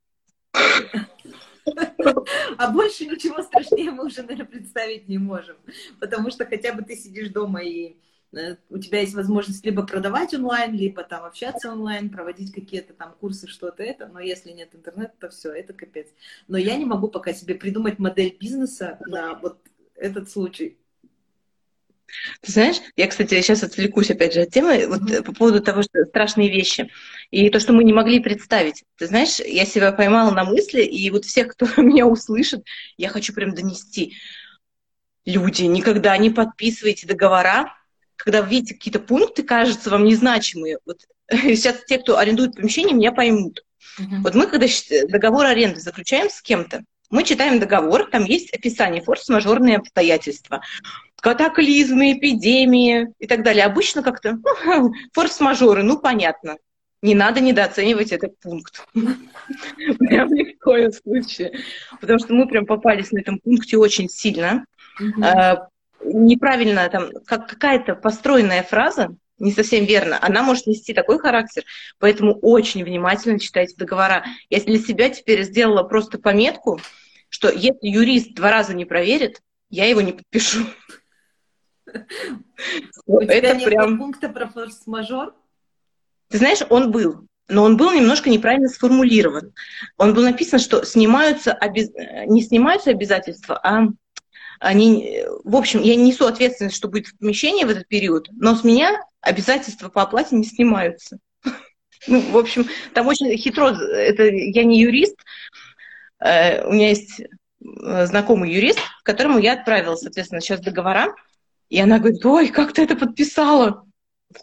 А 2.57 2.71
больше 2.71 3.07
ничего 3.07 3.43
страшнее 3.43 3.91
мы 3.93 4.07
уже, 4.07 4.23
наверное, 4.23 4.47
представить 4.47 5.09
не 5.09 5.19
можем. 5.19 5.57
Потому 6.01 6.31
что 6.31 6.45
хотя 6.45 6.73
бы 6.73 6.83
ты 6.83 6.97
сидишь 6.97 7.29
дома 7.29 7.63
и 7.63 7.97
э, 8.33 8.57
у 8.71 8.79
тебя 8.79 9.01
есть 9.01 9.15
возможность 9.15 9.65
либо 9.65 9.87
продавать 9.87 10.35
онлайн, 10.35 10.75
либо 10.75 11.05
там 11.05 11.25
общаться 11.25 11.71
онлайн, 11.71 12.11
проводить 12.11 12.53
какие-то 12.53 12.95
там 12.95 13.15
курсы, 13.21 13.47
что-то 13.47 13.83
это, 13.85 14.07
но 14.09 14.21
если 14.21 14.51
нет 14.51 14.75
интернета, 14.75 15.13
то 15.21 15.29
все, 15.29 15.53
это 15.53 15.73
капец. 15.73 16.09
Но 16.49 16.59
я 16.59 16.77
не 16.77 16.87
могу 16.87 17.09
пока 17.09 17.33
себе 17.33 17.55
придумать 17.55 17.99
модель 17.99 18.37
бизнеса 18.41 18.99
на 19.07 19.35
вот 19.35 19.61
этот 19.95 20.31
случай. 20.31 20.80
Ты 22.41 22.53
знаешь, 22.53 22.77
я, 22.97 23.07
кстати, 23.07 23.41
сейчас 23.41 23.63
отвлекусь 23.63 24.11
опять 24.11 24.35
же 24.35 24.43
от 24.43 24.51
темы 24.51 24.87
вот, 24.87 25.03
mm-hmm. 25.03 25.23
по 25.23 25.33
поводу 25.33 25.61
того, 25.61 25.83
что 25.83 26.05
страшные 26.05 26.51
вещи. 26.51 26.91
И 27.31 27.49
то, 27.51 27.61
что 27.61 27.73
мы 27.73 27.85
не 27.85 27.93
могли 27.93 28.21
представить. 28.21 28.85
Ты 28.97 29.07
знаешь, 29.07 29.41
я 29.41 29.65
себя 29.65 29.93
поймала 29.93 30.31
на 30.31 30.45
мысли, 30.45 30.83
и 30.83 31.11
вот 31.11 31.25
всех, 31.25 31.49
кто 31.49 31.67
меня 31.83 32.07
услышит, 32.07 32.65
я 32.97 33.09
хочу 33.09 33.33
прям 33.33 33.55
донести. 33.55 34.17
Люди, 35.25 35.65
никогда 35.65 36.17
не 36.17 36.31
подписывайте 36.31 37.07
договора, 37.07 37.75
когда 38.17 38.43
вы 38.43 38.51
видите 38.51 38.75
какие-то 38.75 39.01
пункты, 39.01 39.43
кажутся 39.43 39.91
вам 39.91 40.05
незначимые. 40.05 40.79
Вот 40.85 41.01
сейчас 41.31 41.85
те, 41.87 41.99
кто 41.99 42.19
арендует 42.19 42.55
помещение, 42.55 42.95
меня 42.95 43.13
поймут. 43.13 43.65
Uh-huh. 43.99 44.21
Вот 44.23 44.35
мы, 44.35 44.47
когда 44.47 44.67
договор 45.09 45.47
аренды 45.47 45.81
заключаем 45.81 46.29
с 46.29 46.43
кем-то, 46.43 46.85
мы 47.11 47.25
читаем 47.25 47.59
договор, 47.59 48.09
там 48.09 48.25
есть 48.25 48.55
описание 48.55 49.03
форс-мажорные 49.03 49.79
обстоятельства, 49.79 50.63
катаклизмы, 51.21 52.13
эпидемии 52.13 53.09
и 53.19 53.27
так 53.27 53.43
далее. 53.43 53.65
Обычно 53.65 54.03
как-то 54.03 54.39
ну, 54.65 54.93
форс-мажоры, 55.13 55.83
ну 55.83 55.99
понятно. 55.99 56.57
Не 57.03 57.15
надо 57.15 57.41
недооценивать 57.41 58.13
этот 58.13 58.39
пункт. 58.41 58.87
Прям 58.95 60.29
ни 60.33 60.53
в 60.53 60.59
коем 60.59 60.93
случае. 60.93 61.53
Потому 62.01 62.19
что 62.19 62.35
мы 62.35 62.47
прям 62.47 62.67
попались 62.67 63.11
на 63.11 63.21
этом 63.21 63.39
пункте 63.39 63.79
очень 63.79 64.09
сильно. 64.11 64.67
А, 65.23 65.69
неправильно 66.05 66.89
там, 66.91 67.11
как 67.25 67.49
какая-то 67.49 67.95
построенная 67.95 68.63
фраза, 68.63 69.17
не 69.39 69.53
совсем 69.53 69.87
верно, 69.87 70.19
она 70.21 70.43
может 70.43 70.67
нести 70.67 70.93
такой 70.93 71.19
характер, 71.19 71.65
поэтому 71.99 72.35
очень 72.35 72.85
внимательно 72.85 73.41
читайте 73.41 73.75
договора. 73.77 74.25
Я 74.51 74.61
для 74.61 74.79
себя 74.79 75.09
теперь 75.09 75.43
сделала 75.45 75.83
просто 75.83 76.19
пометку, 76.19 76.79
что 77.31 77.49
если 77.49 77.89
юрист 77.89 78.35
два 78.35 78.51
раза 78.51 78.75
не 78.75 78.85
проверит, 78.85 79.41
я 79.71 79.87
его 79.87 80.03
не 80.03 80.13
подпишу. 80.13 80.61
У 83.07 83.23
тебя 83.23 83.55
нет 83.55 83.65
прям... 83.65 83.99
пункта 83.99 84.29
про 84.29 84.47
форс-мажор? 84.47 85.35
Ты 86.29 86.39
знаешь, 86.39 86.61
он 86.69 86.91
был, 86.91 87.27
но 87.49 87.65
он 87.65 87.77
был 87.77 87.93
немножко 87.93 88.31
неправильно 88.31 88.69
сформулирован. 88.69 89.53
Он 89.97 90.15
был 90.15 90.23
написан, 90.23 90.59
что 90.59 90.85
снимаются 90.85 91.53
обез... 91.53 91.91
не 92.27 92.43
снимаются 92.43 92.91
обязательства, 92.91 93.61
а 93.63 93.89
они, 94.61 95.25
в 95.45 95.57
общем, 95.57 95.81
я 95.83 95.97
несу 95.97 96.27
ответственность, 96.27 96.77
что 96.77 96.89
будет 96.89 97.07
в 97.07 97.19
помещении 97.19 97.65
в 97.65 97.71
этот 97.71 97.89
период, 97.89 98.29
но 98.31 98.55
с 98.55 98.63
меня 98.63 99.03
обязательства 99.21 99.89
по 99.89 100.03
оплате 100.03 100.37
не 100.37 100.45
снимаются. 100.45 101.19
Ну, 102.07 102.21
в 102.21 102.37
общем, 102.37 102.67
там 102.95 103.07
очень 103.09 103.37
хитро, 103.37 103.71
это 103.71 104.25
я 104.25 104.65
не 104.65 104.81
юрист, 104.81 105.17
э, 106.21 106.65
у 106.67 106.73
меня 106.73 106.89
есть 106.89 107.21
э, 107.21 108.07
знакомый 108.07 108.53
юрист, 108.53 108.79
которому 109.03 109.39
я 109.39 109.55
отправила, 109.55 109.97
соответственно, 109.97 110.41
сейчас 110.41 110.61
договора, 110.61 111.15
и 111.71 111.81
она 111.81 111.99
говорит, 111.99 112.27
ой, 112.27 112.49
как 112.49 112.73
ты 112.73 112.83
это 112.83 112.97
подписала? 112.97 113.87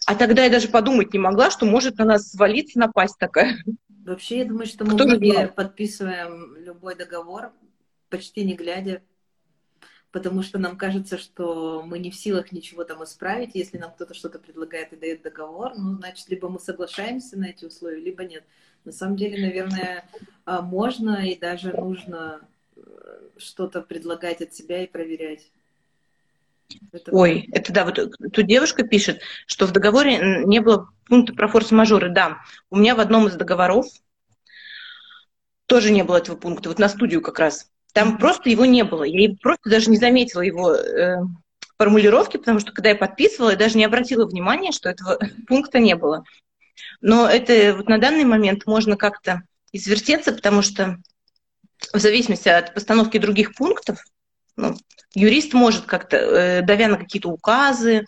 А 0.06 0.16
тогда 0.16 0.46
я 0.46 0.50
даже 0.50 0.70
подумать 0.70 1.14
не 1.14 1.20
могла, 1.20 1.52
что 1.52 1.66
может 1.66 1.98
на 1.98 2.06
нас 2.06 2.32
свалиться, 2.32 2.80
напасть 2.80 3.18
такая. 3.20 3.58
Вообще, 4.06 4.40
я 4.40 4.46
думаю, 4.46 4.66
что 4.66 4.86
мы 4.86 4.96
Кто 4.96 5.06
многие 5.06 5.48
подписываем 5.50 6.56
любой 6.58 6.96
договор, 6.96 7.52
почти 8.10 8.46
не 8.46 8.56
глядя, 8.56 9.02
потому 10.12 10.42
что 10.42 10.58
нам 10.58 10.78
кажется, 10.78 11.18
что 11.18 11.84
мы 11.86 12.00
не 12.00 12.12
в 12.12 12.16
силах 12.16 12.54
ничего 12.54 12.86
там 12.86 13.04
исправить. 13.04 13.52
Если 13.54 13.78
нам 13.78 13.92
кто-то 13.92 14.14
что-то 14.14 14.40
предлагает 14.40 14.94
и 14.94 14.98
дает 14.98 15.22
договор, 15.22 15.74
ну, 15.78 15.98
значит, 15.98 16.30
либо 16.30 16.48
мы 16.48 16.60
соглашаемся 16.60 17.38
на 17.38 17.46
эти 17.46 17.66
условия, 17.66 18.00
либо 18.00 18.24
нет. 18.24 18.46
На 18.86 18.94
самом 18.94 19.18
деле, 19.18 19.46
наверное, 19.46 20.10
а, 20.46 20.62
можно 20.62 21.28
и 21.28 21.38
даже 21.38 21.74
нужно 21.74 22.48
э, 22.78 22.82
что-то 23.36 23.82
предлагать 23.82 24.42
от 24.42 24.54
себя 24.54 24.84
и 24.84 24.88
проверять. 24.88 25.52
Это 26.92 27.12
Ой, 27.12 27.48
это 27.52 27.72
да, 27.72 27.86
вот 27.86 27.96
тут 27.96 28.46
девушка 28.46 28.84
пишет, 28.84 29.22
что 29.46 29.66
в 29.68 29.72
договоре 29.72 30.44
не 30.46 30.60
было 30.60 30.90
пункта 31.06 31.34
про 31.34 31.48
форс-мажоры. 31.48 32.10
Да, 32.10 32.40
у 32.70 32.78
меня 32.78 32.96
в 32.96 33.00
одном 33.00 33.28
из 33.28 33.36
договоров 33.36 33.86
тоже 35.66 35.92
не 35.92 36.04
было 36.04 36.18
этого 36.18 36.36
пункта, 36.36 36.70
вот 36.70 36.80
на 36.80 36.90
студию 36.90 37.22
как 37.22 37.40
раз. 37.40 37.70
Там 37.94 38.18
просто 38.18 38.50
его 38.50 38.66
не 38.66 38.84
было. 38.84 39.04
Я 39.04 39.34
просто 39.42 39.70
даже 39.70 39.90
не 39.90 39.98
заметила 39.98 40.42
его 40.42 40.74
э, 40.74 41.18
формулировки, 41.78 42.38
потому 42.38 42.60
что 42.60 42.72
когда 42.72 42.90
я 42.90 42.96
подписывала, 42.96 43.52
я 43.52 43.56
даже 43.56 43.78
не 43.78 43.86
обратила 43.86 44.26
внимания, 44.26 44.72
что 44.72 44.90
этого 44.90 45.20
пункта 45.48 45.80
не 45.80 45.96
было. 45.96 46.24
Но 47.02 47.28
это 47.28 47.76
вот 47.76 47.88
на 47.88 47.98
данный 47.98 48.26
момент 48.26 48.66
можно 48.66 48.98
как-то 48.98 49.44
извертеться, 49.72 50.32
потому 50.32 50.62
что 50.62 50.98
в 51.94 52.00
зависимости 52.00 52.50
от 52.50 52.74
постановки 52.74 53.18
других 53.18 53.56
пунктов, 53.56 54.00
юрист 55.14 55.54
может 55.54 55.86
как-то, 55.86 56.18
э, 56.18 56.62
давя 56.62 56.88
на 56.88 56.98
какие-то 56.98 57.30
указы, 57.30 58.06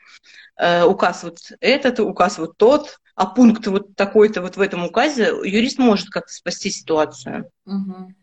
э, 0.58 0.84
указ 0.84 1.24
вот 1.24 1.40
этот, 1.60 2.00
указ 2.00 2.38
вот 2.38 2.58
тот, 2.58 3.00
а 3.16 3.26
пункт 3.26 3.68
вот 3.68 3.96
такой-то 3.96 4.42
вот 4.42 4.58
в 4.58 4.62
этом 4.62 4.86
указе, 4.86 5.34
юрист 5.44 5.78
может 5.78 6.10
как-то 6.10 6.34
спасти 6.34 6.70
ситуацию. 6.70 7.50
Угу. 7.66 8.14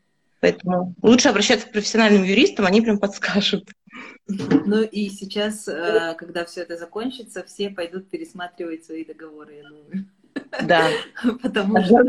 Поэтому 0.40 0.94
лучше 1.02 1.28
обращаться 1.28 1.66
к 1.66 1.72
профессиональным 1.72 2.22
юристам, 2.22 2.66
они 2.66 2.80
прям 2.80 2.98
подскажут. 2.98 3.70
Ну 4.26 4.82
и 4.82 5.08
сейчас, 5.08 5.66
э, 5.68 6.14
когда 6.18 6.44
все 6.44 6.62
это 6.62 6.76
закончится, 6.76 7.42
все 7.44 7.70
пойдут 7.70 8.10
пересматривать 8.10 8.84
свои 8.84 9.04
договоры, 9.04 9.54
я 9.54 9.68
думаю. 9.68 10.08
Да. 10.62 10.88
Потому 11.42 11.82
что 11.82 12.04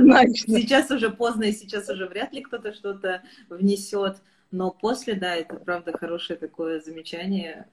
сейчас 0.47 0.91
уже 0.91 1.09
поздно, 1.09 1.45
и 1.45 1.53
сейчас 1.53 1.89
уже 1.89 2.07
вряд 2.07 2.33
ли 2.33 2.41
кто-то 2.41 2.73
что-то 2.73 3.23
внесет. 3.49 4.17
Но 4.51 4.71
после, 4.71 5.15
да, 5.15 5.35
это 5.35 5.55
правда 5.55 5.97
хорошее 5.97 6.39
такое 6.39 6.79
замечание. 6.79 7.67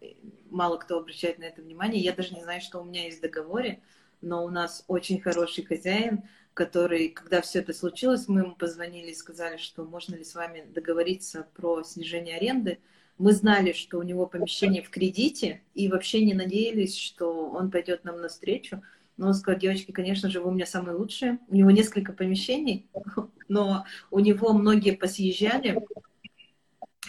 Мало 0.50 0.76
кто 0.78 0.98
обращает 0.98 1.38
на 1.38 1.44
это 1.44 1.62
внимание. 1.62 2.02
Я 2.02 2.12
даже 2.12 2.34
не 2.34 2.42
знаю, 2.42 2.60
что 2.60 2.80
у 2.80 2.84
меня 2.84 3.04
есть 3.04 3.18
в 3.18 3.22
договоре, 3.22 3.80
но 4.20 4.44
у 4.44 4.50
нас 4.50 4.84
очень 4.88 5.20
хороший 5.20 5.64
хозяин, 5.64 6.24
который, 6.52 7.08
когда 7.10 7.40
все 7.42 7.60
это 7.60 7.72
случилось, 7.72 8.26
мы 8.26 8.40
ему 8.40 8.54
позвонили 8.54 9.10
и 9.10 9.14
сказали, 9.14 9.56
что 9.56 9.84
можно 9.84 10.16
ли 10.16 10.24
с 10.24 10.34
вами 10.34 10.64
договориться 10.72 11.46
про 11.54 11.82
снижение 11.84 12.36
аренды. 12.36 12.78
Мы 13.18 13.32
знали, 13.32 13.72
что 13.72 13.98
у 13.98 14.02
него 14.02 14.26
помещение 14.26 14.82
в 14.82 14.90
кредите, 14.90 15.62
и 15.74 15.88
вообще 15.88 16.24
не 16.24 16.34
надеялись, 16.34 16.96
что 16.96 17.50
он 17.50 17.70
пойдет 17.70 18.02
нам 18.04 18.20
навстречу. 18.20 18.82
Но 19.16 19.28
он 19.28 19.34
сказал, 19.34 19.60
девочки, 19.60 19.92
конечно 19.92 20.28
же, 20.28 20.40
вы 20.40 20.50
у 20.50 20.52
меня 20.52 20.66
самые 20.66 20.96
лучшие. 20.96 21.38
У 21.46 21.54
него 21.54 21.70
несколько 21.70 22.12
помещений, 22.12 22.88
но 23.48 23.84
у 24.10 24.18
него 24.18 24.52
многие 24.52 24.96
посъезжали, 24.96 25.80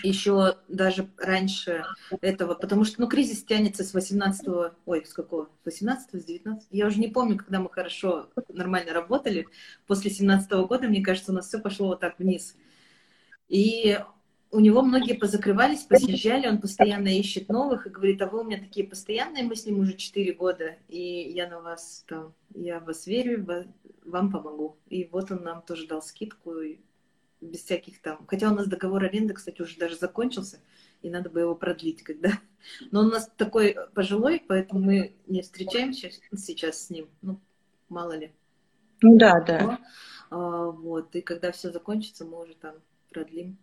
еще 0.03 0.57
даже 0.67 1.09
раньше 1.17 1.83
этого, 2.21 2.53
потому 2.53 2.83
что, 2.83 3.01
ну, 3.01 3.07
кризис 3.07 3.43
тянется 3.43 3.83
с 3.83 3.93
18 3.93 4.47
ой, 4.85 5.05
с 5.05 5.13
какого, 5.13 5.49
с 5.63 5.65
18 5.65 6.21
с 6.21 6.25
19 6.25 6.67
я 6.71 6.87
уже 6.87 6.99
не 6.99 7.07
помню, 7.07 7.37
когда 7.37 7.59
мы 7.59 7.69
хорошо, 7.69 8.29
нормально 8.49 8.93
работали, 8.93 9.47
после 9.87 10.11
17 10.11 10.51
-го 10.51 10.67
года, 10.67 10.87
мне 10.87 11.01
кажется, 11.01 11.31
у 11.31 11.35
нас 11.35 11.47
все 11.47 11.59
пошло 11.59 11.87
вот 11.87 11.99
так 11.99 12.19
вниз. 12.19 12.55
И 13.47 13.99
у 14.51 14.59
него 14.59 14.81
многие 14.81 15.13
позакрывались, 15.13 15.83
посъезжали, 15.83 16.47
он 16.47 16.61
постоянно 16.61 17.09
ищет 17.09 17.49
новых 17.49 17.87
и 17.87 17.89
говорит, 17.89 18.21
а 18.21 18.27
вы 18.27 18.41
у 18.41 18.43
меня 18.43 18.57
такие 18.57 18.87
постоянные, 18.87 19.43
мы 19.43 19.55
с 19.55 19.65
ним 19.65 19.79
уже 19.79 19.93
4 19.93 20.33
года, 20.33 20.77
и 20.87 21.31
я 21.35 21.49
на 21.49 21.59
вас 21.59 22.05
там, 22.07 22.33
я 22.53 22.79
вас 22.79 23.05
верю, 23.05 23.45
вам 24.05 24.31
помогу. 24.31 24.77
И 24.87 25.09
вот 25.11 25.31
он 25.31 25.43
нам 25.43 25.61
тоже 25.61 25.87
дал 25.87 26.01
скидку, 26.01 26.53
без 27.41 27.63
всяких 27.63 28.01
там... 28.01 28.25
Хотя 28.27 28.51
у 28.51 28.55
нас 28.55 28.67
договор 28.67 29.03
аренды, 29.03 29.33
кстати, 29.33 29.61
уже 29.61 29.77
даже 29.77 29.95
закончился, 29.95 30.59
и 31.01 31.09
надо 31.09 31.29
бы 31.29 31.41
его 31.41 31.55
продлить 31.55 32.03
когда. 32.03 32.31
Но 32.91 33.01
он 33.01 33.07
у 33.07 33.11
нас 33.11 33.29
такой 33.37 33.75
пожилой, 33.93 34.43
поэтому 34.47 34.81
мы 34.81 35.15
не 35.27 35.41
встречаемся 35.41 36.09
сейчас 36.35 36.85
с 36.85 36.89
ним. 36.89 37.09
Ну, 37.21 37.39
мало 37.89 38.17
ли. 38.17 38.31
Ну 39.01 39.17
да, 39.17 39.41
да. 39.41 39.79
А, 40.29 40.65
вот, 40.71 41.15
и 41.15 41.21
когда 41.21 41.51
все 41.51 41.71
закончится, 41.71 42.25
мы 42.25 42.41
уже 42.41 42.55
там 42.55 42.75
продлим. 43.09 43.57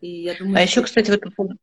И 0.00 0.22
я 0.22 0.38
думаю, 0.38 0.58
а 0.58 0.60
еще, 0.60 0.82
кстати, 0.82 1.10
вот 1.10 1.56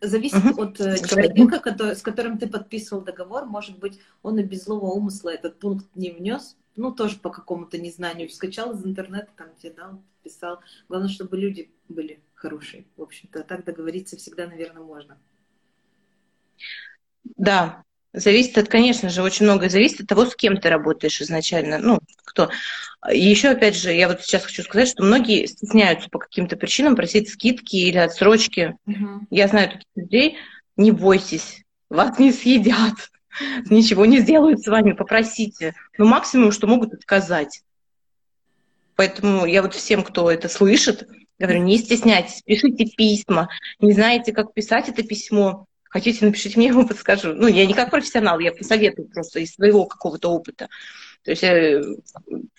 Зависит 0.00 0.44
угу. 0.44 0.62
от 0.62 0.80
э, 0.80 0.96
человека, 0.98 1.58
который, 1.58 1.96
с 1.96 2.02
которым 2.02 2.38
ты 2.38 2.46
подписывал 2.46 3.02
договор. 3.02 3.46
Может 3.46 3.78
быть, 3.78 3.98
он 4.22 4.38
и 4.38 4.44
без 4.44 4.64
злого 4.64 4.92
умысла 4.92 5.30
этот 5.30 5.58
пункт 5.58 5.86
не 5.96 6.12
внес, 6.12 6.56
ну, 6.76 6.92
тоже 6.92 7.16
по 7.16 7.30
какому-то 7.30 7.78
незнанию. 7.78 8.28
Скачал 8.28 8.72
из 8.72 8.84
интернета, 8.84 9.28
там 9.36 9.48
тебе 9.56 9.72
дал, 9.72 10.02
писал. 10.22 10.60
Главное, 10.88 11.08
чтобы 11.08 11.36
люди 11.36 11.70
были 11.88 12.20
хорошие, 12.34 12.84
в 12.96 13.02
общем-то. 13.02 13.42
Так 13.42 13.64
договориться 13.64 14.16
всегда, 14.16 14.46
наверное, 14.46 14.82
можно. 14.82 15.18
Да, 17.36 17.82
зависит 18.12 18.56
от, 18.58 18.68
конечно 18.68 19.08
же, 19.08 19.22
очень 19.22 19.46
многое 19.46 19.68
зависит 19.68 20.02
от 20.02 20.06
того, 20.06 20.26
с 20.26 20.36
кем 20.36 20.58
ты 20.58 20.68
работаешь 20.68 21.20
изначально. 21.20 21.78
Ну, 21.78 21.98
кто. 22.24 22.50
Еще, 23.10 23.48
опять 23.48 23.76
же, 23.76 23.92
я 23.92 24.08
вот 24.08 24.22
сейчас 24.22 24.44
хочу 24.44 24.62
сказать, 24.62 24.88
что 24.88 25.02
многие 25.02 25.46
стесняются 25.46 26.08
по 26.10 26.18
каким-то 26.18 26.56
причинам 26.56 26.96
просить 26.96 27.30
скидки 27.30 27.76
или 27.76 27.98
отсрочки. 27.98 28.76
Угу. 28.86 29.26
Я 29.30 29.48
знаю 29.48 29.70
таких 29.70 29.86
людей. 29.94 30.36
Не 30.76 30.90
бойтесь, 30.90 31.62
вас 31.88 32.18
не 32.18 32.32
съедят 32.32 33.10
ничего 33.70 34.06
не 34.06 34.20
сделают 34.20 34.60
с 34.60 34.66
вами, 34.66 34.92
попросите. 34.92 35.74
Но 35.98 36.04
ну, 36.04 36.10
максимум, 36.10 36.52
что 36.52 36.66
могут 36.66 36.94
отказать. 36.94 37.62
Поэтому 38.94 39.46
я 39.46 39.62
вот 39.62 39.74
всем, 39.74 40.02
кто 40.02 40.30
это 40.30 40.48
слышит, 40.48 41.08
говорю, 41.38 41.60
не 41.62 41.78
стесняйтесь, 41.78 42.42
пишите 42.42 42.86
письма. 42.86 43.48
Не 43.78 43.92
знаете, 43.92 44.32
как 44.32 44.54
писать 44.54 44.88
это 44.88 45.02
письмо, 45.02 45.66
хотите, 45.84 46.24
напишите 46.24 46.56
мне, 46.58 46.68
я 46.68 46.74
вам 46.74 46.88
подскажу. 46.88 47.32
Ну, 47.34 47.46
я 47.46 47.66
не 47.66 47.74
как 47.74 47.90
профессионал, 47.90 48.38
я 48.38 48.52
посоветую 48.52 49.08
просто 49.08 49.40
из 49.40 49.54
своего 49.54 49.86
какого-то 49.86 50.30
опыта. 50.30 50.68
То 51.24 51.30
есть 51.32 51.42
я, 51.42 51.82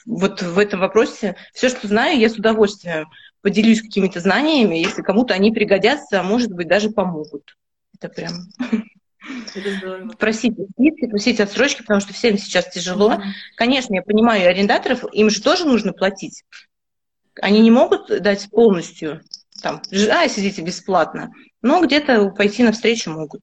вот 0.06 0.42
в 0.42 0.60
этом 0.60 0.80
вопросе 0.80 1.36
все, 1.54 1.70
что 1.70 1.88
знаю, 1.88 2.20
я 2.20 2.30
с 2.30 2.36
удовольствием 2.36 3.08
поделюсь 3.42 3.82
какими-то 3.82 4.20
знаниями, 4.20 4.76
если 4.76 5.02
кому-то 5.02 5.34
они 5.34 5.52
пригодятся, 5.52 6.20
а 6.20 6.24
может 6.24 6.52
быть, 6.52 6.68
даже 6.68 6.90
помогут. 6.90 7.56
Это 8.00 8.10
прям 8.10 8.34
Просить 10.18 10.54
скидки, 10.54 11.08
просить 11.08 11.40
отсрочки, 11.40 11.82
потому 11.82 12.00
что 12.00 12.13
всем 12.13 12.38
сейчас 12.38 12.70
тяжело. 12.70 13.13
Mm-hmm. 13.13 13.32
Конечно, 13.56 13.96
я 13.96 14.02
понимаю 14.02 14.50
арендаторов, 14.50 15.04
им 15.13 15.30
же 15.30 15.42
тоже 15.42 15.66
нужно 15.66 15.94
платить. 15.94 16.44
Они 17.42 17.62
не 17.62 17.72
могут 17.72 18.08
дать 18.22 18.50
полностью, 18.50 19.22
там, 19.62 19.82
а, 20.12 20.28
сидите 20.28 20.62
бесплатно, 20.62 21.32
но 21.62 21.84
где-то 21.84 22.30
пойти 22.32 22.63
навстречу 22.63 23.12
могут. 23.12 23.42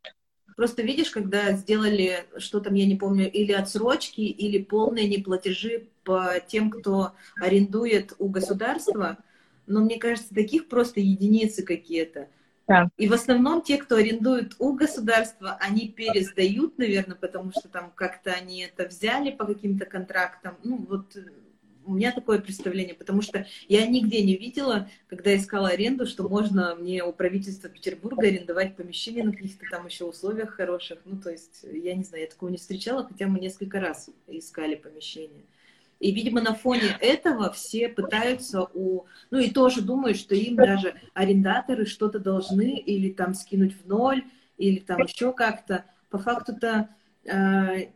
Просто 0.56 0.82
видишь, 0.82 1.10
когда 1.10 1.52
сделали, 1.52 2.26
что 2.38 2.60
там, 2.60 2.74
я 2.74 2.86
не 2.86 2.94
помню, 2.94 3.30
или 3.30 3.52
отсрочки, 3.52 4.20
или 4.20 4.62
полные 4.62 5.08
неплатежи 5.08 5.88
по 6.04 6.34
тем, 6.46 6.70
кто 6.70 7.12
арендует 7.36 8.12
у 8.18 8.28
государства, 8.28 9.18
но 9.66 9.80
мне 9.80 9.98
кажется, 9.98 10.34
таких 10.34 10.68
просто 10.68 11.00
единицы 11.00 11.62
какие-то. 11.64 12.28
Да. 12.66 12.88
И 12.96 13.08
в 13.08 13.12
основном 13.12 13.62
те, 13.62 13.76
кто 13.76 13.96
арендует 13.96 14.54
у 14.58 14.72
государства, 14.72 15.58
они 15.60 15.88
пересдают, 15.88 16.78
наверное, 16.78 17.16
потому 17.16 17.50
что 17.50 17.68
там 17.68 17.92
как-то 17.94 18.32
они 18.32 18.62
это 18.62 18.88
взяли 18.88 19.30
по 19.30 19.44
каким-то 19.44 19.84
контрактам. 19.84 20.56
Ну, 20.64 20.86
вот 20.88 21.16
у 21.86 21.94
меня 21.94 22.12
такое 22.12 22.38
представление, 22.40 22.94
потому 22.94 23.22
что 23.22 23.46
я 23.68 23.86
нигде 23.86 24.22
не 24.22 24.36
видела, 24.36 24.88
когда 25.06 25.36
искала 25.36 25.68
аренду, 25.68 26.06
что 26.06 26.28
можно 26.28 26.74
мне 26.74 27.04
у 27.04 27.12
правительства 27.12 27.68
Петербурга 27.68 28.26
арендовать 28.26 28.76
помещение 28.76 29.24
на 29.24 29.32
каких-то 29.32 29.66
там 29.70 29.86
еще 29.86 30.04
условиях 30.04 30.50
хороших. 30.50 31.00
Ну, 31.04 31.20
то 31.20 31.30
есть, 31.30 31.64
я 31.70 31.94
не 31.94 32.04
знаю, 32.04 32.24
я 32.24 32.30
такого 32.30 32.48
не 32.48 32.56
встречала, 32.56 33.06
хотя 33.06 33.26
мы 33.26 33.38
несколько 33.38 33.80
раз 33.80 34.08
искали 34.26 34.74
помещение. 34.74 35.44
И, 36.04 36.12
видимо, 36.12 36.42
на 36.42 36.52
фоне 36.54 36.98
этого 37.00 37.50
все 37.50 37.88
пытаются 37.88 38.68
у... 38.74 39.06
Ну, 39.30 39.38
и 39.38 39.48
тоже 39.48 39.80
думают, 39.80 40.18
что 40.18 40.34
им 40.34 40.54
даже 40.54 40.96
арендаторы 41.14 41.86
что-то 41.86 42.18
должны 42.18 42.76
или 42.76 43.10
там 43.10 43.32
скинуть 43.32 43.74
в 43.74 43.88
ноль, 43.88 44.22
или 44.58 44.80
там 44.80 44.98
еще 44.98 45.32
как-то. 45.32 45.86
По 46.10 46.18
факту-то 46.18 46.90
э, 47.24 47.86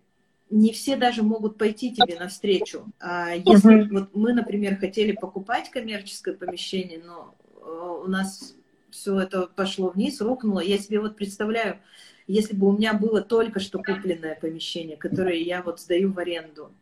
не 0.48 0.72
все 0.72 0.96
даже 0.96 1.22
могут 1.22 1.58
пойти 1.58 1.94
тебе 1.94 2.18
навстречу. 2.18 2.86
А 2.98 3.34
если 3.34 3.82
uh-huh. 3.82 3.90
вот 3.90 4.16
мы, 4.16 4.32
например, 4.32 4.76
хотели 4.76 5.12
покупать 5.12 5.68
коммерческое 5.68 6.34
помещение, 6.34 7.02
но 7.04 7.34
э, 7.60 8.02
у 8.06 8.08
нас 8.08 8.56
все 8.88 9.20
это 9.20 9.48
пошло 9.48 9.90
вниз, 9.90 10.22
рухнуло, 10.22 10.60
я 10.60 10.78
себе 10.78 11.00
вот 11.00 11.14
представляю, 11.14 11.78
если 12.26 12.56
бы 12.56 12.68
у 12.68 12.72
меня 12.72 12.94
было 12.94 13.20
только 13.20 13.60
что 13.60 13.82
купленное 13.82 14.34
помещение, 14.34 14.96
которое 14.96 15.36
я 15.36 15.60
вот 15.62 15.78
сдаю 15.78 16.10
в 16.10 16.18
аренду, 16.18 16.72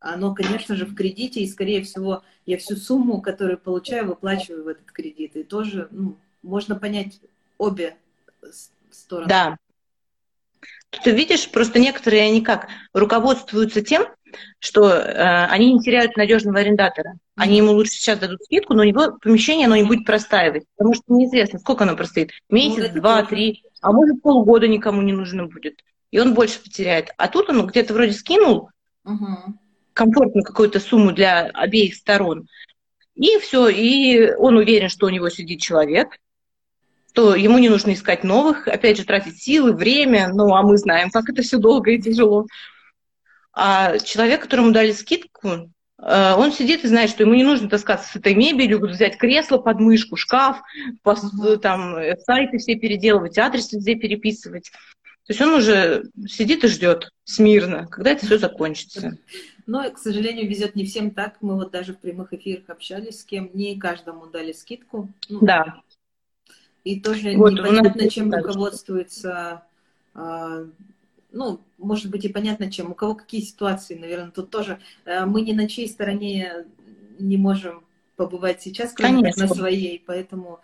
оно, 0.00 0.34
конечно 0.34 0.76
же, 0.76 0.86
в 0.86 0.94
кредите, 0.94 1.40
и, 1.40 1.48
скорее 1.48 1.82
всего, 1.82 2.22
я 2.46 2.56
всю 2.58 2.76
сумму, 2.76 3.20
которую 3.20 3.58
получаю, 3.58 4.06
выплачиваю 4.06 4.64
в 4.64 4.68
этот 4.68 4.90
кредит. 4.92 5.36
И 5.36 5.42
тоже 5.42 5.88
ну, 5.90 6.16
можно 6.42 6.76
понять 6.76 7.20
обе 7.58 7.96
стороны. 8.90 9.28
Да, 9.28 9.58
ты 10.90 11.10
видишь, 11.10 11.50
просто 11.50 11.78
некоторые, 11.78 12.22
они 12.22 12.40
как, 12.40 12.68
руководствуются 12.92 13.82
тем, 13.82 14.06
что 14.58 14.90
э, 14.90 15.46
они 15.46 15.74
не 15.74 15.80
теряют 15.80 16.16
надежного 16.16 16.60
арендатора. 16.60 17.14
Они 17.36 17.58
ему 17.58 17.72
лучше 17.72 17.92
сейчас 17.92 18.18
дадут 18.18 18.42
скидку, 18.42 18.74
но 18.74 18.82
у 18.82 18.84
него 18.84 19.18
помещение 19.20 19.66
оно 19.66 19.76
не 19.76 19.84
будет 19.84 20.04
простаивать, 20.04 20.64
потому 20.76 20.94
что 20.94 21.04
неизвестно, 21.08 21.58
сколько 21.58 21.84
оно 21.84 21.96
простоит. 21.96 22.30
Месяц, 22.48 22.90
ну, 22.92 23.00
два, 23.00 23.22
три, 23.24 23.62
а 23.80 23.92
может 23.92 24.22
полгода 24.22 24.66
никому 24.66 25.02
не 25.02 25.12
нужно 25.12 25.46
будет. 25.46 25.82
И 26.10 26.18
он 26.18 26.34
больше 26.34 26.62
потеряет. 26.62 27.10
А 27.16 27.28
тут 27.28 27.50
он 27.50 27.66
где-то 27.66 27.92
вроде 27.92 28.12
скинул 28.12 28.70
угу. 29.08 29.58
комфортную 29.94 30.44
какую-то 30.44 30.80
сумму 30.80 31.12
для 31.12 31.46
обеих 31.46 31.94
сторон. 31.94 32.48
И 33.14 33.38
все, 33.38 33.68
и 33.68 34.32
он 34.34 34.56
уверен, 34.56 34.88
что 34.88 35.06
у 35.06 35.10
него 35.10 35.28
сидит 35.28 35.60
человек, 35.60 36.18
то 37.14 37.34
ему 37.34 37.58
не 37.58 37.68
нужно 37.68 37.94
искать 37.94 38.22
новых, 38.22 38.68
опять 38.68 38.96
же, 38.96 39.04
тратить 39.04 39.42
силы, 39.42 39.72
время, 39.72 40.28
ну, 40.32 40.54
а 40.54 40.62
мы 40.62 40.78
знаем, 40.78 41.10
как 41.10 41.28
это 41.28 41.42
все 41.42 41.58
долго 41.58 41.90
и 41.90 42.00
тяжело. 42.00 42.46
А 43.52 43.98
человек, 43.98 44.42
которому 44.42 44.70
дали 44.70 44.92
скидку, 44.92 45.48
э, 46.00 46.34
он 46.36 46.52
сидит 46.52 46.84
и 46.84 46.88
знает, 46.88 47.10
что 47.10 47.24
ему 47.24 47.34
не 47.34 47.42
нужно 47.42 47.68
таскаться 47.68 48.08
с 48.08 48.14
этой 48.14 48.36
мебелью, 48.36 48.78
взять 48.78 49.18
кресло 49.18 49.58
под 49.58 49.80
мышку, 49.80 50.14
шкаф, 50.14 50.62
там, 51.60 51.96
э, 51.96 52.16
сайты 52.18 52.58
все 52.58 52.76
переделывать, 52.76 53.36
адрес 53.36 53.72
везде 53.72 53.96
переписывать. 53.96 54.70
То 55.28 55.34
есть 55.34 55.42
он 55.42 55.50
уже 55.50 56.10
сидит 56.26 56.64
и 56.64 56.68
ждет 56.68 57.12
смирно, 57.24 57.86
когда 57.86 58.12
это 58.12 58.24
все 58.24 58.38
закончится. 58.38 59.18
Но, 59.66 59.90
к 59.90 59.98
сожалению, 59.98 60.48
везет 60.48 60.74
не 60.74 60.86
всем 60.86 61.10
так. 61.10 61.36
Мы 61.42 61.54
вот 61.54 61.70
даже 61.70 61.92
в 61.92 61.98
прямых 61.98 62.32
эфирах 62.32 62.70
общались 62.70 63.20
с 63.20 63.24
кем, 63.24 63.50
не 63.52 63.78
каждому 63.78 64.26
дали 64.26 64.52
скидку. 64.52 65.10
Ну, 65.28 65.40
да. 65.42 65.82
И 66.82 66.98
тоже 66.98 67.36
вот, 67.36 67.52
непонятно, 67.52 68.08
чем 68.08 68.30
так. 68.30 68.46
руководствуется, 68.46 69.64
а, 70.14 70.64
ну, 71.30 71.60
может 71.76 72.10
быть, 72.10 72.24
и 72.24 72.32
понятно, 72.32 72.70
чем. 72.70 72.92
У 72.92 72.94
кого 72.94 73.14
какие 73.14 73.42
ситуации, 73.42 73.98
наверное, 73.98 74.30
тут 74.30 74.48
тоже. 74.48 74.80
А, 75.04 75.26
мы 75.26 75.42
ни 75.42 75.52
на 75.52 75.68
чьей 75.68 75.90
стороне 75.90 76.64
не 77.18 77.36
можем 77.36 77.84
побывать 78.16 78.62
сейчас, 78.62 78.94
кроме 78.94 79.16
конечно. 79.20 79.42
как 79.42 79.50
на 79.50 79.54
своей, 79.54 80.02
поэтому 80.06 80.60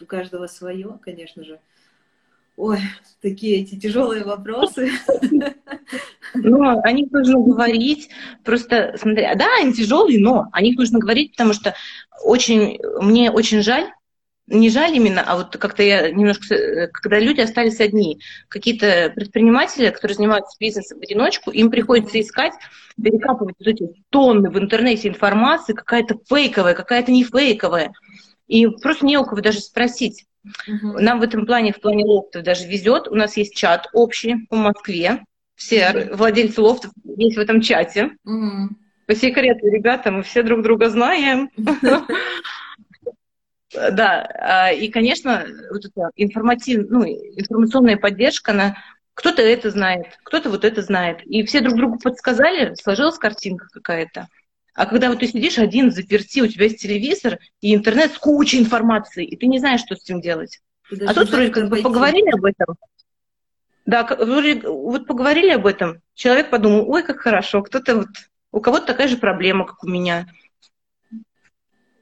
у 0.00 0.06
каждого 0.06 0.48
свое, 0.48 0.98
конечно 1.04 1.44
же. 1.44 1.60
Ой, 2.62 2.78
такие 3.20 3.60
эти 3.62 3.76
тяжелые 3.76 4.22
вопросы. 4.22 4.92
Ну, 6.34 6.62
о 6.62 6.92
них 6.92 7.10
нужно 7.10 7.40
говорить. 7.40 8.08
Просто, 8.44 8.94
смотри, 8.96 9.26
да, 9.34 9.48
они 9.60 9.72
тяжелые, 9.72 10.20
но 10.20 10.46
о 10.52 10.62
них 10.62 10.78
нужно 10.78 11.00
говорить, 11.00 11.32
потому 11.32 11.54
что 11.54 11.74
очень, 12.22 12.78
мне 13.00 13.32
очень 13.32 13.62
жаль, 13.62 13.90
не 14.46 14.70
жаль 14.70 14.94
именно, 14.94 15.22
а 15.26 15.36
вот 15.38 15.56
как-то 15.56 15.82
я 15.82 16.10
немножко, 16.12 16.54
э, 16.54 16.86
когда 16.86 17.18
люди 17.18 17.40
остались 17.40 17.80
одни, 17.80 18.20
какие-то 18.46 19.12
предприниматели, 19.14 19.90
которые 19.90 20.14
занимаются 20.14 20.56
бизнесом 20.60 21.00
в 21.00 21.02
одиночку, 21.02 21.50
им 21.50 21.68
приходится 21.68 22.20
искать, 22.20 22.54
перекапывать 22.96 23.56
вот 23.58 23.66
эти 23.66 23.92
тонны 24.10 24.50
в 24.50 24.58
интернете 24.58 25.08
информации, 25.08 25.72
какая-то 25.72 26.16
фейковая, 26.28 26.74
какая-то 26.74 27.10
не 27.10 27.24
фейковая. 27.24 27.92
И 28.46 28.68
просто 28.68 29.04
не 29.04 29.18
у 29.18 29.24
кого 29.24 29.40
даже 29.40 29.58
спросить. 29.58 30.26
Угу. 30.44 30.98
Нам 30.98 31.20
в 31.20 31.22
этом 31.22 31.46
плане, 31.46 31.72
в 31.72 31.80
плане 31.80 32.04
лофтов 32.04 32.42
даже 32.42 32.66
везет. 32.66 33.08
У 33.08 33.14
нас 33.14 33.36
есть 33.36 33.54
чат 33.54 33.88
общий 33.92 34.46
по 34.48 34.56
Москве. 34.56 35.24
Все 35.54 35.90
угу. 35.90 36.16
владельцы 36.16 36.60
лофтов 36.60 36.92
есть 37.04 37.36
в 37.36 37.40
этом 37.40 37.60
чате. 37.60 38.16
Угу. 38.24 38.70
По 39.06 39.14
секрету, 39.14 39.66
ребята, 39.68 40.10
мы 40.10 40.22
все 40.22 40.42
друг 40.42 40.62
друга 40.62 40.88
знаем. 40.88 41.50
Да, 43.74 44.28
а, 44.38 44.70
и, 44.70 44.88
конечно, 44.88 45.46
вот 45.70 45.86
эта 45.86 46.10
информатив, 46.16 46.84
ну, 46.90 47.04
информационная 47.04 47.96
поддержка, 47.96 48.52
она 48.52 48.76
кто-то 49.14 49.40
это 49.40 49.70
знает, 49.70 50.18
кто-то 50.24 50.50
вот 50.50 50.66
это 50.66 50.82
знает. 50.82 51.22
И 51.24 51.42
все 51.44 51.60
друг 51.60 51.76
другу 51.76 51.98
подсказали, 51.98 52.74
сложилась 52.74 53.16
картинка 53.16 53.68
какая-то. 53.72 54.28
А 54.74 54.86
когда 54.86 55.10
вот 55.10 55.20
ты 55.20 55.26
сидишь 55.26 55.58
один 55.58 55.90
заперти, 55.90 56.40
у 56.40 56.46
тебя 56.46 56.64
есть 56.64 56.80
телевизор 56.80 57.38
и 57.60 57.74
интернет 57.74 58.12
с 58.12 58.18
кучей 58.18 58.58
информации, 58.58 59.24
и 59.26 59.36
ты 59.36 59.46
не 59.46 59.58
знаешь, 59.58 59.80
что 59.80 59.94
с 59.94 60.02
этим 60.02 60.20
делать. 60.20 60.60
А 61.06 61.14
тут 61.14 61.30
вроде 61.30 61.50
как 61.50 61.68
бы 61.68 61.82
поговорили 61.82 62.30
об 62.30 62.44
этом. 62.44 62.76
Да, 63.84 64.04
вроде, 64.04 64.60
вот 64.66 65.06
поговорили 65.06 65.50
об 65.50 65.66
этом, 65.66 66.00
человек 66.14 66.50
подумал, 66.50 66.88
ой, 66.88 67.02
как 67.02 67.18
хорошо, 67.18 67.62
кто-то 67.62 67.96
вот, 67.96 68.08
у 68.52 68.60
кого-то 68.60 68.86
такая 68.86 69.08
же 69.08 69.16
проблема, 69.16 69.66
как 69.66 69.82
у 69.82 69.88
меня. 69.88 70.28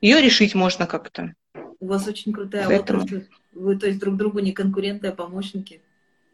Ее 0.00 0.20
решить 0.20 0.54
можно 0.54 0.86
как-то. 0.86 1.34
У 1.80 1.86
вас 1.86 2.06
очень 2.06 2.32
крутая 2.32 2.66
Поэтому... 2.66 3.02
отрасль. 3.02 3.26
Вы, 3.52 3.76
то 3.76 3.86
есть, 3.86 3.98
друг 3.98 4.16
другу 4.16 4.38
не 4.38 4.52
конкуренты, 4.52 5.08
а 5.08 5.12
помощники, 5.12 5.82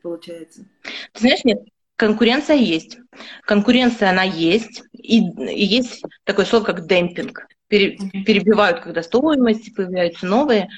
получается. 0.02 0.66
Ты 1.12 1.20
знаешь, 1.20 1.44
нет, 1.44 1.60
конкуренция 1.96 2.56
есть. 2.56 2.98
Конкуренция, 3.42 4.10
она 4.10 4.22
есть. 4.22 4.82
И, 4.92 5.18
и 5.18 5.64
есть 5.64 6.02
такое 6.24 6.44
слово, 6.44 6.64
как 6.64 6.86
демпинг. 6.86 7.46
Пере, 7.68 7.96
перебивают, 8.24 8.80
когда 8.80 9.02
стоимости 9.02 9.70
появляются 9.70 10.26
новые. 10.26 10.68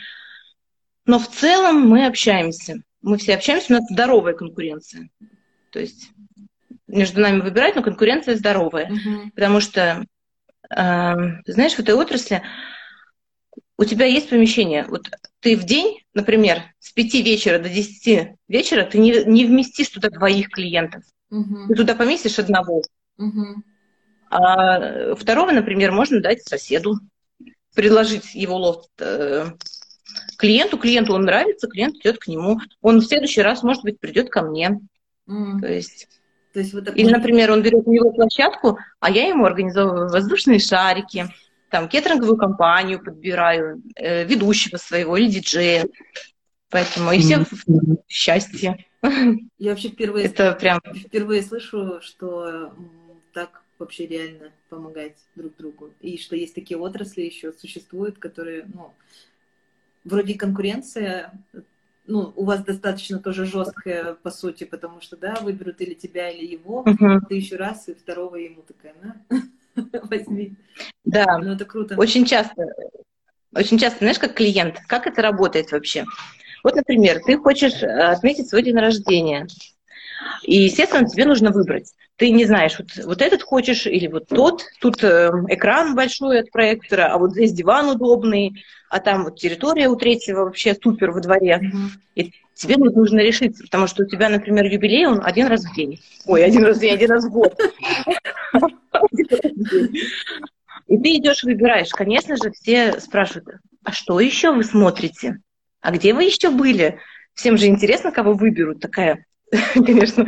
Но 1.05 1.19
в 1.19 1.29
целом 1.29 1.89
мы 1.89 2.07
общаемся. 2.07 2.83
Мы 3.03 3.19
все 3.19 3.35
общаемся, 3.35 3.75
у 3.75 3.77
нас 3.77 3.85
здоровая 3.91 4.35
конкуренция. 4.35 5.09
То 5.71 5.81
есть 5.81 6.11
между 6.87 7.21
нами 7.21 7.41
выбирать, 7.41 7.77
но 7.77 7.83
конкуренция 7.83 8.37
здоровая. 8.37 8.91
Uh-huh. 8.91 9.31
Потому 9.35 9.61
что, 9.61 10.05
э, 10.71 11.15
знаешь, 11.47 11.75
в 11.75 11.79
этой 11.79 11.95
отрасли 11.95 12.43
у 13.79 13.85
тебя 13.85 14.07
есть 14.07 14.29
помещение, 14.29 14.85
вот 14.89 15.09
ты 15.41 15.57
в 15.57 15.65
день, 15.65 16.01
например, 16.13 16.63
с 16.81 16.91
5 16.93 17.15
вечера 17.15 17.59
до 17.59 17.69
10 17.69 18.37
вечера 18.49 18.85
ты 18.85 18.99
не, 18.99 19.25
не 19.25 19.47
вместишь 19.47 19.89
туда 19.89 20.11
двоих 20.11 20.49
клиентов. 20.49 21.05
Угу. 21.31 21.69
Ты 21.69 21.75
туда 21.75 21.95
поместишь 21.95 22.39
одного. 22.39 22.83
Угу. 23.19 23.63
А 24.31 25.15
второго, 25.15 25.53
например, 25.53 25.93
можно 25.93 26.21
дать 26.21 26.43
соседу, 26.43 26.99
предложить 27.75 28.35
его 28.35 28.57
лофт 28.57 28.91
э, 29.01 29.47
клиенту. 30.37 30.79
Клиенту 30.79 31.15
он 31.15 31.23
нравится, 31.23 31.69
клиент 31.69 31.97
идет 31.97 32.19
к 32.19 32.27
нему. 32.27 32.59
Он 32.81 33.01
в 33.01 33.07
следующий 33.07 33.43
раз, 33.43 33.63
может 33.63 33.83
быть, 33.83 34.01
придет 34.01 34.31
ко 34.31 34.43
мне. 34.43 34.81
Mm. 35.29 35.61
То 35.61 35.69
есть 35.69 36.09
то 36.53 36.61
есть 36.61 36.73
вот 36.73 36.87
такой... 36.87 37.01
Или, 37.01 37.11
например, 37.11 37.53
он 37.53 37.63
берет 37.63 37.87
у 37.87 37.93
него 37.93 38.11
площадку, 38.11 38.79
а 39.01 39.11
я 39.11 39.29
ему 39.29 39.45
организовываю 39.45 40.09
воздушные 40.09 40.59
шарики, 40.59 41.29
там 41.71 41.89
кеттеринговую 41.89 42.37
компанию 42.39 43.03
подбираю, 43.03 43.83
э, 43.95 44.25
ведущего 44.25 44.79
своего 44.79 45.17
или 45.17 45.29
диджея. 45.29 45.87
Поэтому 46.71 47.13
и 47.13 47.21
всем 47.21 47.43
mm-hmm. 47.43 47.99
счастье. 48.09 48.85
Я 49.59 49.71
вообще 49.71 49.89
впервые, 49.89 50.27
Это 50.27 50.53
прям... 50.53 50.81
впервые 50.95 51.43
слышу, 51.43 52.01
что 52.01 52.73
так 53.33 53.63
вообще 53.79 54.07
реально 54.07 54.53
помогать 54.69 55.17
друг 55.37 55.57
другу. 55.57 55.93
И 56.01 56.19
что 56.19 56.37
есть 56.37 56.55
такие 56.55 56.79
отрасли 56.79 57.23
еще 57.23 57.53
существуют, 57.53 58.19
которые, 58.19 58.67
ну, 58.73 58.93
вроде 60.05 60.35
конкуренция, 60.35 61.33
ну, 62.07 62.33
у 62.35 62.45
вас 62.45 62.65
достаточно 62.65 63.21
тоже 63.21 63.45
жесткая, 63.45 64.15
по 64.15 64.31
сути, 64.31 64.65
потому 64.65 65.01
что, 65.01 65.17
да, 65.17 65.37
выберут 65.43 65.81
или 65.81 65.95
тебя, 65.95 66.31
или 66.31 66.47
его, 66.47 66.83
uh-huh. 66.85 67.21
ты 67.29 67.35
еще 67.35 67.57
раз, 67.57 67.89
и 67.89 67.95
второго 67.95 68.37
ему 68.37 68.63
такая, 68.63 68.95
на, 69.03 69.25
возьми. 70.05 70.55
Да, 71.05 71.39
ну, 71.39 71.53
это 71.53 71.65
круто. 71.67 71.97
Очень 71.97 72.25
часто, 72.25 72.67
очень 73.55 73.79
часто, 73.79 73.99
знаешь, 74.01 74.19
как 74.19 74.35
клиент, 74.35 74.79
как 74.89 75.07
это 75.07 75.21
работает 75.21 75.71
вообще? 75.71 76.05
Вот, 76.69 76.75
например, 76.75 77.23
ты 77.25 77.39
хочешь 77.39 77.83
э, 77.83 77.87
отметить 77.87 78.51
свой 78.51 78.63
день 78.63 78.77
рождения, 78.77 79.47
и, 80.43 80.65
естественно, 80.65 81.09
тебе 81.09 81.25
нужно 81.25 81.51
выбрать. 81.51 81.95
Ты 82.17 82.29
не 82.29 82.45
знаешь, 82.45 82.79
вот, 82.79 83.07
вот 83.07 83.23
этот 83.23 83.43
хочешь 83.43 83.87
или 83.87 84.07
вот 84.07 84.29
тот. 84.29 84.65
Тут 84.79 85.03
э, 85.03 85.31
экран 85.49 85.95
большой 85.95 86.41
от 86.41 86.51
проектора, 86.51 87.07
а 87.11 87.17
вот 87.17 87.31
здесь 87.31 87.55
диван 87.55 87.89
удобный, 87.89 88.63
а 88.91 89.01
там 89.01 89.25
вот 89.25 89.37
территория 89.37 89.89
у 89.89 89.97
третьего 89.97 90.45
вообще 90.45 90.75
супер 90.75 91.11
во 91.11 91.21
дворе. 91.21 91.59
Mm-hmm. 91.59 91.89
И 92.17 92.33
тебе 92.55 92.77
нужно 92.77 93.21
решиться, 93.21 93.65
потому 93.65 93.87
что 93.87 94.03
у 94.03 94.07
тебя, 94.07 94.29
например, 94.29 94.67
юбилей, 94.67 95.07
он 95.07 95.23
один 95.25 95.47
раз 95.47 95.65
в 95.65 95.75
день. 95.75 96.03
Ой, 96.27 96.45
один 96.45 96.67
раз 96.67 96.77
в 96.77 96.81
день, 96.83 96.93
один 96.93 97.11
раз 97.13 97.25
в 97.25 97.31
год. 97.31 97.59
И 100.87 100.99
ты 100.99 101.17
идешь 101.17 101.45
выбираешь. 101.45 101.89
Конечно 101.89 102.37
же, 102.37 102.51
все 102.51 103.01
спрашивают, 103.01 103.63
а 103.85 103.93
что 103.93 104.21
еще 104.21 104.53
вы 104.53 104.65
смотрите? 104.65 105.41
А 105.81 105.91
где 105.93 106.15
вы 106.15 106.25
еще 106.25 106.51
были? 106.51 106.99
Всем 107.35 107.57
же 107.57 107.67
интересно, 107.67 108.11
кого 108.11 108.33
выберут. 108.33 108.81
Такая, 108.81 109.25
конечно, 109.75 110.27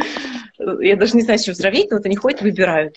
я 0.80 0.96
даже 0.96 1.16
не 1.16 1.22
знаю, 1.22 1.38
с 1.38 1.44
чем 1.44 1.54
сравнить, 1.54 1.90
но 1.90 1.96
вот 1.96 2.06
они 2.06 2.16
ходят, 2.16 2.42
выбирают. 2.42 2.96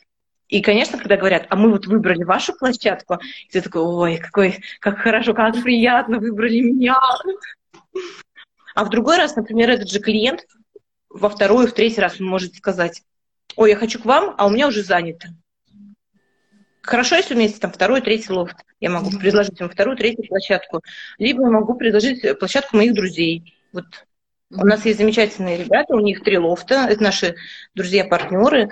И, 0.50 0.62
конечно, 0.62 0.98
когда 0.98 1.18
говорят, 1.18 1.48
а 1.50 1.56
мы 1.56 1.72
вот 1.72 1.88
выбрали 1.88 2.24
вашу 2.24 2.54
площадку, 2.54 3.18
ты 3.52 3.62
такой, 3.62 3.82
ой, 3.82 4.18
какой, 4.18 4.60
как 4.80 5.00
хорошо, 5.00 5.34
как 5.34 5.62
приятно, 5.64 6.20
выбрали 6.20 6.60
меня. 6.60 6.96
А 8.76 8.86
в 8.86 8.90
другой 8.90 9.18
раз, 9.18 9.36
например, 9.36 9.72
этот 9.72 9.90
же 9.90 10.00
клиент 10.00 10.46
во 11.10 11.30
второй, 11.30 11.68
в 11.68 11.74
третий 11.74 12.02
раз 12.02 12.20
он 12.20 12.28
может 12.28 12.56
сказать, 12.56 13.02
ой, 13.56 13.72
я 13.72 13.76
хочу 13.76 14.00
к 14.00 14.06
вам, 14.06 14.36
а 14.38 14.46
у 14.46 14.50
меня 14.50 14.68
уже 14.68 14.84
занято. 14.84 15.30
Хорошо, 16.84 17.16
если 17.16 17.34
у 17.34 17.38
меня 17.38 17.48
есть 17.48 17.62
там 17.62 17.72
второй, 17.72 18.02
третий 18.02 18.32
лофт. 18.34 18.58
Я 18.82 18.90
могу 18.90 19.10
mm-hmm. 19.10 19.20
предложить 19.20 19.60
им 19.62 19.70
вторую, 19.70 19.96
третью 19.96 20.28
площадку. 20.28 20.82
Либо 21.18 21.44
я 21.44 21.50
могу 21.50 21.76
предложить 21.76 22.38
площадку 22.38 22.76
моих 22.76 22.94
друзей. 22.94 23.56
Вот 23.72 23.86
mm-hmm. 23.86 24.62
у 24.62 24.66
нас 24.66 24.86
есть 24.86 25.00
замечательные 25.00 25.58
ребята, 25.58 25.96
у 25.96 26.02
них 26.02 26.24
три 26.24 26.38
лофта. 26.38 26.86
Это 26.90 27.02
наши 27.02 27.36
друзья-партнеры. 27.74 28.70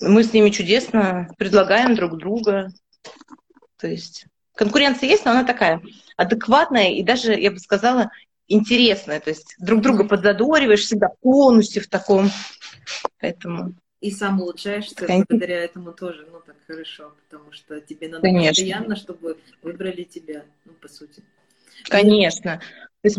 Мы 0.00 0.22
с 0.22 0.32
ними 0.32 0.50
чудесно 0.50 1.28
предлагаем 1.38 1.96
друг 1.96 2.16
друга. 2.18 2.70
То 3.78 3.88
есть 3.88 4.26
конкуренция 4.54 5.08
есть, 5.08 5.24
но 5.24 5.32
она 5.32 5.42
такая 5.42 5.82
адекватная 6.16 6.92
и 6.92 7.02
даже, 7.02 7.34
я 7.34 7.50
бы 7.50 7.58
сказала, 7.58 8.12
интересная. 8.46 9.18
То 9.18 9.30
есть 9.30 9.56
друг 9.58 9.80
друга 9.80 10.04
подзадориваешь 10.04 10.82
всегда 10.82 11.08
в 11.08 11.18
конусе 11.20 11.80
в 11.80 11.88
таком. 11.88 12.30
Поэтому 13.20 13.74
и 14.02 14.10
сам 14.10 14.40
улучшаешься 14.40 14.96
Конечно. 14.96 15.26
благодаря 15.28 15.62
этому 15.62 15.92
тоже, 15.92 16.26
ну, 16.30 16.40
так 16.44 16.56
хорошо, 16.66 17.14
потому 17.24 17.52
что 17.52 17.80
тебе 17.80 18.08
надо 18.08 18.22
Конечно. 18.22 18.48
постоянно, 18.48 18.96
чтобы 18.96 19.38
выбрали 19.62 20.02
тебя, 20.02 20.42
ну, 20.64 20.72
по 20.72 20.88
сути. 20.88 21.22
Конечно. 21.84 22.60
То 23.00 23.08
есть. 23.08 23.18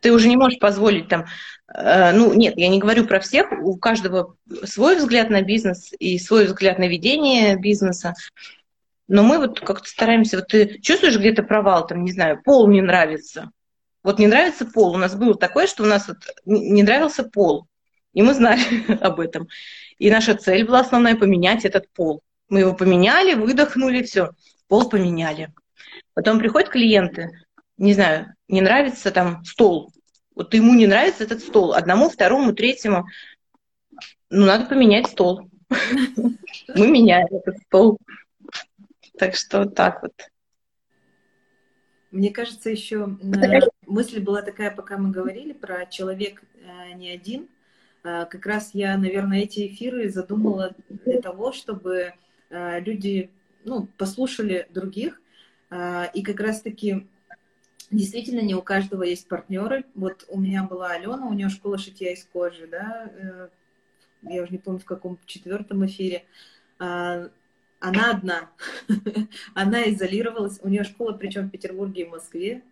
Ты 0.00 0.12
уже 0.12 0.28
не 0.28 0.36
можешь 0.36 0.60
позволить 0.60 1.08
там, 1.08 1.26
э, 1.74 2.12
ну, 2.12 2.32
нет, 2.32 2.54
я 2.56 2.68
не 2.68 2.78
говорю 2.78 3.04
про 3.08 3.18
всех, 3.18 3.50
у 3.50 3.76
каждого 3.76 4.36
свой 4.62 4.96
взгляд 4.96 5.28
на 5.28 5.42
бизнес 5.42 5.92
и 5.98 6.20
свой 6.20 6.46
взгляд 6.46 6.78
на 6.78 6.86
ведение 6.86 7.56
бизнеса, 7.58 8.14
но 9.08 9.24
мы 9.24 9.38
вот 9.38 9.58
как-то 9.58 9.88
стараемся, 9.88 10.36
вот 10.36 10.46
ты 10.46 10.78
чувствуешь 10.78 11.18
где-то 11.18 11.42
провал, 11.42 11.84
там, 11.84 12.04
не 12.04 12.12
знаю, 12.12 12.40
пол 12.44 12.68
не 12.68 12.80
нравится, 12.80 13.50
вот 14.04 14.20
не 14.20 14.28
нравится 14.28 14.66
пол. 14.66 14.94
У 14.94 14.98
нас 14.98 15.16
было 15.16 15.34
такое, 15.34 15.66
что 15.66 15.82
у 15.82 15.86
нас 15.86 16.06
вот 16.06 16.18
не 16.46 16.84
нравился 16.84 17.24
пол. 17.24 17.66
И 18.14 18.22
мы 18.22 18.34
знали 18.34 18.60
об 19.00 19.20
этом. 19.20 19.48
И 19.98 20.10
наша 20.10 20.34
цель 20.34 20.64
была 20.64 20.80
основная 20.80 21.16
поменять 21.16 21.64
этот 21.64 21.88
пол. 21.92 22.22
Мы 22.48 22.60
его 22.60 22.74
поменяли, 22.74 23.34
выдохнули, 23.34 24.02
все, 24.02 24.30
пол 24.68 24.88
поменяли. 24.88 25.52
Потом 26.14 26.38
приходят 26.38 26.70
клиенты, 26.70 27.30
не 27.76 27.94
знаю, 27.94 28.34
не 28.48 28.60
нравится 28.60 29.10
там 29.10 29.44
стол. 29.44 29.92
Вот 30.34 30.54
ему 30.54 30.74
не 30.74 30.86
нравится 30.86 31.24
этот 31.24 31.40
стол. 31.40 31.74
Одному, 31.74 32.08
второму, 32.08 32.52
третьему. 32.52 33.06
Ну, 34.30 34.46
надо 34.46 34.66
поменять 34.66 35.08
стол. 35.08 35.50
Мы 35.68 36.86
меняем 36.86 37.26
этот 37.30 37.58
стол. 37.66 37.98
Так 39.18 39.34
что 39.34 39.66
так 39.66 40.02
вот. 40.02 40.12
Мне 42.10 42.30
кажется, 42.30 42.70
еще 42.70 43.18
мысль 43.86 44.20
была 44.20 44.42
такая, 44.42 44.70
пока 44.70 44.96
мы 44.96 45.10
говорили 45.10 45.52
про 45.52 45.86
человек 45.86 46.42
э, 46.54 46.92
не 46.94 47.10
один, 47.10 47.48
как 48.02 48.46
раз 48.46 48.70
я, 48.74 48.96
наверное, 48.96 49.40
эти 49.40 49.66
эфиры 49.66 50.08
задумала 50.08 50.74
для 50.88 51.20
того, 51.20 51.52
чтобы 51.52 52.14
а, 52.50 52.78
люди 52.78 53.30
ну, 53.64 53.88
послушали 53.96 54.66
других. 54.70 55.20
А, 55.70 56.04
и 56.14 56.22
как 56.22 56.40
раз-таки 56.40 57.06
действительно 57.90 58.40
не 58.40 58.54
у 58.54 58.62
каждого 58.62 59.02
есть 59.02 59.28
партнеры. 59.28 59.84
Вот 59.94 60.24
у 60.28 60.40
меня 60.40 60.64
была 60.64 60.90
Алена, 60.90 61.26
у 61.26 61.32
нее 61.32 61.48
школа 61.48 61.78
шитья 61.78 62.12
из 62.12 62.24
кожи, 62.24 62.66
да, 62.66 63.10
э, 63.14 63.48
я 64.22 64.42
уже 64.42 64.52
не 64.52 64.58
помню, 64.58 64.80
в 64.80 64.84
каком 64.84 65.18
четвертом 65.26 65.86
эфире. 65.86 66.24
Она 66.78 67.30
одна. 67.80 68.50
Она 69.54 69.88
изолировалась. 69.90 70.58
У 70.62 70.68
нее 70.68 70.82
школа, 70.82 71.12
причем 71.12 71.46
в 71.46 71.50
Петербурге 71.50 72.02
и 72.02 72.08
Москве. 72.08 72.62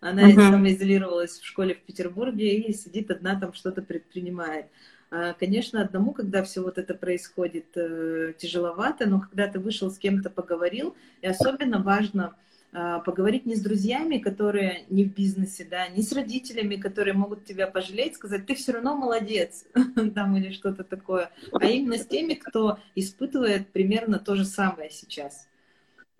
Она 0.00 0.30
uh-huh. 0.30 0.50
самоизолировалась 0.50 1.40
в 1.40 1.46
школе 1.46 1.74
в 1.74 1.80
Петербурге 1.80 2.58
и 2.58 2.72
сидит 2.72 3.10
одна 3.10 3.38
там 3.38 3.52
что-то 3.52 3.82
предпринимает. 3.82 4.66
А, 5.10 5.32
конечно, 5.32 5.80
одному, 5.80 6.12
когда 6.12 6.42
все 6.42 6.62
вот 6.62 6.78
это 6.78 6.94
происходит, 6.94 7.66
э, 7.76 8.34
тяжеловато, 8.38 9.08
но 9.08 9.20
когда 9.20 9.48
ты 9.48 9.58
вышел 9.58 9.90
с 9.90 9.98
кем-то 9.98 10.30
поговорил, 10.30 10.94
и 11.22 11.26
особенно 11.26 11.82
важно 11.82 12.36
а, 12.70 13.00
поговорить 13.00 13.46
не 13.46 13.54
с 13.54 13.62
друзьями, 13.62 14.18
которые 14.18 14.84
не 14.90 15.04
в 15.04 15.14
бизнесе, 15.14 15.66
да, 15.68 15.88
не 15.88 16.02
с 16.02 16.12
родителями, 16.12 16.76
которые 16.76 17.14
могут 17.14 17.46
тебя 17.46 17.66
пожалеть, 17.66 18.16
сказать, 18.16 18.44
ты 18.44 18.54
все 18.54 18.72
равно 18.72 18.94
молодец, 18.94 19.64
там 20.14 20.36
или 20.36 20.52
что-то 20.52 20.84
такое, 20.84 21.30
а 21.52 21.64
именно 21.64 21.96
с 21.96 22.06
теми, 22.06 22.34
кто 22.34 22.78
испытывает 22.94 23.68
примерно 23.68 24.18
то 24.18 24.36
же 24.36 24.44
самое 24.44 24.90
сейчас. 24.90 25.48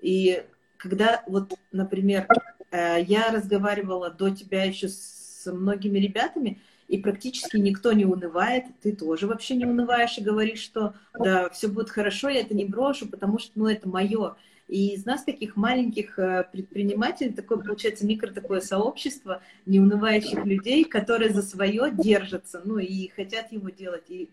И 0.01 0.43
когда 0.79 1.23
вот, 1.27 1.53
например, 1.71 2.27
я 2.73 3.31
разговаривала 3.31 4.11
до 4.11 4.31
тебя 4.31 4.65
еще 4.65 4.89
с 4.89 5.47
многими 5.47 5.99
ребятами, 5.99 6.61
и 6.89 6.99
практически 6.99 7.59
никто 7.59 7.93
не 7.93 8.07
унывает, 8.07 8.65
ты 8.83 8.97
тоже 8.97 9.27
вообще 9.27 9.55
не 9.57 9.67
унываешь 9.67 10.17
и 10.17 10.23
говоришь, 10.23 10.61
что 10.61 10.95
да, 11.19 11.51
все 11.51 11.69
будет 11.69 11.91
хорошо, 11.91 12.31
я 12.31 12.41
это 12.41 12.55
не 12.55 12.65
брошу, 12.65 13.09
потому 13.09 13.39
что, 13.39 13.53
ну, 13.57 13.67
это 13.67 13.89
мое. 13.89 14.37
И 14.69 14.95
из 14.95 15.07
нас 15.07 15.25
таких 15.25 15.57
маленьких 15.57 16.19
э, 16.19 16.45
предпринимателей, 16.53 17.33
такое, 17.33 17.59
получается, 17.59 18.07
микро 18.07 18.31
такое 18.31 18.61
сообщество 18.61 19.43
неунывающих 19.65 20.45
людей, 20.45 20.85
которые 20.85 21.33
за 21.33 21.43
свое 21.43 21.91
держатся, 21.91 22.61
ну, 22.65 22.79
и 22.79 23.09
хотят 23.09 23.51
его 23.51 23.71
делать. 23.71 24.05
И 24.09 24.29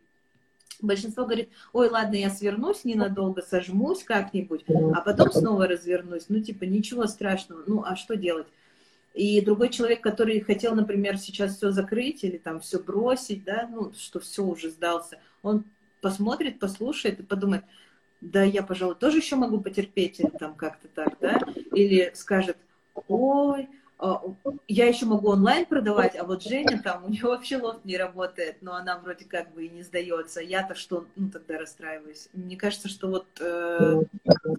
Большинство 0.81 1.25
говорит, 1.25 1.49
ой, 1.73 1.89
ладно, 1.89 2.15
я 2.15 2.29
свернусь 2.29 2.85
ненадолго, 2.85 3.41
сожмусь 3.41 4.03
как-нибудь, 4.03 4.65
а 4.93 5.01
потом 5.01 5.31
снова 5.31 5.67
развернусь. 5.67 6.25
Ну, 6.29 6.39
типа, 6.41 6.65
ничего 6.65 7.07
страшного. 7.07 7.63
Ну, 7.67 7.83
а 7.85 7.95
что 7.95 8.15
делать? 8.15 8.47
И 9.13 9.39
другой 9.39 9.69
человек, 9.69 10.01
который 10.01 10.41
хотел, 10.41 10.75
например, 10.75 11.17
сейчас 11.17 11.55
все 11.55 11.71
закрыть 11.71 12.25
или 12.25 12.37
там 12.37 12.59
все 12.59 12.79
бросить, 12.79 13.45
да, 13.45 13.69
ну, 13.71 13.93
что 13.97 14.19
все 14.19 14.43
уже 14.43 14.69
сдался, 14.69 15.19
он 15.41 15.63
посмотрит, 16.01 16.59
послушает 16.59 17.21
и 17.21 17.23
подумает, 17.23 17.63
да, 18.19 18.43
я, 18.43 18.61
пожалуй, 18.61 18.95
тоже 18.95 19.17
еще 19.17 19.37
могу 19.37 19.61
потерпеть 19.61 20.19
или 20.19 20.29
там 20.29 20.53
как-то 20.55 20.89
так, 20.89 21.17
да, 21.21 21.39
или 21.71 22.11
скажет, 22.13 22.57
ой, 23.07 23.69
я 24.67 24.87
еще 24.87 25.05
могу 25.05 25.29
онлайн 25.29 25.65
продавать, 25.65 26.15
а 26.17 26.25
вот 26.25 26.43
Женя 26.43 26.81
там, 26.83 27.05
у 27.05 27.09
нее 27.09 27.23
вообще 27.23 27.57
лофт 27.57 27.85
не 27.85 27.97
работает, 27.97 28.57
но 28.61 28.75
она 28.75 28.97
вроде 28.99 29.25
как 29.25 29.53
бы 29.53 29.65
и 29.65 29.69
не 29.69 29.83
сдается. 29.83 30.41
Я-то 30.41 30.75
что, 30.75 31.05
ну 31.15 31.29
тогда 31.29 31.57
расстраиваюсь. 31.57 32.27
Мне 32.33 32.57
кажется, 32.57 32.89
что 32.89 33.07
вот 33.07 33.27
э, 33.39 34.01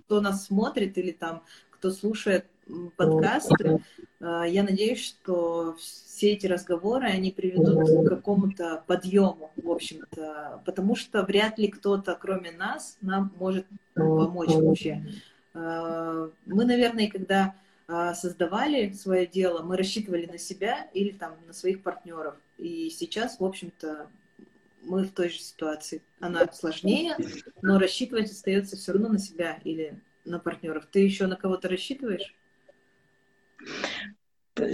кто 0.04 0.20
нас 0.20 0.46
смотрит 0.46 0.96
или 0.96 1.12
там 1.12 1.42
кто 1.70 1.90
слушает 1.90 2.46
подкасты, 2.96 3.82
э, 4.20 4.42
я 4.48 4.62
надеюсь, 4.62 5.04
что 5.04 5.76
все 5.78 6.32
эти 6.32 6.46
разговоры, 6.46 7.06
они 7.06 7.30
приведут 7.30 8.06
к 8.06 8.08
какому-то 8.08 8.82
подъему, 8.86 9.52
в 9.56 9.70
общем-то, 9.70 10.62
потому 10.64 10.96
что 10.96 11.22
вряд 11.22 11.58
ли 11.58 11.68
кто-то, 11.68 12.16
кроме 12.18 12.52
нас, 12.52 12.96
нам 13.02 13.32
может 13.38 13.66
помочь 13.94 14.54
вообще. 14.54 15.06
Э, 15.52 16.30
мы, 16.46 16.64
наверное, 16.64 17.08
когда 17.10 17.54
а, 17.54 17.54
создавали 17.88 18.92
свое 18.92 19.26
дело, 19.26 19.62
мы 19.62 19.76
рассчитывали 19.76 20.26
на 20.26 20.38
себя 20.38 20.88
или 20.92 21.12
там 21.12 21.36
на 21.46 21.52
своих 21.52 21.82
партнеров. 21.82 22.34
И 22.58 22.90
сейчас, 22.90 23.38
в 23.38 23.44
общем-то, 23.44 24.08
мы 24.82 25.04
в 25.04 25.12
той 25.12 25.28
же 25.28 25.38
ситуации. 25.38 26.02
Она 26.20 26.50
сложнее, 26.52 27.16
но 27.62 27.78
рассчитывать 27.78 28.30
остается 28.30 28.76
все 28.76 28.92
равно 28.92 29.08
на 29.08 29.18
себя 29.18 29.58
или 29.64 30.00
на 30.24 30.38
партнеров. 30.38 30.86
Ты 30.90 31.00
еще 31.00 31.26
на 31.26 31.36
кого-то 31.36 31.68
рассчитываешь? 31.68 32.34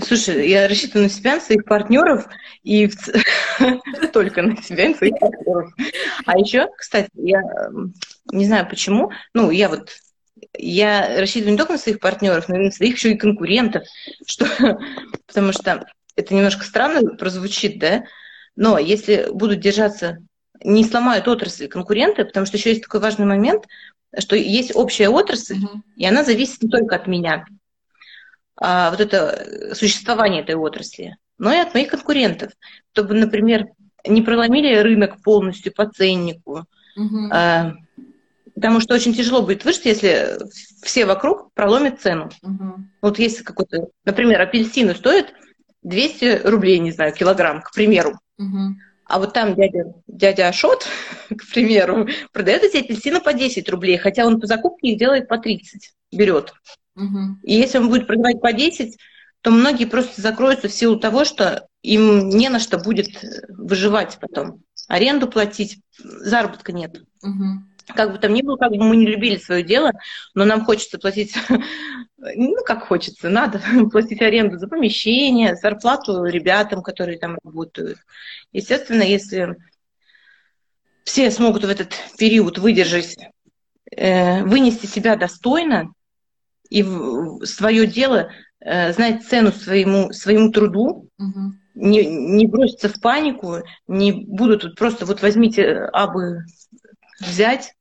Слушай, 0.02 0.48
я 0.48 0.68
рассчитываю 0.68 1.04
на 1.04 1.10
себя, 1.10 1.34
на 1.34 1.40
своих 1.40 1.64
партнеров 1.64 2.28
и 2.62 2.88
только 4.12 4.42
на 4.42 4.62
себя, 4.62 4.90
на 4.90 4.94
своих 4.94 5.18
партнеров. 5.18 5.72
А 6.24 6.38
еще, 6.38 6.68
кстати, 6.76 7.10
я 7.14 7.42
не 8.30 8.46
знаю 8.46 8.68
почему, 8.68 9.10
ну, 9.34 9.50
я 9.50 9.68
вот 9.68 9.90
я 10.56 11.20
рассчитываю 11.20 11.52
не 11.52 11.58
только 11.58 11.72
на 11.72 11.78
своих 11.78 12.00
партнеров, 12.00 12.48
но 12.48 12.56
и 12.56 12.64
на 12.66 12.70
своих 12.70 12.96
еще 12.96 13.12
и 13.12 13.18
конкурентов, 13.18 13.84
что, 14.26 14.46
потому 15.26 15.52
что 15.52 15.86
это 16.16 16.34
немножко 16.34 16.64
странно 16.64 17.16
прозвучит, 17.16 17.78
да, 17.78 18.04
но 18.56 18.78
если 18.78 19.28
будут 19.32 19.60
держаться, 19.60 20.18
не 20.62 20.84
сломают 20.84 21.28
отрасль 21.28 21.68
конкуренты, 21.68 22.24
потому 22.24 22.46
что 22.46 22.56
еще 22.56 22.70
есть 22.70 22.82
такой 22.82 23.00
важный 23.00 23.26
момент, 23.26 23.64
что 24.18 24.36
есть 24.36 24.76
общая 24.76 25.08
отрасль, 25.08 25.56
mm-hmm. 25.56 25.80
и 25.96 26.06
она 26.06 26.22
зависит 26.22 26.62
не 26.62 26.68
только 26.68 26.96
от 26.96 27.06
меня, 27.06 27.46
а, 28.56 28.90
вот 28.90 29.00
это 29.00 29.74
существование 29.74 30.42
этой 30.42 30.54
отрасли, 30.54 31.16
но 31.38 31.52
и 31.52 31.58
от 31.58 31.74
моих 31.74 31.88
конкурентов, 31.88 32.52
чтобы, 32.92 33.14
например, 33.14 33.68
не 34.06 34.22
проломили 34.22 34.76
рынок 34.76 35.22
полностью 35.22 35.72
по 35.72 35.88
ценнику, 35.88 36.64
mm-hmm. 36.98 37.28
а, 37.32 37.74
потому 38.62 38.78
что 38.78 38.94
очень 38.94 39.12
тяжело 39.12 39.42
будет 39.42 39.64
выжить, 39.64 39.86
если 39.86 40.38
все 40.84 41.04
вокруг 41.04 41.52
проломят 41.52 42.00
цену. 42.00 42.30
Mm-hmm. 42.44 42.74
Вот 43.02 43.18
если 43.18 43.42
какой-то, 43.42 43.88
например, 44.04 44.40
апельсины 44.40 44.94
стоят 44.94 45.34
200 45.82 46.42
рублей, 46.44 46.78
не 46.78 46.92
знаю, 46.92 47.12
килограмм, 47.12 47.60
к 47.60 47.72
примеру. 47.72 48.20
Угу. 48.38 48.76
А 49.06 49.18
вот 49.18 49.32
там 49.32 49.56
дядя, 49.56 49.94
дядя 50.06 50.46
Ашот, 50.46 50.86
к 51.28 51.52
примеру, 51.52 52.06
продает 52.32 52.62
эти 52.62 52.76
апельсины 52.76 53.20
по 53.20 53.32
10 53.32 53.68
рублей, 53.68 53.98
хотя 53.98 54.26
он 54.26 54.40
по 54.40 54.46
закупке 54.46 54.92
их 54.92 54.98
делает 55.00 55.26
по 55.26 55.38
30, 55.38 55.92
берет. 56.12 56.52
Угу. 56.94 57.40
И 57.42 57.54
если 57.54 57.78
он 57.78 57.88
будет 57.88 58.06
продавать 58.06 58.40
по 58.40 58.52
10, 58.52 58.96
то 59.40 59.50
многие 59.50 59.86
просто 59.86 60.20
закроются 60.20 60.68
в 60.68 60.72
силу 60.72 61.00
того, 61.00 61.24
что 61.24 61.66
им 61.82 62.28
не 62.28 62.48
на 62.48 62.60
что 62.60 62.78
будет 62.78 63.08
выживать 63.48 64.18
потом. 64.20 64.62
Аренду 64.86 65.26
платить, 65.26 65.80
заработка 65.98 66.70
нет. 66.70 67.02
Угу 67.24 67.71
как 67.86 68.12
бы 68.12 68.18
там 68.18 68.34
ни 68.34 68.42
было, 68.42 68.56
как 68.56 68.70
бы 68.70 68.84
мы 68.84 68.96
не 68.96 69.06
любили 69.06 69.36
свое 69.36 69.62
дело, 69.62 69.92
но 70.34 70.44
нам 70.44 70.64
хочется 70.64 70.98
платить, 70.98 71.34
ну, 72.18 72.56
как 72.64 72.86
хочется, 72.86 73.28
надо 73.28 73.60
платить 73.90 74.22
аренду 74.22 74.58
за 74.58 74.68
помещение, 74.68 75.56
зарплату 75.56 76.24
ребятам, 76.24 76.82
которые 76.82 77.18
там 77.18 77.38
работают. 77.42 77.98
Естественно, 78.52 79.02
если 79.02 79.56
все 81.04 81.30
смогут 81.30 81.64
в 81.64 81.68
этот 81.68 81.94
период 82.18 82.58
выдержать, 82.58 83.16
э, 83.90 84.42
вынести 84.44 84.86
себя 84.86 85.16
достойно 85.16 85.92
и 86.70 86.82
свое 87.44 87.86
дело, 87.86 88.30
э, 88.60 88.92
знать 88.92 89.24
цену 89.24 89.52
своему, 89.52 90.12
своему 90.12 90.50
труду, 90.50 91.08
угу. 91.18 91.52
не, 91.74 92.04
не 92.04 92.46
броситься 92.46 92.88
в 92.88 93.00
панику, 93.00 93.58
не 93.86 94.12
будут 94.12 94.76
просто 94.76 95.04
вот 95.04 95.22
возьмите 95.22 95.72
абы 95.92 96.44
взять, 97.26 97.74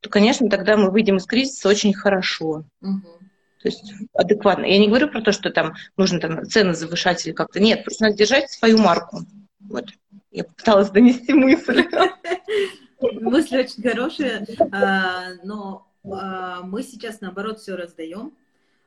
то, 0.00 0.10
конечно, 0.10 0.48
тогда 0.48 0.76
мы 0.76 0.90
выйдем 0.90 1.16
из 1.16 1.26
кризиса 1.26 1.68
очень 1.68 1.92
хорошо. 1.92 2.64
Угу. 2.80 3.16
То 3.62 3.68
есть 3.68 3.92
адекватно. 4.14 4.64
Я 4.64 4.78
не 4.78 4.88
говорю 4.88 5.08
про 5.08 5.20
то, 5.20 5.32
что 5.32 5.50
там 5.50 5.74
нужно 5.96 6.20
там 6.20 6.46
цены 6.46 6.74
завышать 6.74 7.26
или 7.26 7.32
как-то. 7.32 7.58
Нет, 7.58 7.84
просто 7.84 8.04
надо 8.04 8.16
держать 8.16 8.50
свою 8.50 8.78
марку. 8.78 9.22
Вот. 9.60 9.88
Я 10.30 10.44
попыталась 10.44 10.90
донести 10.90 11.32
мысль. 11.32 11.84
Мысль 13.00 13.58
очень 13.58 13.82
хорошая, 13.82 14.46
а, 14.72 15.34
но 15.44 15.86
а, 16.04 16.62
мы 16.62 16.82
сейчас, 16.82 17.20
наоборот, 17.20 17.60
все 17.60 17.76
раздаем. 17.76 18.32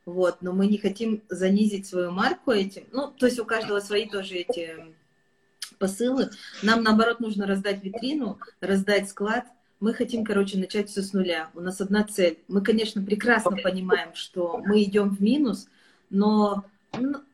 Вот, 0.05 0.41
но 0.41 0.53
мы 0.53 0.65
не 0.65 0.77
хотим 0.79 1.21
занизить 1.29 1.85
свою 1.85 2.11
марку 2.11 2.51
этим. 2.51 2.85
Ну, 2.91 3.11
то 3.11 3.27
есть 3.27 3.39
у 3.39 3.45
каждого 3.45 3.79
свои 3.79 4.07
тоже 4.07 4.35
эти 4.35 4.75
посылы. 5.77 6.29
Нам, 6.63 6.83
наоборот, 6.83 7.19
нужно 7.19 7.45
раздать 7.45 7.83
витрину, 7.83 8.39
раздать 8.61 9.09
склад, 9.09 9.45
мы 9.79 9.93
хотим, 9.93 10.25
короче, 10.25 10.57
начать 10.57 10.89
все 10.89 11.01
с 11.01 11.13
нуля. 11.13 11.49
У 11.55 11.61
нас 11.61 11.79
одна 11.81 12.03
цель. 12.03 12.39
Мы, 12.47 12.61
конечно, 12.61 13.01
прекрасно 13.01 13.55
понимаем, 13.57 14.13
что 14.13 14.61
мы 14.65 14.83
идем 14.83 15.09
в 15.09 15.21
минус, 15.21 15.67
но 16.09 16.65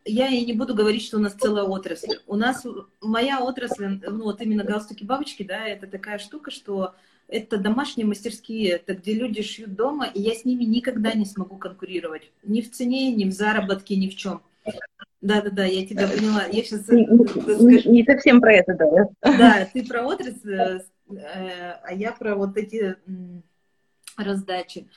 я 0.03 0.27
и 0.27 0.45
не 0.45 0.53
буду 0.53 0.75
говорить, 0.75 1.03
что 1.03 1.17
у 1.17 1.21
нас 1.21 1.33
целая 1.33 1.63
отрасль. 1.63 2.19
У 2.27 2.35
нас 2.35 2.65
моя 3.01 3.41
отрасль, 3.41 3.99
ну 4.03 4.23
вот 4.23 4.41
именно 4.41 4.63
галстуки-бабочки, 4.63 5.43
да, 5.43 5.67
это 5.67 5.87
такая 5.87 6.19
штука, 6.19 6.51
что 6.51 6.93
это 7.27 7.57
домашние 7.57 8.05
мастерские, 8.05 8.73
это 8.73 8.93
где 8.93 9.13
люди 9.13 9.41
шьют 9.41 9.73
дома, 9.75 10.05
и 10.05 10.21
я 10.21 10.35
с 10.35 10.45
ними 10.45 10.63
никогда 10.63 11.13
не 11.13 11.25
смогу 11.25 11.57
конкурировать. 11.57 12.31
Ни 12.43 12.61
в 12.61 12.71
цене, 12.71 13.11
ни 13.15 13.25
в 13.25 13.31
заработке, 13.31 13.95
ни 13.95 14.09
в 14.09 14.15
чем. 14.15 14.41
Да-да-да, 15.21 15.65
я 15.65 15.87
тебя 15.87 16.07
поняла. 16.07 16.43
Я 16.45 16.63
сейчас... 16.63 16.87
Не, 16.89 17.89
не, 17.89 18.03
совсем 18.03 18.39
про 18.39 18.53
это, 18.53 18.75
да. 18.75 19.09
Да, 19.23 19.67
ты 19.73 19.83
про 19.83 20.05
отрасль 20.05 20.53
Э, 20.53 20.79
а 21.09 21.93
я 21.93 22.11
про 22.11 22.35
вот 22.35 22.57
эти 22.57 22.97
раздачи. 24.17 24.89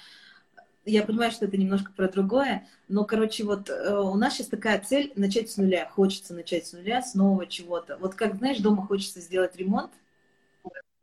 Я 0.84 1.02
понимаю, 1.02 1.30
что 1.32 1.44
это 1.44 1.56
немножко 1.58 1.92
про 1.92 2.08
другое, 2.08 2.66
но, 2.88 3.04
короче, 3.04 3.44
вот 3.44 3.68
э, 3.68 3.94
у 3.98 4.14
нас 4.14 4.34
сейчас 4.34 4.46
такая 4.46 4.80
цель 4.80 5.12
начать 5.16 5.50
с 5.50 5.58
нуля. 5.58 5.86
Хочется 5.90 6.32
начать 6.32 6.66
с 6.66 6.72
нуля, 6.72 7.02
с 7.02 7.14
нового 7.14 7.46
чего-то. 7.46 7.98
Вот 7.98 8.14
как, 8.14 8.38
знаешь, 8.38 8.58
дома 8.58 8.86
хочется 8.86 9.20
сделать 9.20 9.54
ремонт, 9.56 9.92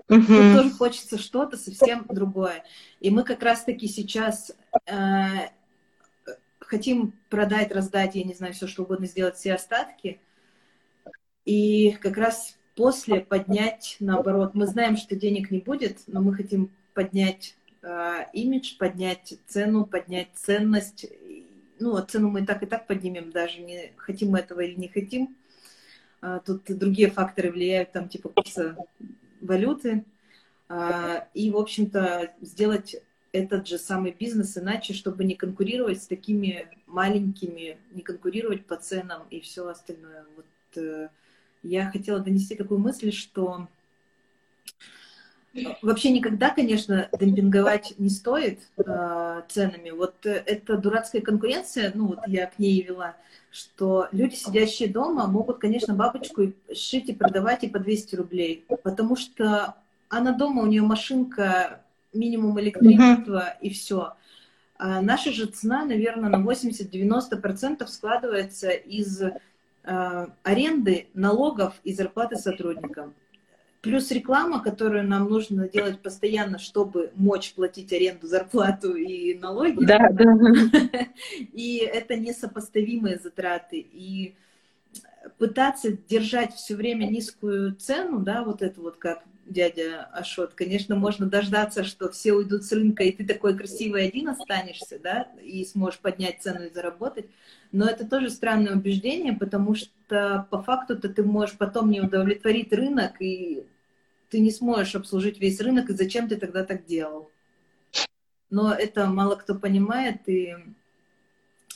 uh 0.08 0.20
Тут 0.20 0.28
тоже 0.28 0.70
хочется 0.72 1.18
что-то 1.18 1.58
совсем 1.58 2.06
другое. 2.10 2.64
И 2.99 3.10
мы 3.10 3.24
как 3.24 3.43
раз-таки 3.43 3.88
сейчас 3.88 4.51
э, 4.88 5.49
хотим 6.60 7.14
продать, 7.30 7.72
раздать, 7.72 8.16
я 8.16 8.24
не 8.24 8.34
знаю, 8.34 8.53
все 8.53 8.68
что 8.68 8.84
угодно, 8.84 9.08
сделать 9.08 9.36
все 9.36 9.53
остатки. 9.53 10.20
И 11.43 11.91
как 12.01 12.18
раз 12.18 12.58
после 12.76 13.22
поднять, 13.22 13.98
наоборот, 14.00 14.54
мы 14.54 14.68
знаем, 14.68 14.98
что 14.98 15.16
денег 15.16 15.52
не 15.52 15.60
будет, 15.60 16.00
но 16.08 16.22
мы 16.22 16.34
хотим 16.34 16.70
поднять 16.94 17.56
э, 17.82 18.26
имидж, 18.34 18.78
поднять 18.78 19.38
цену, 19.48 19.86
поднять 19.86 20.30
ценность. 20.36 21.06
Ну, 21.80 21.96
а 21.96 22.02
цену 22.02 22.30
мы 22.30 22.46
так 22.46 22.64
и 22.64 22.66
так 22.66 22.88
поднимем, 22.88 23.32
даже 23.32 23.60
не 23.62 23.94
хотим 23.98 24.30
мы 24.30 24.40
этого 24.40 24.62
или 24.62 24.80
не 24.80 24.88
хотим. 24.88 25.36
А, 26.22 26.40
тут 26.40 26.64
другие 26.68 27.12
факторы 27.12 27.52
влияют, 27.52 27.92
там, 27.92 28.10
типа 28.10 28.30
курса 28.30 28.76
валюты. 29.42 30.06
А, 30.68 31.28
и, 31.34 31.52
в 31.52 31.58
общем-то, 31.58 32.34
сделать 32.42 32.96
этот 33.32 33.68
же 33.68 33.78
самый 33.78 34.12
бизнес 34.12 34.58
иначе, 34.58 34.94
чтобы 34.94 35.24
не 35.24 35.36
конкурировать 35.36 36.02
с 36.02 36.08
такими 36.08 36.70
маленькими, 36.88 37.78
не 37.92 38.02
конкурировать 38.02 38.66
по 38.66 38.78
ценам 38.78 39.28
и 39.30 39.40
все 39.42 39.68
остальное. 39.68 40.26
Вот 40.36 40.46
э, 40.78 41.10
я 41.66 41.89
хотела 41.89 42.20
донести 42.20 42.55
такую 42.55 42.80
мысль, 42.80 43.11
что 43.11 43.68
вообще 45.82 46.11
никогда, 46.11 46.49
конечно, 46.49 47.09
демпинговать 47.20 47.93
не 47.97 48.09
стоит 48.09 48.59
э, 48.78 49.41
ценами. 49.47 49.89
Вот 49.89 50.26
эта 50.26 50.78
дурацкая 50.78 51.22
конкуренция, 51.22 51.91
ну 51.95 52.07
вот 52.07 52.20
я 52.28 52.47
к 52.47 52.59
ней 52.59 52.82
вела, 52.82 53.16
что 53.51 54.07
люди, 54.11 54.36
сидящие 54.36 54.89
дома, 54.89 55.28
могут, 55.28 55.59
конечно, 55.59 55.93
бабочку 55.93 56.53
шить 56.74 57.09
и 57.09 57.13
продавать 57.13 57.63
и 57.63 57.70
по 57.70 57.80
200 57.80 58.16
рублей, 58.16 58.66
потому 58.84 59.16
что 59.16 59.76
она 60.09 60.34
дома, 60.34 60.61
у 60.61 60.68
нее 60.68 60.82
машинка, 60.82 61.82
минимум 62.13 62.59
электричества 62.59 63.49
mm-hmm. 63.49 63.61
и 63.61 63.70
все. 63.70 64.13
А 64.78 65.01
наша 65.01 65.32
же 65.32 65.45
цена, 65.45 65.86
наверное, 65.86 66.30
на 66.30 66.43
80-90% 66.43 67.88
складывается 67.88 68.70
из 68.70 69.22
Э, 69.22 69.32
аренды, 69.86 71.08
налогов 71.14 71.74
и 71.84 71.94
зарплаты 71.94 72.36
сотрудникам. 72.38 73.14
Плюс 73.82 74.10
реклама, 74.10 74.64
которую 74.64 75.08
нам 75.08 75.30
нужно 75.30 75.70
делать 75.70 76.02
постоянно, 76.02 76.58
чтобы 76.58 77.12
мочь 77.16 77.54
платить 77.54 77.94
аренду, 77.94 78.26
зарплату 78.26 78.96
и 78.96 79.38
налоги. 79.38 79.86
Да, 79.86 80.10
да. 80.12 80.26
И 81.54 81.78
это 81.78 82.16
несопоставимые 82.16 83.20
затраты. 83.20 83.78
И 83.78 84.36
пытаться 85.38 85.92
держать 85.92 86.56
все 86.56 86.76
время 86.76 87.06
низкую 87.06 87.76
цену, 87.76 88.22
да, 88.22 88.44
вот 88.44 88.64
это 88.64 88.82
вот 88.82 88.98
как 88.98 89.24
дядя 89.46 90.06
Ашот, 90.12 90.54
конечно, 90.54 90.96
можно 90.96 91.28
дождаться, 91.28 91.84
что 91.84 92.10
все 92.12 92.34
уйдут 92.34 92.64
с 92.64 92.72
рынка, 92.72 93.04
и 93.04 93.12
ты 93.12 93.26
такой 93.26 93.56
красивый 93.58 94.08
один 94.08 94.30
останешься, 94.30 95.00
да, 95.00 95.30
и 95.41 95.64
сможешь 95.66 96.00
поднять 96.00 96.41
цену 96.41 96.66
и 96.66 96.74
заработать. 96.74 97.28
Но 97.72 97.86
это 97.88 98.08
тоже 98.08 98.30
странное 98.30 98.74
убеждение, 98.74 99.34
потому 99.34 99.76
что 99.76 100.48
по 100.50 100.62
факту-то 100.62 101.10
ты 101.10 101.24
можешь 101.24 101.58
потом 101.58 101.89
не 101.89 102.02
удовлетворить 102.02 102.74
рынок, 102.74 103.22
и 103.22 103.66
ты 104.30 104.39
не 104.39 104.52
сможешь 104.52 104.96
обслужить 104.96 105.39
весь 105.39 105.62
рынок, 105.62 105.89
и 105.89 105.96
зачем 105.96 106.28
ты 106.28 106.38
тогда 106.38 106.64
так 106.64 106.86
делал? 106.86 107.32
Но 108.50 108.74
это 108.74 109.08
мало 109.08 109.36
кто 109.36 109.56
понимает, 109.56 110.28
и 110.28 110.56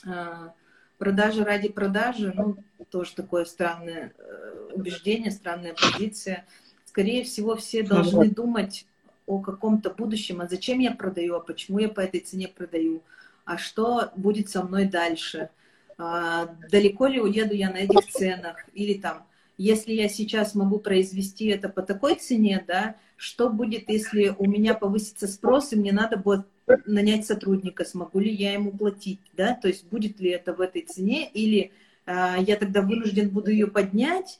а, 0.05 0.53
продажа 0.97 1.43
ради 1.43 1.69
продажи, 1.69 2.33
ну, 2.35 2.57
тоже 2.91 3.15
такое 3.15 3.45
странное 3.45 4.13
э, 4.17 4.69
убеждение, 4.73 5.31
странная 5.31 5.73
позиция. 5.73 6.45
Скорее 6.89 7.23
всего, 7.23 7.55
все 7.55 7.83
должны 7.83 8.25
ну, 8.25 8.33
думать 8.33 8.87
о 9.27 9.37
каком-то 9.37 9.91
будущем, 9.91 10.41
а 10.41 10.47
зачем 10.47 10.79
я 10.79 10.89
продаю, 10.89 11.35
а 11.35 11.39
почему 11.39 11.77
я 11.77 11.87
по 11.87 11.99
этой 11.99 12.19
цене 12.19 12.47
продаю, 12.47 13.03
а 13.45 13.59
что 13.59 14.11
будет 14.15 14.49
со 14.49 14.63
мной 14.63 14.85
дальше, 14.85 15.51
а, 15.99 16.49
далеко 16.71 17.05
ли 17.05 17.21
уеду 17.21 17.53
я 17.53 17.69
на 17.69 17.77
этих 17.77 18.07
ценах, 18.07 18.55
или 18.73 18.95
там, 18.95 19.23
если 19.59 19.93
я 19.93 20.09
сейчас 20.09 20.55
могу 20.55 20.79
произвести 20.79 21.45
это 21.45 21.69
по 21.69 21.83
такой 21.83 22.15
цене, 22.15 22.65
да, 22.67 22.95
что 23.17 23.51
будет, 23.51 23.87
если 23.87 24.33
у 24.35 24.49
меня 24.49 24.73
повысится 24.73 25.27
спрос, 25.27 25.71
и 25.73 25.75
мне 25.75 25.91
надо 25.91 26.17
будет 26.17 26.47
нанять 26.87 27.27
сотрудника, 27.27 27.85
смогу 27.85 28.17
ли 28.17 28.33
я 28.33 28.53
ему 28.53 28.71
платить, 28.71 29.19
да, 29.37 29.53
то 29.53 29.67
есть 29.67 29.85
будет 29.85 30.19
ли 30.19 30.31
это 30.31 30.55
в 30.55 30.61
этой 30.61 30.81
цене, 30.81 31.29
или 31.29 31.71
а, 32.07 32.37
я 32.39 32.55
тогда 32.55 32.81
вынужден 32.81 33.29
буду 33.29 33.51
ее 33.51 33.67
поднять, 33.67 34.39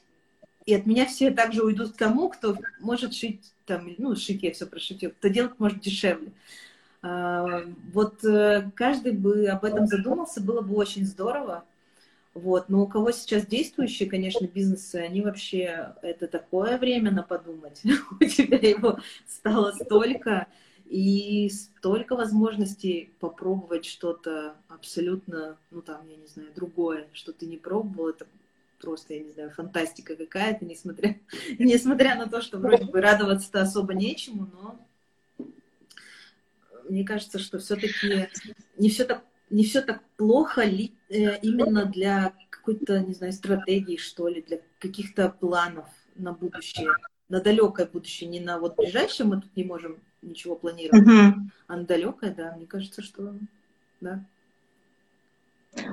и 0.66 0.74
от 0.74 0.86
меня 0.86 1.06
все 1.06 1.30
также 1.30 1.64
уйдут 1.64 1.94
к 1.94 1.96
тому, 1.96 2.28
кто 2.28 2.56
может 2.80 3.14
шить, 3.14 3.52
там, 3.66 3.92
ну, 3.98 4.14
шить 4.16 4.42
я 4.42 4.52
все 4.52 4.66
прошитю, 4.66 5.10
кто 5.10 5.28
делать 5.28 5.58
может 5.58 5.80
дешевле. 5.80 6.32
А, 7.02 7.62
вот 7.92 8.22
э, 8.24 8.70
каждый 8.74 9.12
бы 9.12 9.46
об 9.46 9.64
этом 9.64 9.86
задумался, 9.86 10.40
было 10.40 10.60
бы 10.60 10.74
очень 10.74 11.06
здорово. 11.06 11.64
Вот. 12.34 12.68
Но 12.68 12.82
у 12.82 12.86
кого 12.86 13.10
сейчас 13.10 13.46
действующие, 13.46 14.08
конечно, 14.08 14.46
бизнесы, 14.46 14.96
они 14.96 15.20
вообще, 15.22 15.94
это 16.02 16.28
такое 16.28 16.78
время 16.78 17.10
на 17.10 17.22
подумать. 17.22 17.82
У 18.20 18.24
тебя 18.24 18.58
его 18.58 19.00
стало 19.26 19.72
столько, 19.72 20.46
и 20.90 21.48
столько 21.50 22.16
возможностей 22.16 23.12
попробовать 23.20 23.84
что-то 23.84 24.56
абсолютно, 24.68 25.56
ну 25.70 25.82
там, 25.82 26.06
я 26.08 26.16
не 26.16 26.26
знаю, 26.26 26.50
другое, 26.54 27.08
что 27.12 27.32
ты 27.32 27.46
не 27.46 27.56
пробовал, 27.56 28.10
это 28.10 28.26
просто, 28.80 29.14
я 29.14 29.20
не 29.20 29.32
знаю, 29.32 29.50
фантастика 29.50 30.16
какая-то, 30.16 30.64
несмотря, 30.64 31.16
несмотря 31.58 32.16
на 32.16 32.26
то, 32.26 32.40
что 32.40 32.58
вроде 32.58 32.84
бы 32.84 33.00
радоваться-то 33.00 33.60
особо 33.60 33.94
нечему, 33.94 34.50
но 34.52 35.46
мне 36.88 37.04
кажется, 37.04 37.38
что 37.38 37.58
все-таки 37.58 38.28
не 38.76 38.90
все 38.90 39.04
так 39.04 39.22
не 39.50 39.64
все 39.64 39.82
так 39.82 40.00
плохо 40.16 40.62
ли, 40.62 40.92
э, 41.08 41.38
именно 41.40 41.84
для 41.84 42.32
какой-то, 42.50 43.00
не 43.00 43.14
знаю, 43.14 43.32
стратегии, 43.32 43.96
что 43.96 44.28
ли, 44.28 44.42
для 44.42 44.60
каких-то 44.78 45.28
планов 45.28 45.86
на 46.14 46.32
будущее, 46.32 46.90
на 47.28 47.40
далекое 47.40 47.86
будущее, 47.86 48.30
не 48.30 48.38
на 48.38 48.60
вот 48.60 48.76
ближайшее 48.76 49.26
мы 49.26 49.40
тут 49.40 49.54
не 49.56 49.64
можем 49.64 49.98
ничего 50.22 50.54
планировать. 50.54 51.02
Угу. 51.02 51.50
А 51.66 51.76
на 51.76 51.84
далекое, 51.84 52.32
да, 52.32 52.54
мне 52.56 52.66
кажется, 52.66 53.02
что 53.02 53.34
да. 54.00 54.24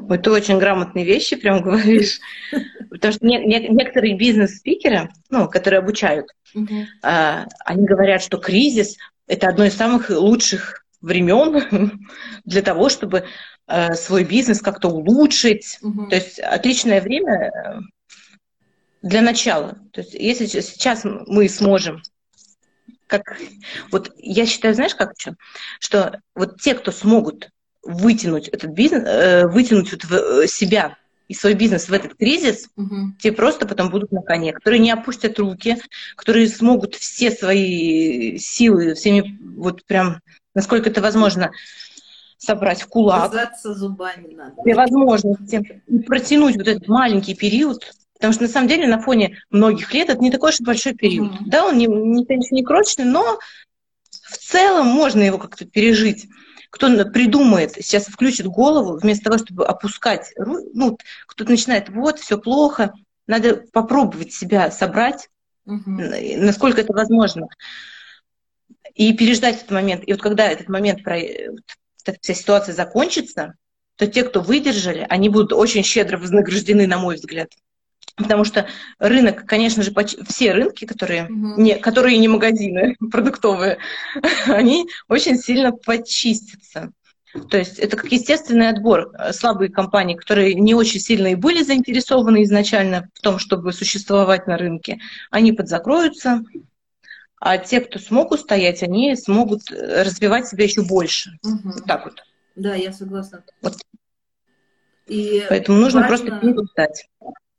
Вот 0.02 0.24
ты 0.24 0.32
очень 0.32 0.60
грамотные 0.60 1.06
вещи 1.06 1.36
прям 1.36 1.62
говоришь. 1.62 2.20
Потому 2.90 3.14
что 3.14 3.26
не, 3.26 3.38
не, 3.46 3.68
некоторые 3.70 4.16
бизнес-спикеры, 4.16 5.10
ну, 5.30 5.48
которые 5.50 5.80
обучают, 5.80 6.28
угу. 6.54 6.86
э, 7.04 7.46
они 7.66 7.86
говорят, 7.86 8.22
что 8.22 8.38
кризис 8.38 8.98
это 9.28 9.48
одно 9.50 9.66
из 9.66 9.76
самых 9.76 10.10
лучших 10.10 10.86
времен 11.02 12.08
для 12.46 12.62
того, 12.62 12.90
чтобы 12.90 13.26
э, 13.68 13.94
свой 13.94 14.24
бизнес 14.24 14.62
как-то 14.62 14.90
улучшить. 14.90 15.80
Угу. 15.82 16.08
То 16.08 16.16
есть 16.16 16.40
отличное 16.40 17.02
время 17.02 17.52
э, 17.52 17.80
для 19.02 19.22
начала. 19.22 19.78
То 19.92 20.02
есть 20.02 20.14
если 20.14 20.46
сейчас 20.46 21.04
мы 21.04 21.50
сможем 21.50 22.02
как 23.08 23.38
вот 23.90 24.12
я 24.18 24.46
считаю, 24.46 24.76
знаешь, 24.76 24.94
как 24.94 25.14
что, 25.18 25.36
что 25.80 26.20
вот 26.36 26.60
те, 26.62 26.76
кто 26.76 26.92
смогут 26.92 27.50
вытянуть 27.82 28.50
этот 28.50 28.72
бизнес, 28.72 29.04
э, 29.06 29.48
вытянуть 29.48 29.94
вот 29.94 30.04
в 30.04 30.48
себя 30.48 30.98
и 31.28 31.34
свой 31.34 31.54
бизнес 31.54 31.90
в 31.90 31.94
этот 31.94 32.16
кризис, 32.16 32.70
угу. 32.76 33.14
те 33.20 33.32
просто 33.32 33.68
потом 33.68 33.90
будут 33.90 34.12
на 34.12 34.22
коне, 34.22 34.54
которые 34.54 34.80
не 34.80 34.92
опустят 34.92 35.38
руки, 35.40 35.78
которые 36.16 36.48
смогут 36.48 36.96
все 36.96 37.32
свои 37.32 38.38
силы, 38.38 38.94
всеми 38.94 39.38
вот 39.58 39.86
прям, 39.86 40.22
насколько 40.56 40.90
это 40.90 41.02
возможно, 41.02 41.52
собрать 42.38 42.82
в 42.82 42.88
кулак. 42.88 43.32
зубами 43.74 44.34
надо. 44.34 44.56
Все 44.62 44.76
возможности. 44.76 45.82
И 45.88 46.00
протянуть 46.00 46.56
вот 46.56 46.68
этот 46.68 46.88
маленький 46.88 47.36
период, 47.36 47.84
Потому 48.14 48.34
что 48.34 48.44
на 48.44 48.50
самом 48.50 48.68
деле 48.68 48.88
на 48.88 49.00
фоне 49.00 49.38
многих 49.52 49.94
лет 49.94 50.10
это 50.10 50.20
не 50.20 50.32
такой 50.32 50.50
уж 50.50 50.60
большой 50.62 50.96
период. 50.96 51.34
Mm-hmm. 51.34 51.46
Да, 51.46 51.66
он 51.68 51.78
не, 51.78 51.86
не, 51.86 52.26
конечно, 52.26 52.56
не 52.56 52.64
крочный, 52.64 53.06
но 53.06 53.38
в 54.10 54.38
целом 54.38 54.88
можно 54.88 55.22
его 55.22 55.38
как-то 55.38 55.66
пережить. 55.66 56.28
Кто 56.70 57.06
придумает, 57.06 57.74
сейчас 57.74 58.08
включит 58.08 58.48
голову, 58.48 58.98
вместо 58.98 59.26
того, 59.26 59.38
чтобы 59.38 59.66
опускать, 59.66 60.34
ну, 60.38 60.98
кто-то 61.26 61.50
начинает, 61.50 61.90
вот, 61.90 62.20
все 62.20 62.38
плохо, 62.38 62.94
надо 63.26 63.64
попробовать 63.72 64.34
себя 64.34 64.72
собрать, 64.72 65.30
mm-hmm. 65.68 66.38
насколько 66.38 66.82
это 66.82 66.94
возможно, 66.94 67.48
и 68.96 69.14
переждать 69.14 69.58
этот 69.58 69.72
момент. 69.72 70.04
И 70.08 70.12
вот 70.12 70.22
когда 70.22 70.48
этот 70.48 70.70
момент, 70.70 71.02
эта 71.06 72.18
вся 72.22 72.34
ситуация 72.34 72.74
закончится, 72.74 73.54
то 73.96 74.08
те, 74.08 74.24
кто 74.24 74.42
выдержали, 74.42 75.06
они 75.10 75.30
будут 75.30 75.54
очень 75.54 75.84
щедро 75.84 76.18
вознаграждены, 76.18 76.88
на 76.88 76.98
мой 76.98 77.16
взгляд. 77.16 77.50
Потому 78.18 78.44
что 78.44 78.68
рынок, 78.98 79.46
конечно 79.46 79.84
же, 79.84 79.94
все 80.28 80.52
рынки, 80.52 80.86
которые, 80.86 81.26
угу. 81.26 81.62
не, 81.62 81.76
которые 81.76 82.18
не 82.18 82.28
магазины 82.28 82.98
продуктовые, 83.12 83.78
они 84.48 84.88
очень 85.08 85.38
сильно 85.38 85.72
почистятся. 85.72 86.92
То 87.50 87.58
есть 87.58 87.78
это 87.78 87.96
как 87.96 88.12
естественный 88.12 88.70
отбор. 88.70 89.12
Слабые 89.32 89.70
компании, 89.70 90.16
которые 90.16 90.56
не 90.56 90.74
очень 90.74 91.00
сильно 91.00 91.28
и 91.28 91.36
были 91.36 91.62
заинтересованы 91.62 92.44
изначально 92.44 93.10
в 93.14 93.22
том, 93.22 93.38
чтобы 93.38 93.72
существовать 93.72 94.48
на 94.48 94.58
рынке, 94.58 95.00
они 95.30 95.52
подзакроются, 95.52 96.44
а 97.40 97.60
те, 97.60 97.82
кто 97.82 98.00
смог 98.00 98.32
устоять, 98.32 98.82
они 98.82 99.16
смогут 99.16 99.70
развивать 99.70 100.48
себя 100.48 100.64
еще 100.64 100.82
больше. 100.82 101.38
Угу. 101.44 101.72
Вот 101.72 101.86
так 101.86 102.06
вот. 102.06 102.24
Да, 102.56 102.74
я 102.74 102.92
согласна. 102.92 103.44
Вот. 103.62 103.76
И 105.06 105.46
Поэтому 105.48 105.80
нужно 105.80 106.02
важно... 106.02 106.26
просто 106.26 106.46
не 106.46 106.54
устать 106.54 107.08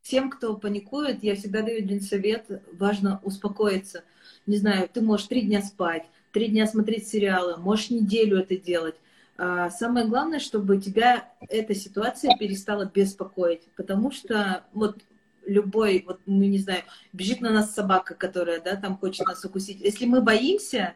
тем, 0.08 0.30
кто 0.30 0.56
паникует, 0.56 1.22
я 1.22 1.36
всегда 1.36 1.62
даю 1.62 1.78
один 1.78 2.00
совет, 2.00 2.46
важно 2.72 3.20
успокоиться. 3.22 4.04
Не 4.46 4.56
знаю, 4.56 4.88
ты 4.92 5.02
можешь 5.02 5.26
три 5.26 5.42
дня 5.42 5.60
спать, 5.62 6.04
три 6.32 6.48
дня 6.48 6.66
смотреть 6.66 7.08
сериалы, 7.08 7.58
можешь 7.58 7.90
неделю 7.90 8.38
это 8.38 8.56
делать. 8.56 8.94
А 9.36 9.70
самое 9.70 10.06
главное, 10.06 10.38
чтобы 10.38 10.80
тебя 10.80 11.28
эта 11.48 11.74
ситуация 11.74 12.36
перестала 12.38 12.90
беспокоить, 12.92 13.62
потому 13.76 14.10
что 14.10 14.64
вот 14.72 14.98
любой, 15.46 16.04
вот 16.06 16.20
мы 16.26 16.46
не 16.46 16.58
знаю, 16.58 16.82
бежит 17.12 17.40
на 17.40 17.50
нас 17.50 17.74
собака, 17.74 18.14
которая, 18.14 18.60
да, 18.60 18.76
там 18.76 18.96
хочет 18.96 19.26
нас 19.26 19.44
укусить. 19.44 19.80
Если 19.80 20.06
мы 20.06 20.22
боимся, 20.22 20.94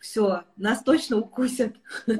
все, 0.00 0.44
нас 0.56 0.82
точно 0.82 1.18
укусят. 1.18 1.76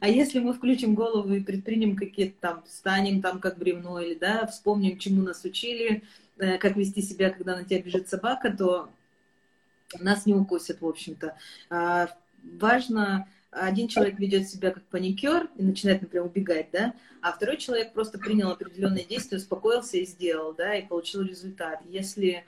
А 0.00 0.08
если 0.08 0.38
мы 0.38 0.54
включим 0.54 0.94
голову 0.94 1.34
и 1.34 1.42
предпримем 1.42 1.96
какие-то 1.96 2.36
там, 2.40 2.64
станем 2.66 3.20
там 3.20 3.40
как 3.40 3.58
бревно 3.58 4.00
или, 4.00 4.14
да, 4.14 4.46
вспомним, 4.46 4.98
чему 4.98 5.22
нас 5.22 5.44
учили, 5.44 6.04
э, 6.38 6.58
как 6.58 6.76
вести 6.76 7.02
себя, 7.02 7.30
когда 7.30 7.56
на 7.56 7.64
тебя 7.64 7.82
бежит 7.82 8.08
собака, 8.08 8.50
то 8.56 8.88
нас 10.00 10.26
не 10.26 10.34
укусят, 10.34 10.80
в 10.80 10.86
общем-то. 10.86 11.36
А, 11.70 12.08
важно, 12.58 13.28
один 13.50 13.88
человек 13.88 14.18
ведет 14.18 14.48
себя 14.48 14.70
как 14.70 14.84
паникер 14.84 15.48
и 15.56 15.62
начинает, 15.62 16.02
например, 16.02 16.26
убегать, 16.26 16.68
да, 16.72 16.94
а 17.20 17.32
второй 17.32 17.56
человек 17.56 17.92
просто 17.92 18.18
принял 18.18 18.50
определенные 18.50 19.04
действия, 19.04 19.38
успокоился 19.38 19.96
и 19.96 20.06
сделал, 20.06 20.54
да, 20.54 20.76
и 20.76 20.86
получил 20.86 21.22
результат. 21.22 21.80
Если 21.88 22.44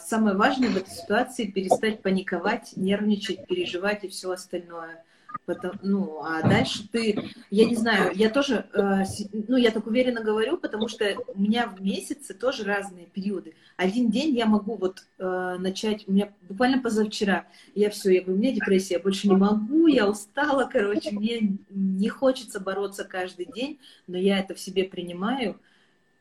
самое 0.00 0.36
важное 0.36 0.70
в 0.70 0.76
этой 0.76 0.90
ситуации 0.90 1.46
перестать 1.46 2.02
паниковать, 2.02 2.72
нервничать, 2.76 3.46
переживать 3.46 4.04
и 4.04 4.08
все 4.08 4.30
остальное. 4.30 5.04
Потом, 5.44 5.72
ну, 5.82 6.22
а 6.22 6.42
дальше 6.42 6.88
ты, 6.90 7.30
я 7.50 7.64
не 7.64 7.74
знаю, 7.74 8.12
я 8.14 8.28
тоже, 8.28 8.66
э, 8.72 9.04
ну, 9.48 9.56
я 9.56 9.70
так 9.70 9.86
уверенно 9.86 10.22
говорю, 10.22 10.58
потому 10.58 10.88
что 10.88 11.16
у 11.26 11.40
меня 11.40 11.66
в 11.66 11.82
месяце 11.82 12.34
тоже 12.34 12.64
разные 12.64 13.06
периоды. 13.06 13.54
Один 13.76 14.10
день 14.10 14.36
я 14.36 14.46
могу 14.46 14.76
вот 14.76 15.06
э, 15.18 15.56
начать, 15.58 16.06
у 16.06 16.12
меня 16.12 16.30
буквально 16.48 16.82
позавчера, 16.82 17.46
я 17.74 17.88
все, 17.90 18.10
я 18.10 18.20
говорю, 18.20 18.38
у 18.38 18.42
меня 18.42 18.52
депрессия, 18.52 18.94
я 18.94 19.00
больше 19.00 19.28
не 19.28 19.36
могу, 19.36 19.86
я 19.86 20.08
устала, 20.08 20.68
короче, 20.70 21.12
мне 21.12 21.58
не 21.70 22.08
хочется 22.08 22.60
бороться 22.60 23.04
каждый 23.04 23.46
день, 23.46 23.80
но 24.06 24.18
я 24.18 24.38
это 24.38 24.54
в 24.54 24.60
себе 24.60 24.84
принимаю, 24.84 25.58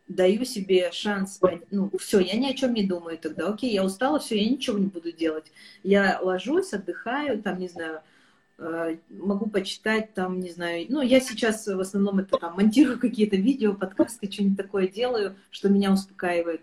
даю 0.08 0.46
себе 0.46 0.92
шанс, 0.92 1.40
ну, 1.72 1.92
все, 2.00 2.20
я 2.20 2.38
ни 2.38 2.48
о 2.48 2.54
чем 2.54 2.74
не 2.74 2.84
думаю 2.84 3.18
тогда, 3.18 3.48
окей, 3.48 3.74
я 3.74 3.84
устала, 3.84 4.20
все, 4.20 4.42
я 4.42 4.50
ничего 4.50 4.78
не 4.78 4.88
буду 4.88 5.12
делать. 5.12 5.52
Я 5.84 6.20
ложусь, 6.22 6.74
отдыхаю, 6.74 7.42
там, 7.42 7.60
не 7.60 7.68
знаю, 7.68 8.02
э, 8.58 8.98
могу 9.10 9.50
почитать, 9.50 10.14
там, 10.14 10.40
не 10.40 10.50
знаю, 10.50 10.86
ну, 10.90 11.02
я 11.02 11.20
сейчас 11.20 11.68
в 11.68 11.80
основном 11.80 12.20
это 12.20 12.38
там 12.38 12.56
монтирую 12.56 13.00
какие-то 13.00 13.36
видео, 13.36 13.74
подкасты, 13.74 14.32
что-нибудь 14.32 14.58
такое 14.58 14.88
делаю, 14.88 15.36
что 15.52 15.70
меня 15.70 15.92
успокаивает. 15.92 16.62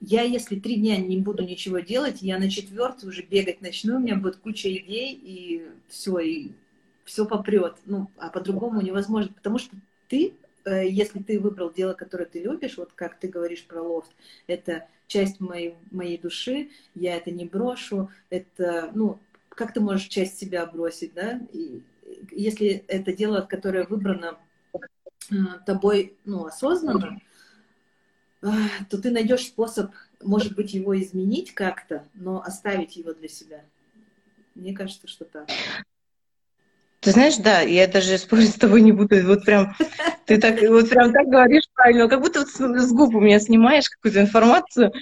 Я, 0.00 0.22
если 0.22 0.58
три 0.58 0.76
дня 0.76 0.98
не 0.98 1.18
буду 1.18 1.42
ничего 1.42 1.78
делать, 1.78 2.20
я 2.20 2.38
на 2.38 2.50
четвертый 2.50 3.08
уже 3.08 3.22
бегать 3.22 3.60
начну, 3.60 3.96
у 3.96 4.00
меня 4.00 4.16
будет 4.16 4.36
куча 4.36 4.74
идей, 4.74 5.18
и 5.22 5.66
все, 5.88 6.18
и 6.18 6.50
все 7.04 7.24
попрет. 7.24 7.76
Ну, 7.86 8.10
а 8.18 8.28
по-другому 8.28 8.82
невозможно, 8.82 9.32
потому 9.32 9.58
что 9.58 9.74
ты 10.08 10.34
если 10.70 11.20
ты 11.20 11.38
выбрал 11.38 11.72
дело, 11.72 11.94
которое 11.94 12.26
ты 12.26 12.40
любишь, 12.42 12.76
вот 12.76 12.92
как 12.94 13.18
ты 13.18 13.28
говоришь 13.28 13.64
про 13.64 13.80
лофт, 13.82 14.10
это 14.46 14.86
часть 15.06 15.40
моей, 15.40 15.76
моей 15.90 16.18
души, 16.18 16.70
я 16.94 17.16
это 17.16 17.30
не 17.30 17.44
брошу, 17.44 18.10
это, 18.30 18.90
ну, 18.94 19.18
как 19.48 19.72
ты 19.72 19.80
можешь 19.80 20.08
часть 20.08 20.38
себя 20.38 20.66
бросить, 20.66 21.14
да? 21.14 21.40
И 21.52 21.82
если 22.32 22.84
это 22.88 23.12
дело, 23.12 23.42
которое 23.42 23.84
выбрано 23.84 24.38
э, 25.30 25.34
тобой, 25.64 26.16
ну, 26.24 26.46
осознанно, 26.46 27.20
э, 28.42 28.46
то 28.90 29.00
ты 29.00 29.10
найдешь 29.10 29.46
способ, 29.46 29.92
может 30.22 30.54
быть, 30.54 30.74
его 30.74 30.98
изменить 31.00 31.54
как-то, 31.54 32.06
но 32.14 32.42
оставить 32.42 32.96
его 32.96 33.12
для 33.12 33.28
себя. 33.28 33.64
Мне 34.54 34.74
кажется, 34.74 35.06
что 35.06 35.24
так. 35.24 35.48
Ты 37.06 37.12
знаешь, 37.12 37.36
да, 37.36 37.60
я 37.60 37.86
даже 37.86 38.18
спорить 38.18 38.50
с 38.50 38.58
тобой 38.58 38.82
не 38.82 38.90
буду. 38.90 39.24
Вот 39.28 39.44
прям 39.44 39.76
ты 40.24 40.38
так 40.38 40.60
вот 40.60 40.90
прям 40.90 41.12
так 41.12 41.28
говоришь 41.28 41.62
правильно, 41.72 42.08
как 42.08 42.20
будто 42.20 42.40
вот 42.40 42.48
с 42.48 42.92
губ 42.92 43.14
у 43.14 43.20
меня 43.20 43.38
снимаешь 43.38 43.88
какую-то 43.88 44.22
информацию. 44.22 44.92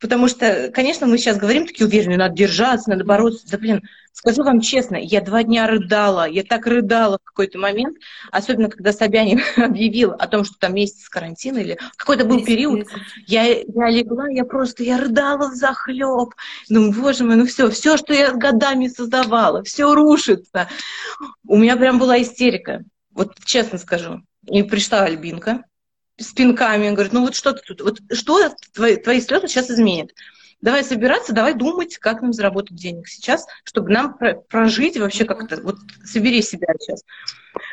Потому 0.00 0.28
что, 0.28 0.70
конечно, 0.72 1.06
мы 1.06 1.18
сейчас 1.18 1.38
говорим 1.38 1.66
такие 1.66 1.86
уверенные, 1.86 2.18
надо 2.18 2.34
держаться, 2.34 2.90
надо 2.90 3.04
бороться. 3.04 3.50
Да, 3.50 3.58
блин, 3.58 3.82
скажу 4.12 4.44
вам 4.44 4.60
честно, 4.60 4.96
я 4.96 5.20
два 5.20 5.42
дня 5.42 5.66
рыдала, 5.66 6.28
я 6.28 6.44
так 6.44 6.66
рыдала 6.66 7.18
в 7.20 7.24
какой-то 7.24 7.58
момент, 7.58 7.96
особенно 8.30 8.68
когда 8.68 8.92
Собянин 8.92 9.40
объявил 9.56 10.12
о 10.12 10.28
том, 10.28 10.44
что 10.44 10.54
там 10.58 10.74
месяц 10.74 11.08
карантина 11.08 11.58
или 11.58 11.78
какой-то 11.96 12.24
был 12.24 12.44
период, 12.44 12.86
я, 13.26 13.42
я 13.44 13.90
легла, 13.90 14.28
я 14.28 14.44
просто, 14.44 14.84
я 14.84 14.98
рыдала 14.98 15.50
в 15.50 15.54
захлеб. 15.54 16.34
Думаю, 16.68 16.92
боже 16.92 17.24
мой, 17.24 17.36
ну 17.36 17.46
все, 17.46 17.68
все, 17.70 17.96
что 17.96 18.12
я 18.12 18.32
годами 18.32 18.86
создавала, 18.86 19.64
все 19.64 19.94
рушится. 19.94 20.68
У 21.46 21.56
меня 21.56 21.76
прям 21.76 21.98
была 21.98 22.22
истерика, 22.22 22.84
вот 23.12 23.34
честно 23.44 23.78
скажу. 23.78 24.22
И 24.46 24.62
пришла 24.62 25.02
Альбинка, 25.02 25.64
с 26.18 26.32
пинками, 26.32 26.90
говорит, 26.90 27.12
ну 27.12 27.22
вот 27.22 27.34
что 27.34 27.52
ты 27.52 27.62
тут, 27.62 27.80
вот 27.80 28.00
что 28.12 28.50
твои, 28.74 28.96
твои 28.96 29.20
слезы 29.20 29.48
сейчас 29.48 29.70
изменит? 29.70 30.14
Давай 30.60 30.82
собираться, 30.82 31.32
давай 31.32 31.54
думать, 31.54 31.98
как 31.98 32.20
нам 32.20 32.32
заработать 32.32 32.76
денег 32.76 33.06
сейчас, 33.06 33.46
чтобы 33.62 33.90
нам 33.90 34.18
прожить 34.48 34.98
вообще 34.98 35.24
как-то, 35.24 35.60
вот 35.62 35.76
собери 36.04 36.42
себя 36.42 36.66
сейчас. 36.80 37.04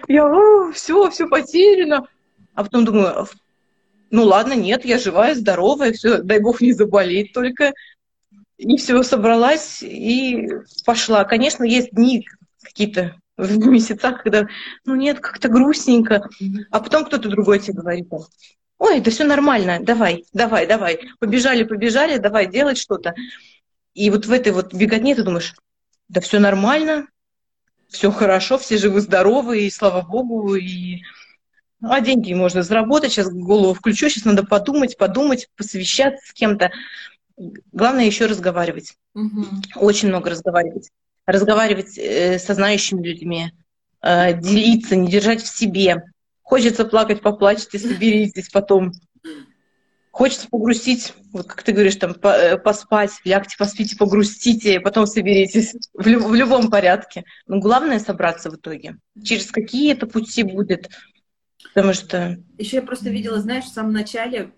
Я, 0.07 0.71
все, 0.71 1.09
все 1.09 1.27
потеряно. 1.27 2.07
А 2.53 2.63
потом 2.63 2.85
думаю, 2.85 3.27
ну 4.11 4.23
ладно, 4.23 4.53
нет, 4.53 4.85
я 4.85 4.99
живая, 4.99 5.33
здоровая, 5.33 5.93
все, 5.93 6.19
дай 6.19 6.39
бог 6.39 6.61
не 6.61 6.73
заболеть 6.73 7.33
только. 7.33 7.73
И 8.57 8.77
все, 8.77 9.01
собралась 9.01 9.81
и 9.81 10.47
пошла. 10.85 11.25
Конечно, 11.25 11.63
есть 11.63 11.89
дни 11.91 12.25
какие-то 12.61 13.15
в 13.37 13.67
месяцах, 13.67 14.23
когда, 14.23 14.47
ну 14.85 14.95
нет, 14.95 15.19
как-то 15.19 15.49
грустненько, 15.49 16.29
а 16.71 16.79
потом 16.79 17.05
кто-то 17.05 17.29
другой 17.29 17.59
тебе 17.59 17.81
говорит, 17.81 18.07
ой, 18.77 19.01
да 19.01 19.11
все 19.11 19.23
нормально, 19.23 19.79
давай, 19.81 20.25
давай, 20.33 20.67
давай, 20.67 20.99
побежали, 21.19 21.63
побежали, 21.63 22.17
давай 22.17 22.47
делать 22.47 22.77
что-то. 22.77 23.13
И 23.93 24.09
вот 24.09 24.25
в 24.25 24.31
этой 24.31 24.51
вот 24.51 24.73
беготне 24.73 25.15
ты 25.15 25.23
думаешь, 25.23 25.53
да 26.07 26.21
все 26.21 26.39
нормально, 26.39 27.07
все 27.89 28.11
хорошо, 28.11 28.57
все 28.57 28.77
живы-здоровы, 28.77 29.63
и 29.63 29.71
слава 29.71 30.01
богу, 30.01 30.55
и 30.55 31.01
а 31.81 32.01
деньги 32.01 32.33
можно 32.33 32.63
заработать, 32.63 33.11
сейчас 33.11 33.29
голову 33.29 33.73
включу, 33.73 34.09
сейчас 34.09 34.25
надо 34.25 34.43
подумать, 34.43 34.97
подумать, 34.97 35.49
посовещаться 35.55 36.25
с 36.25 36.33
кем-то. 36.33 36.71
Главное 37.73 38.05
еще 38.05 38.25
разговаривать. 38.25 38.95
Угу. 39.13 39.45
Очень 39.75 40.07
много 40.07 40.29
разговаривать 40.29 40.89
разговаривать 41.25 41.97
э, 41.97 42.39
со 42.39 42.53
знающими 42.53 43.05
людьми, 43.05 43.51
э, 44.01 44.39
делиться, 44.39 44.95
не 44.95 45.09
держать 45.09 45.41
в 45.41 45.47
себе. 45.47 46.03
Хочется 46.41 46.85
плакать, 46.85 47.21
поплачьте, 47.21 47.79
соберитесь 47.79 48.49
потом. 48.49 48.91
Хочется 50.11 50.47
погрустить, 50.49 51.13
вот 51.33 51.47
как 51.47 51.63
ты 51.63 51.73
говоришь, 51.73 51.97
там, 51.97 52.15
э, 52.21 52.57
поспать, 52.57 53.11
лягте, 53.25 53.57
поспите, 53.57 53.97
погрустите, 53.97 54.79
потом 54.79 55.07
соберитесь 55.07 55.75
в, 55.93 56.03
в 56.03 56.33
любом 56.33 56.69
порядке. 56.69 57.25
Но 57.47 57.59
главное 57.59 57.99
собраться 57.99 58.49
в 58.49 58.55
итоге. 58.55 58.97
Через 59.21 59.51
какие 59.51 59.91
это 59.91 60.07
пути 60.07 60.43
будет, 60.43 60.89
Потому 61.73 61.93
что... 61.93 62.37
Еще 62.57 62.77
я 62.77 62.81
просто 62.81 63.09
видела, 63.09 63.41
знаешь, 63.41 63.65
в 63.65 63.73
самом 63.73 63.91
начале, 63.91 64.53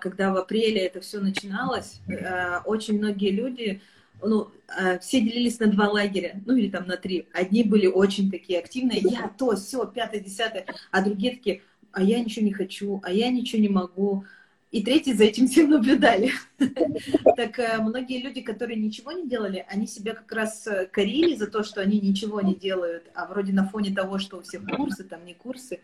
когда 0.00 0.32
в 0.32 0.38
апреле 0.38 0.86
это 0.86 1.02
все 1.02 1.20
начиналось, 1.20 2.00
очень 2.64 2.96
многие 2.96 3.30
люди 3.30 3.82
ну, 4.22 4.50
э, 4.78 4.98
все 4.98 5.20
делились 5.20 5.58
на 5.60 5.66
два 5.66 5.88
лагеря, 5.88 6.40
ну 6.46 6.56
или 6.56 6.68
там 6.68 6.86
на 6.86 6.96
три. 6.96 7.26
Одни 7.32 7.62
были 7.62 7.86
очень 7.86 8.30
такие 8.30 8.58
активные, 8.58 9.00
я 9.00 9.30
то, 9.36 9.56
все, 9.56 9.86
пятое, 9.86 10.20
десятое, 10.20 10.66
а 10.90 11.02
другие 11.02 11.34
такие, 11.34 11.62
а 11.92 12.02
я 12.02 12.20
ничего 12.20 12.44
не 12.44 12.52
хочу, 12.52 13.00
а 13.04 13.12
я 13.12 13.30
ничего 13.30 13.60
не 13.60 13.68
могу. 13.68 14.24
И 14.70 14.82
третьи 14.82 15.12
за 15.12 15.24
этим 15.24 15.46
всем 15.48 15.70
наблюдали. 15.70 16.32
Так 17.36 17.58
э, 17.58 17.78
многие 17.80 18.22
люди, 18.22 18.40
которые 18.40 18.80
ничего 18.80 19.12
не 19.12 19.28
делали, 19.28 19.66
они 19.68 19.86
себя 19.86 20.14
как 20.14 20.32
раз 20.32 20.66
э, 20.66 20.88
корили 20.90 21.36
за 21.36 21.46
то, 21.46 21.62
что 21.62 21.80
они 21.80 22.00
ничего 22.00 22.40
не 22.40 22.54
делают, 22.54 23.04
а 23.14 23.26
вроде 23.26 23.52
на 23.52 23.68
фоне 23.68 23.94
того, 23.94 24.18
что 24.18 24.38
у 24.38 24.42
всех 24.42 24.64
курсы, 24.76 25.04
там 25.04 25.24
не 25.26 25.34
курсы. 25.34 25.80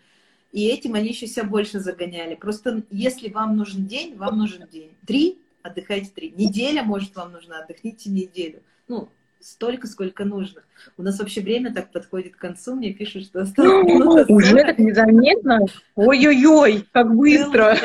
И 0.52 0.66
этим 0.66 0.94
они 0.94 1.10
еще 1.10 1.26
себя 1.26 1.44
больше 1.44 1.78
загоняли. 1.78 2.34
Просто 2.34 2.82
если 2.90 3.28
вам 3.28 3.56
нужен 3.56 3.86
день, 3.86 4.16
вам 4.16 4.38
нужен 4.38 4.66
день. 4.72 4.92
Три 5.06 5.38
отдыхайте 5.68 6.10
три. 6.10 6.30
Неделя, 6.30 6.82
может, 6.82 7.16
вам 7.16 7.32
нужна, 7.32 7.60
отдохните 7.60 8.10
неделю. 8.10 8.62
Ну, 8.88 9.10
столько, 9.40 9.86
сколько 9.86 10.24
нужно. 10.24 10.62
У 10.96 11.02
нас 11.02 11.18
вообще 11.18 11.40
время 11.40 11.72
так 11.72 11.92
подходит 11.92 12.36
к 12.36 12.38
концу, 12.38 12.74
мне 12.74 12.92
пишут, 12.92 13.24
что 13.24 13.42
осталось 13.42 13.84
минута 13.84 14.24
Уже 14.32 14.56
так 14.56 14.78
незаметно? 14.78 15.60
Ой-ой-ой, 15.94 16.84
как 16.92 17.14
быстро! 17.14 17.76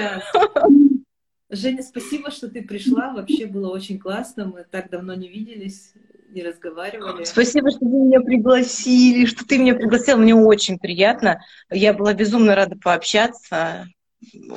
Женя, 1.49 1.83
спасибо, 1.83 2.31
что 2.31 2.49
ты 2.49 2.63
пришла. 2.63 3.13
Вообще 3.13 3.45
было 3.45 3.69
очень 3.71 3.99
классно. 3.99 4.45
Мы 4.45 4.65
так 4.69 4.89
давно 4.89 5.13
не 5.13 5.27
виделись, 5.27 5.93
не 6.29 6.41
разговаривали. 6.41 7.25
Спасибо, 7.25 7.69
что 7.69 7.85
вы 7.85 8.05
меня 8.05 8.21
пригласили, 8.21 9.25
что 9.25 9.45
ты 9.45 9.59
меня 9.59 9.75
пригласила. 9.75 10.17
Мне 10.17 10.33
очень 10.33 10.79
приятно. 10.79 11.41
Я 11.69 11.93
была 11.93 12.15
безумно 12.15 12.55
рада 12.55 12.75
пообщаться. 12.75 13.87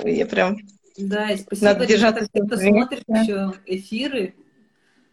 Я 0.05 0.25
прям 0.25 0.57
да, 0.99 1.31
и 1.31 1.37
спасибо, 1.39 1.73
Надо 1.73 1.87
держаться, 1.87 2.27
кто 2.27 2.57
смотрит 2.57 3.05
еще 3.09 3.53
эфиры, 3.67 4.35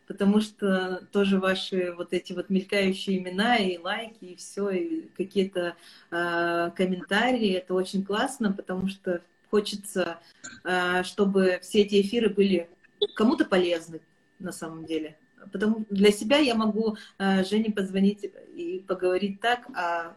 потому 0.08 0.42
что 0.42 1.06
тоже 1.12 1.40
ваши 1.40 1.94
вот 1.94 2.14
эти 2.14 2.34
вот 2.34 2.50
мелькающие 2.50 3.18
имена 3.18 3.58
и 3.58 3.78
лайки 3.78 4.26
и 4.26 4.36
все, 4.36 4.70
и 4.70 5.08
какие-то 5.18 5.76
э, 6.12 6.72
комментарии, 6.76 7.54
это 7.54 7.74
очень 7.74 8.04
классно, 8.04 8.52
потому 8.52 8.88
что 8.88 9.22
хочется, 9.50 10.20
э, 10.64 11.04
чтобы 11.04 11.60
все 11.62 11.82
эти 11.82 12.02
эфиры 12.02 12.30
были 12.30 12.70
кому-то 13.16 13.46
полезны 13.46 14.02
на 14.40 14.52
самом 14.52 14.86
деле. 14.86 15.18
Потому 15.52 15.86
для 15.90 16.12
себя 16.12 16.38
я 16.38 16.56
могу 16.56 16.96
э, 17.18 17.44
Жене 17.44 17.72
позвонить 17.72 18.32
и 18.56 18.84
поговорить 18.88 19.42
так, 19.42 19.68
а 19.76 20.16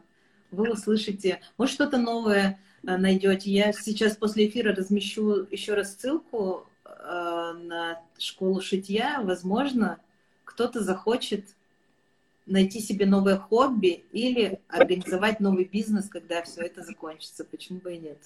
вы 0.50 0.70
услышите, 0.70 1.40
может, 1.58 1.74
что-то 1.74 1.98
новое 1.98 2.58
найдете. 2.86 3.50
Я 3.50 3.72
сейчас 3.72 4.16
после 4.16 4.48
эфира 4.48 4.74
размещу 4.74 5.46
еще 5.50 5.74
раз 5.74 5.96
ссылку 5.96 6.66
э, 6.84 6.88
на 6.88 8.00
школу 8.18 8.60
шитья. 8.60 9.20
Возможно, 9.22 9.98
кто-то 10.44 10.82
захочет 10.82 11.44
найти 12.46 12.80
себе 12.80 13.06
новое 13.06 13.36
хобби 13.36 14.04
или 14.12 14.60
организовать 14.68 15.40
новый 15.40 15.64
бизнес, 15.64 16.08
когда 16.08 16.42
все 16.42 16.62
это 16.62 16.82
закончится. 16.82 17.44
Почему 17.44 17.80
бы 17.80 17.94
и 17.94 17.98
нет? 17.98 18.18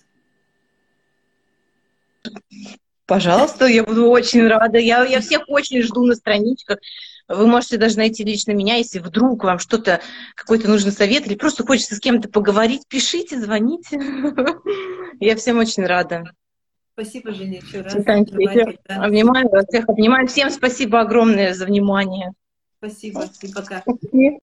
Пожалуйста, 3.11 3.67
я 3.67 3.83
буду 3.83 4.09
очень 4.09 4.47
рада. 4.47 4.79
Я, 4.79 5.05
я 5.05 5.21
всех 5.21 5.43
очень 5.49 5.83
жду 5.83 6.07
на 6.07 6.15
страничках. 6.15 6.79
Вы 7.27 7.49
можете 7.49 7.77
даже 7.77 7.97
найти 7.97 8.23
лично 8.23 8.53
меня, 8.53 8.77
если 8.77 9.01
вдруг 9.01 9.43
вам 9.43 9.59
что-то, 9.59 10.01
какой-то 10.37 10.69
нужный 10.69 10.93
совет, 10.93 11.27
или 11.27 11.35
просто 11.35 11.67
хочется 11.67 11.97
с 11.97 11.99
кем-то 11.99 12.29
поговорить, 12.29 12.83
пишите, 12.87 13.41
звоните. 13.41 14.01
Я 15.21 15.35
всем 15.35 15.59
очень 15.59 15.87
рада. 15.87 16.23
Спасибо, 16.93 17.35
Женя, 17.35 17.59
еще 17.59 17.81
раз. 17.81 17.95
Обнимаю 17.97 19.49
вас 19.49 19.65
всех, 19.67 19.89
обнимаю. 19.89 20.29
Всем 20.29 20.49
спасибо 20.51 21.01
огромное 21.01 21.53
за 21.53 21.67
внимание. 21.67 22.31
Спасибо, 22.79 23.29
и 23.43 23.53
пока. 23.53 23.83